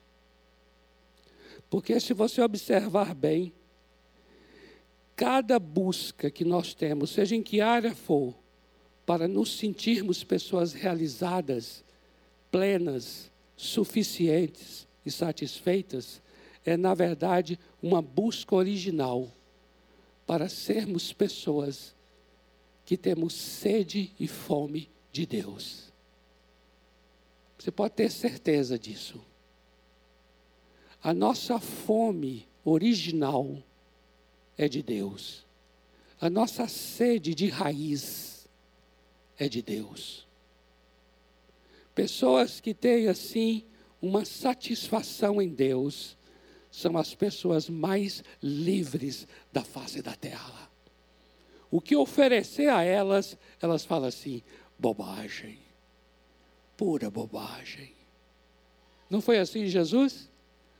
Porque 1.69 1.99
se 1.99 2.13
você 2.13 2.41
observar 2.41 3.15
bem, 3.15 3.53
cada 5.15 5.57
busca 5.59 6.29
que 6.29 6.43
nós 6.43 6.73
temos, 6.73 7.11
seja 7.11 7.35
em 7.35 7.43
que 7.43 7.61
área 7.61 7.95
for, 7.95 8.35
para 9.05 9.27
nos 9.27 9.57
sentirmos 9.57 10.23
pessoas 10.23 10.73
realizadas, 10.73 11.83
plenas, 12.51 13.31
suficientes 13.55 14.87
e 15.05 15.11
satisfeitas, 15.11 16.21
é, 16.65 16.75
na 16.75 16.93
verdade, 16.93 17.57
uma 17.81 18.01
busca 18.01 18.55
original 18.55 19.31
para 20.31 20.47
sermos 20.47 21.11
pessoas 21.11 21.93
que 22.85 22.95
temos 22.95 23.33
sede 23.33 24.13
e 24.17 24.29
fome 24.29 24.89
de 25.11 25.25
Deus. 25.25 25.91
Você 27.59 27.69
pode 27.69 27.95
ter 27.95 28.09
certeza 28.09 28.79
disso. 28.79 29.21
A 31.03 31.13
nossa 31.13 31.59
fome 31.59 32.47
original 32.63 33.61
é 34.57 34.69
de 34.69 34.81
Deus. 34.81 35.45
A 36.17 36.29
nossa 36.29 36.65
sede 36.65 37.35
de 37.35 37.49
raiz 37.49 38.47
é 39.37 39.49
de 39.49 39.61
Deus. 39.61 40.25
Pessoas 41.93 42.61
que 42.61 42.73
têm 42.73 43.09
assim 43.09 43.65
uma 44.01 44.23
satisfação 44.23 45.41
em 45.41 45.49
Deus 45.49 46.17
são 46.71 46.97
as 46.97 47.13
pessoas 47.13 47.69
mais 47.69 48.23
livres 48.41 49.27
da 49.51 49.61
face 49.61 50.01
da 50.01 50.15
terra. 50.15 50.71
O 51.69 51.81
que 51.81 51.95
oferecer 51.95 52.69
a 52.69 52.83
elas, 52.83 53.37
elas 53.61 53.83
falam 53.83 54.07
assim: 54.07 54.41
bobagem, 54.79 55.59
pura 56.77 57.11
bobagem. 57.11 57.93
Não 59.09 59.21
foi 59.21 59.37
assim 59.37 59.67
Jesus? 59.67 60.29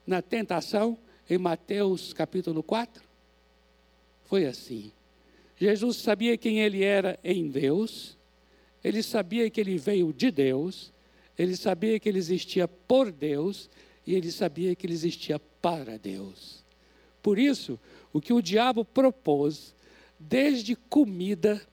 Na 0.07 0.21
tentação, 0.21 0.97
em 1.29 1.37
Mateus 1.37 2.13
capítulo 2.13 2.63
4? 2.63 3.03
Foi 4.25 4.45
assim. 4.45 4.91
Jesus 5.59 5.97
sabia 5.97 6.37
quem 6.37 6.59
ele 6.59 6.83
era 6.83 7.19
em 7.23 7.49
Deus, 7.49 8.17
ele 8.83 9.03
sabia 9.03 9.49
que 9.49 9.61
ele 9.61 9.77
veio 9.77 10.11
de 10.11 10.31
Deus, 10.31 10.91
ele 11.37 11.55
sabia 11.55 11.99
que 11.99 12.09
ele 12.09 12.17
existia 12.17 12.67
por 12.67 13.11
Deus 13.11 13.69
e 14.05 14.15
ele 14.15 14.31
sabia 14.31 14.75
que 14.75 14.85
ele 14.85 14.93
existia 14.93 15.39
para 15.61 15.97
Deus. 15.97 16.63
Por 17.21 17.37
isso, 17.37 17.79
o 18.11 18.19
que 18.19 18.33
o 18.33 18.41
diabo 18.41 18.83
propôs, 18.83 19.75
desde 20.19 20.75
comida 20.75 21.65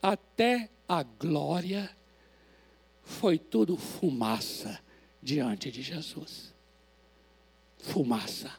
até 0.00 0.70
a 0.88 1.02
glória, 1.02 1.90
foi 3.02 3.38
tudo 3.38 3.76
fumaça 3.76 4.80
diante 5.22 5.70
de 5.70 5.82
Jesus. 5.82 6.54
Fumaça. 7.78 8.52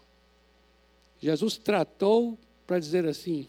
Jesus 1.19 1.57
tratou 1.57 2.37
para 2.67 2.79
dizer 2.79 3.05
assim: 3.05 3.47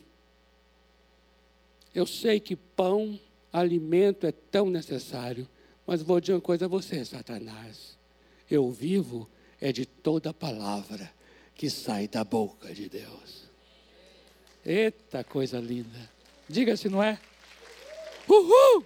Eu 1.93 2.07
sei 2.07 2.39
que 2.39 2.55
pão, 2.55 3.19
alimento 3.53 4.27
é 4.27 4.33
tão 4.33 4.71
necessário, 4.71 5.49
mas 5.87 6.03
vou 6.03 6.21
dizer 6.21 6.35
uma 6.35 6.41
coisa 6.41 6.67
a 6.67 6.69
você, 6.69 7.05
Satanás. 7.05 7.99
Eu 8.49 8.71
vivo 8.71 9.29
é 9.61 9.73
de 9.73 9.87
toda 9.87 10.33
palavra 10.33 11.11
que 11.55 11.71
sai 11.71 12.09
da 12.09 12.25
boca 12.25 12.75
de 12.75 12.89
Deus. 12.89 13.45
Eita 14.65 15.23
coisa 15.23 15.59
linda. 15.59 16.11
Diga 16.49 16.77
se 16.77 16.89
não 16.89 17.03
é. 17.03 17.19
Uhul! 18.29 18.85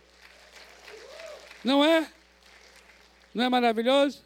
Não 1.65 1.85
é? 1.85 2.11
Não 3.35 3.45
é 3.45 3.49
maravilhoso? 3.49 4.23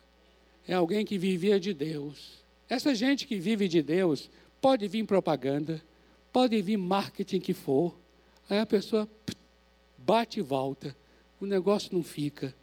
É 0.67 0.75
alguém 0.75 1.05
que 1.05 1.19
vivia 1.19 1.59
de 1.59 1.75
Deus. 1.75 2.43
Essa 2.69 2.95
gente 2.95 3.27
que 3.27 3.37
vive 3.37 3.69
de 3.69 3.83
Deus, 3.83 4.31
pode 4.61 4.87
vir 4.89 5.05
propaganda, 5.05 5.83
pode 6.33 6.61
vir 6.63 6.77
marketing 6.77 7.41
que 7.41 7.53
for, 7.53 7.95
aí 8.49 8.59
a 8.59 8.67
pessoa 8.67 9.09
bate 9.99 10.39
e 10.39 10.43
volta, 10.43 10.97
o 11.41 11.47
negócio 11.47 11.91
não 11.93 12.03
fica. 12.03 12.55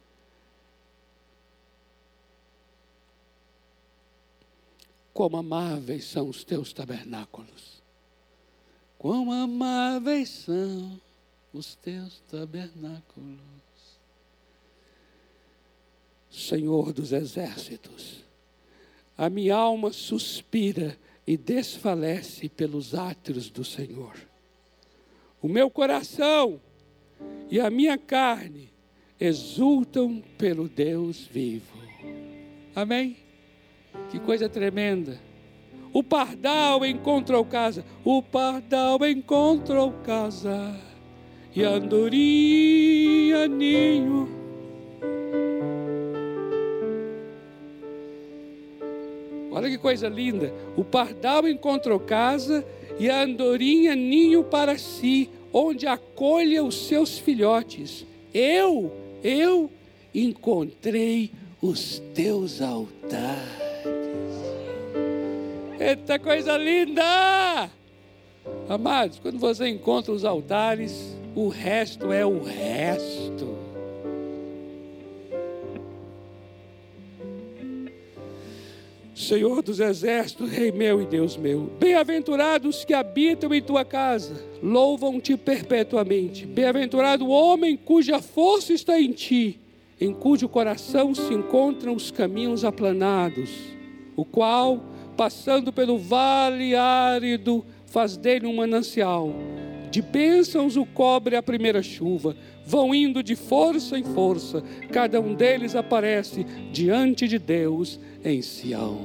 Quão 5.20 5.36
amáveis 5.36 6.06
são 6.06 6.30
os 6.30 6.44
teus 6.44 6.72
tabernáculos. 6.72 7.82
Quão 8.96 9.30
amáveis 9.30 10.30
são 10.30 10.98
os 11.52 11.74
teus 11.74 12.20
tabernáculos. 12.20 13.38
Senhor 16.30 16.94
dos 16.94 17.12
exércitos, 17.12 18.24
a 19.14 19.28
minha 19.28 19.56
alma 19.56 19.92
suspira 19.92 20.98
e 21.26 21.36
desfalece 21.36 22.48
pelos 22.48 22.94
átrios 22.94 23.50
do 23.50 23.62
Senhor. 23.62 24.16
O 25.42 25.48
meu 25.48 25.68
coração 25.68 26.58
e 27.50 27.60
a 27.60 27.68
minha 27.68 27.98
carne 27.98 28.72
exultam 29.20 30.24
pelo 30.38 30.66
Deus 30.66 31.26
vivo. 31.26 31.76
Amém? 32.74 33.29
Que 34.10 34.18
coisa 34.18 34.48
tremenda. 34.48 35.18
O 35.92 36.02
pardal 36.02 36.84
encontrou 36.84 37.44
casa, 37.44 37.84
o 38.04 38.22
pardal 38.22 38.98
encontrou 39.04 39.92
casa, 40.04 40.76
e 41.54 41.64
andorinha 41.64 43.48
ninho. 43.48 44.28
Olha 49.50 49.68
que 49.68 49.78
coisa 49.78 50.08
linda. 50.08 50.54
O 50.76 50.84
pardal 50.84 51.48
encontrou 51.48 51.98
casa 51.98 52.64
e 52.98 53.10
a 53.10 53.22
andorinha 53.22 53.96
ninho 53.96 54.44
para 54.44 54.78
si, 54.78 55.28
onde 55.52 55.86
acolha 55.86 56.62
os 56.62 56.86
seus 56.86 57.18
filhotes. 57.18 58.06
Eu, 58.32 58.92
eu 59.24 59.68
encontrei 60.14 61.32
os 61.60 61.98
teus 62.14 62.62
altares. 62.62 63.69
Eita 65.80 66.18
coisa 66.18 66.58
linda! 66.58 67.70
Amados, 68.68 69.18
quando 69.18 69.38
você 69.38 69.66
encontra 69.66 70.12
os 70.12 70.26
altares, 70.26 71.16
o 71.34 71.48
resto 71.48 72.12
é 72.12 72.24
o 72.24 72.42
resto. 72.42 73.56
Senhor 79.14 79.62
dos 79.62 79.80
exércitos, 79.80 80.50
Rei 80.50 80.70
meu 80.70 81.00
e 81.00 81.06
Deus 81.06 81.38
meu, 81.38 81.70
bem-aventurados 81.80 82.84
que 82.84 82.92
habitam 82.92 83.54
em 83.54 83.62
tua 83.62 83.82
casa, 83.82 84.44
louvam-te 84.62 85.34
perpetuamente. 85.34 86.44
Bem-aventurado 86.44 87.24
o 87.24 87.30
homem 87.30 87.78
cuja 87.78 88.20
força 88.20 88.74
está 88.74 89.00
em 89.00 89.12
ti, 89.12 89.58
em 89.98 90.12
cujo 90.12 90.46
coração 90.46 91.14
se 91.14 91.32
encontram 91.32 91.94
os 91.94 92.10
caminhos 92.10 92.66
aplanados, 92.66 93.50
o 94.14 94.26
qual 94.26 94.90
passando 95.20 95.70
pelo 95.70 95.98
vale 95.98 96.74
árido, 96.74 97.62
faz 97.84 98.16
dele 98.16 98.46
um 98.46 98.56
manancial. 98.56 99.30
De 99.90 100.00
bênçãos 100.00 100.78
o 100.78 100.86
cobre 100.86 101.36
a 101.36 101.42
primeira 101.42 101.82
chuva, 101.82 102.34
vão 102.64 102.94
indo 102.94 103.22
de 103.22 103.36
força 103.36 103.98
em 103.98 104.02
força, 104.02 104.62
cada 104.90 105.20
um 105.20 105.34
deles 105.34 105.76
aparece 105.76 106.42
diante 106.72 107.28
de 107.28 107.38
Deus 107.38 108.00
em 108.24 108.40
Sião. 108.40 108.98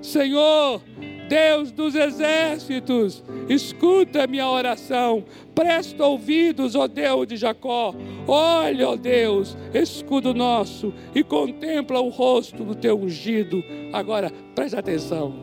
Senhor, 0.00 0.80
Deus 1.28 1.72
dos 1.72 1.94
exércitos, 1.94 3.22
escuta 3.48 4.26
minha 4.26 4.48
oração, 4.48 5.24
presta 5.54 6.04
ouvidos, 6.04 6.74
ó 6.74 6.86
Deus 6.86 7.26
de 7.26 7.36
Jacó, 7.36 7.94
olha, 8.26 8.90
ó 8.90 8.96
Deus, 8.96 9.56
escudo 9.74 10.32
nosso, 10.32 10.92
e 11.14 11.22
contempla 11.24 12.00
o 12.00 12.08
rosto 12.08 12.64
do 12.64 12.74
teu 12.74 12.98
ungido. 12.98 13.62
Agora, 13.92 14.30
presta 14.54 14.78
atenção, 14.78 15.34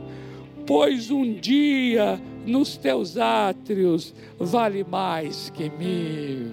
pois 0.66 1.12
um 1.12 1.34
dia 1.34 2.20
nos 2.46 2.78
teus 2.78 3.18
átrios 3.18 4.14
vale 4.38 4.84
mais 4.84 5.50
que 5.50 5.70
mil. 5.70 6.52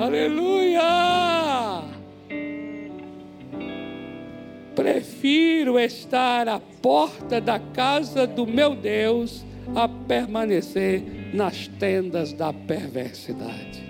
Aleluia! 0.00 1.93
Prefiro 4.74 5.78
estar 5.78 6.48
à 6.48 6.58
porta 6.58 7.40
da 7.40 7.58
casa 7.58 8.26
do 8.26 8.46
meu 8.46 8.74
Deus 8.74 9.44
a 9.74 9.88
permanecer 9.88 11.30
nas 11.32 11.68
tendas 11.68 12.32
da 12.32 12.52
perversidade. 12.52 13.82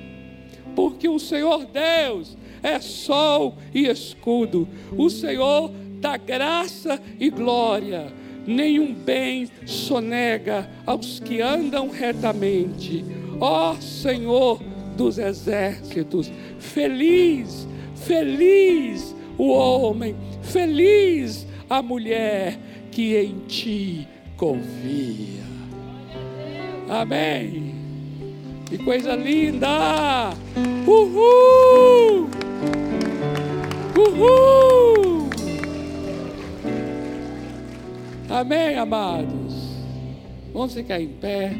Porque 0.76 1.08
o 1.08 1.18
Senhor 1.18 1.66
Deus 1.66 2.36
é 2.62 2.80
sol 2.80 3.56
e 3.72 3.86
escudo. 3.86 4.68
O 4.96 5.08
Senhor 5.08 5.70
dá 6.00 6.16
graça 6.16 7.00
e 7.18 7.30
glória. 7.30 8.12
Nenhum 8.46 8.92
bem 8.92 9.48
sonega 9.64 10.68
aos 10.84 11.18
que 11.18 11.40
andam 11.40 11.88
retamente. 11.88 13.04
Ó 13.40 13.74
Senhor 13.76 14.62
dos 14.96 15.18
exércitos, 15.18 16.30
feliz, 16.58 17.66
feliz 17.96 19.14
o 19.38 19.48
homem, 19.48 20.16
feliz 20.42 21.46
a 21.68 21.82
mulher 21.82 22.58
que 22.90 23.16
em 23.16 23.38
ti 23.46 24.08
confia. 24.36 25.42
Amém. 26.88 27.74
Que 28.66 28.78
coisa 28.78 29.14
linda! 29.14 30.30
Uhul! 30.86 32.28
Uhul! 33.96 35.30
Amém, 38.28 38.76
amados. 38.76 39.54
Vamos 40.52 40.74
ficar 40.74 41.00
em 41.00 41.08
pé. 41.08 41.52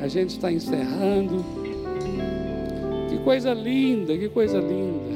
A 0.00 0.08
gente 0.08 0.30
está 0.30 0.50
encerrando. 0.50 1.44
Que 3.08 3.18
coisa 3.18 3.52
linda, 3.52 4.16
que 4.16 4.28
coisa 4.28 4.58
linda. 4.58 5.14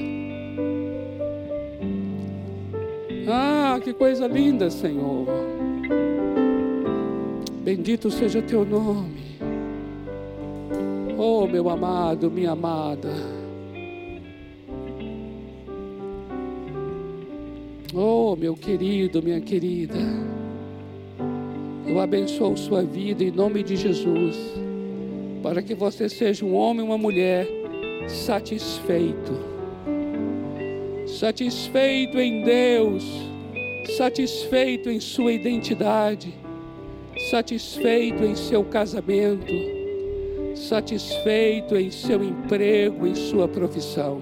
Ah, 3.31 3.79
que 3.83 3.93
coisa 3.93 4.26
linda, 4.26 4.70
Senhor. 4.70 5.26
Bendito 7.62 8.11
seja 8.11 8.41
teu 8.41 8.64
nome. 8.64 9.20
Oh, 11.18 11.47
meu 11.47 11.68
amado, 11.68 12.31
minha 12.31 12.53
amada. 12.53 13.11
Oh, 17.95 18.35
meu 18.37 18.55
querido, 18.55 19.22
minha 19.22 19.41
querida. 19.41 19.99
Eu 21.87 22.01
abençoo 22.01 22.57
sua 22.57 22.83
vida 22.83 23.24
em 23.24 23.31
nome 23.31 23.62
de 23.62 23.76
Jesus. 23.76 24.37
Para 25.43 25.61
que 25.61 25.74
você 25.74 26.09
seja 26.09 26.45
um 26.45 26.55
homem 26.55 26.85
e 26.85 26.89
uma 26.89 26.97
mulher 26.97 27.47
satisfeito. 28.07 29.58
Satisfeito 31.09 32.21
em 32.21 32.43
Deus. 32.43 33.05
Satisfeito 33.97 34.91
em 34.91 35.01
sua 35.01 35.33
identidade. 35.33 36.35
Satisfeito 37.31 38.23
em 38.23 38.37
seu 38.37 38.63
casamento. 38.63 39.53
Satisfeito 40.55 41.77
em 41.77 41.91
seu 41.91 42.23
emprego, 42.23 43.07
em 43.07 43.15
sua 43.15 43.49
profissão. 43.49 44.21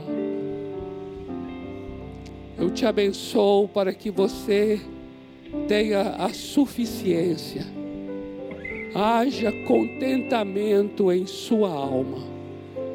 Eu 2.57 2.71
te 2.71 2.87
abençoo 2.87 3.69
para 3.69 3.93
que 3.93 4.11
você 4.11 4.81
tenha 5.69 6.15
a 6.19 6.33
suficiência, 6.33 7.67
haja 8.95 9.53
contentamento 9.67 11.13
em 11.13 11.27
sua 11.27 11.71
alma. 11.71 12.19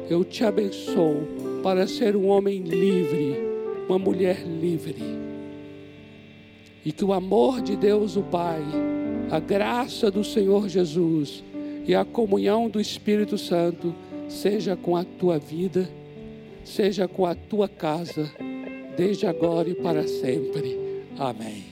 Eu 0.08 0.24
te 0.24 0.44
abençoo 0.44 1.28
para 1.62 1.86
ser 1.86 2.16
um 2.16 2.26
homem 2.26 2.60
livre, 2.60 3.51
uma 3.92 3.98
mulher 3.98 4.42
livre. 4.46 4.96
E 6.84 6.90
que 6.90 7.04
o 7.04 7.12
amor 7.12 7.60
de 7.60 7.76
Deus, 7.76 8.16
o 8.16 8.22
Pai, 8.22 8.62
a 9.30 9.38
graça 9.38 10.10
do 10.10 10.24
Senhor 10.24 10.68
Jesus 10.68 11.44
e 11.86 11.94
a 11.94 12.04
comunhão 12.04 12.68
do 12.68 12.80
Espírito 12.80 13.36
Santo 13.36 13.94
seja 14.28 14.74
com 14.74 14.96
a 14.96 15.04
tua 15.04 15.38
vida, 15.38 15.88
seja 16.64 17.06
com 17.06 17.26
a 17.26 17.34
tua 17.34 17.68
casa, 17.68 18.30
desde 18.96 19.26
agora 19.26 19.68
e 19.68 19.74
para 19.74 20.08
sempre. 20.08 21.04
Amém. 21.18 21.64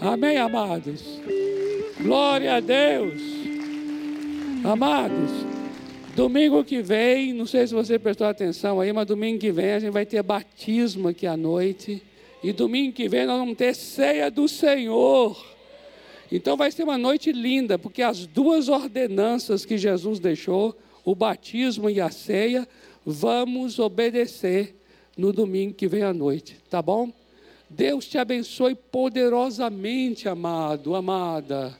Amém, 0.00 0.36
amados. 0.36 1.20
Glória 2.00 2.56
a 2.56 2.60
Deus. 2.60 3.20
Amados, 4.64 5.30
domingo 6.14 6.62
que 6.64 6.80
vem, 6.80 7.32
não 7.32 7.46
sei 7.46 7.66
se 7.66 7.74
você 7.74 7.98
prestou 7.98 8.26
atenção 8.26 8.80
aí, 8.80 8.92
mas 8.92 9.06
domingo 9.06 9.38
que 9.38 9.50
vem 9.50 9.72
a 9.72 9.78
gente 9.78 9.92
vai 9.92 10.06
ter 10.06 10.22
batismo 10.22 11.08
aqui 11.08 11.26
à 11.26 11.36
noite. 11.36 12.02
E 12.42 12.52
domingo 12.52 12.92
que 12.92 13.08
vem 13.08 13.26
nós 13.26 13.38
vamos 13.38 13.56
ter 13.56 13.74
ceia 13.74 14.30
do 14.30 14.48
Senhor. 14.48 15.36
Então 16.30 16.56
vai 16.56 16.70
ser 16.70 16.84
uma 16.84 16.98
noite 16.98 17.32
linda, 17.32 17.78
porque 17.78 18.02
as 18.02 18.26
duas 18.26 18.68
ordenanças 18.68 19.64
que 19.64 19.76
Jesus 19.76 20.18
deixou, 20.18 20.76
o 21.04 21.14
batismo 21.14 21.90
e 21.90 22.00
a 22.00 22.10
ceia, 22.10 22.66
vamos 23.04 23.78
obedecer 23.78 24.74
no 25.16 25.32
domingo 25.32 25.74
que 25.74 25.86
vem 25.86 26.02
à 26.02 26.12
noite, 26.12 26.56
tá 26.70 26.80
bom? 26.80 27.12
Deus 27.68 28.06
te 28.06 28.18
abençoe 28.18 28.74
poderosamente, 28.74 30.28
amado, 30.28 30.94
amada. 30.94 31.78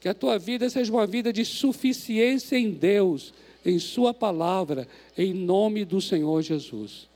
Que 0.00 0.08
a 0.08 0.14
tua 0.14 0.38
vida 0.38 0.68
seja 0.68 0.92
uma 0.92 1.06
vida 1.06 1.32
de 1.32 1.44
suficiência 1.44 2.56
em 2.56 2.70
Deus, 2.70 3.32
em 3.64 3.78
Sua 3.78 4.14
palavra, 4.14 4.86
em 5.16 5.32
nome 5.32 5.84
do 5.84 6.00
Senhor 6.00 6.42
Jesus. 6.42 7.08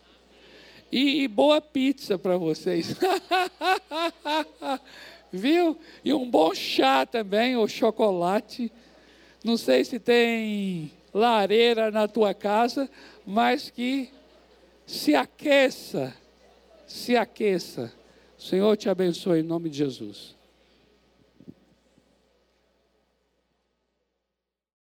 E, 0.91 1.23
e 1.23 1.29
boa 1.29 1.61
pizza 1.61 2.19
para 2.19 2.37
vocês. 2.37 2.95
Viu? 5.33 5.79
E 6.05 6.13
um 6.13 6.31
bom 6.31 6.55
chá 6.55 7.07
também, 7.07 7.57
ou 7.57 7.67
chocolate. 7.67 8.71
Não 9.43 9.57
sei 9.57 9.85
se 9.85 9.99
tem 9.99 10.93
lareira 11.15 11.91
na 11.91 12.07
tua 12.07 12.35
casa, 12.35 12.91
mas 13.27 13.71
que 13.71 14.11
se 14.87 15.15
aqueça, 15.15 16.15
se 16.87 17.17
aqueça. 17.17 17.93
Senhor 18.37 18.77
te 18.77 18.89
abençoe 18.89 19.41
em 19.41 19.45
nome 19.45 19.71
de 19.71 19.79
Jesus. 19.79 20.37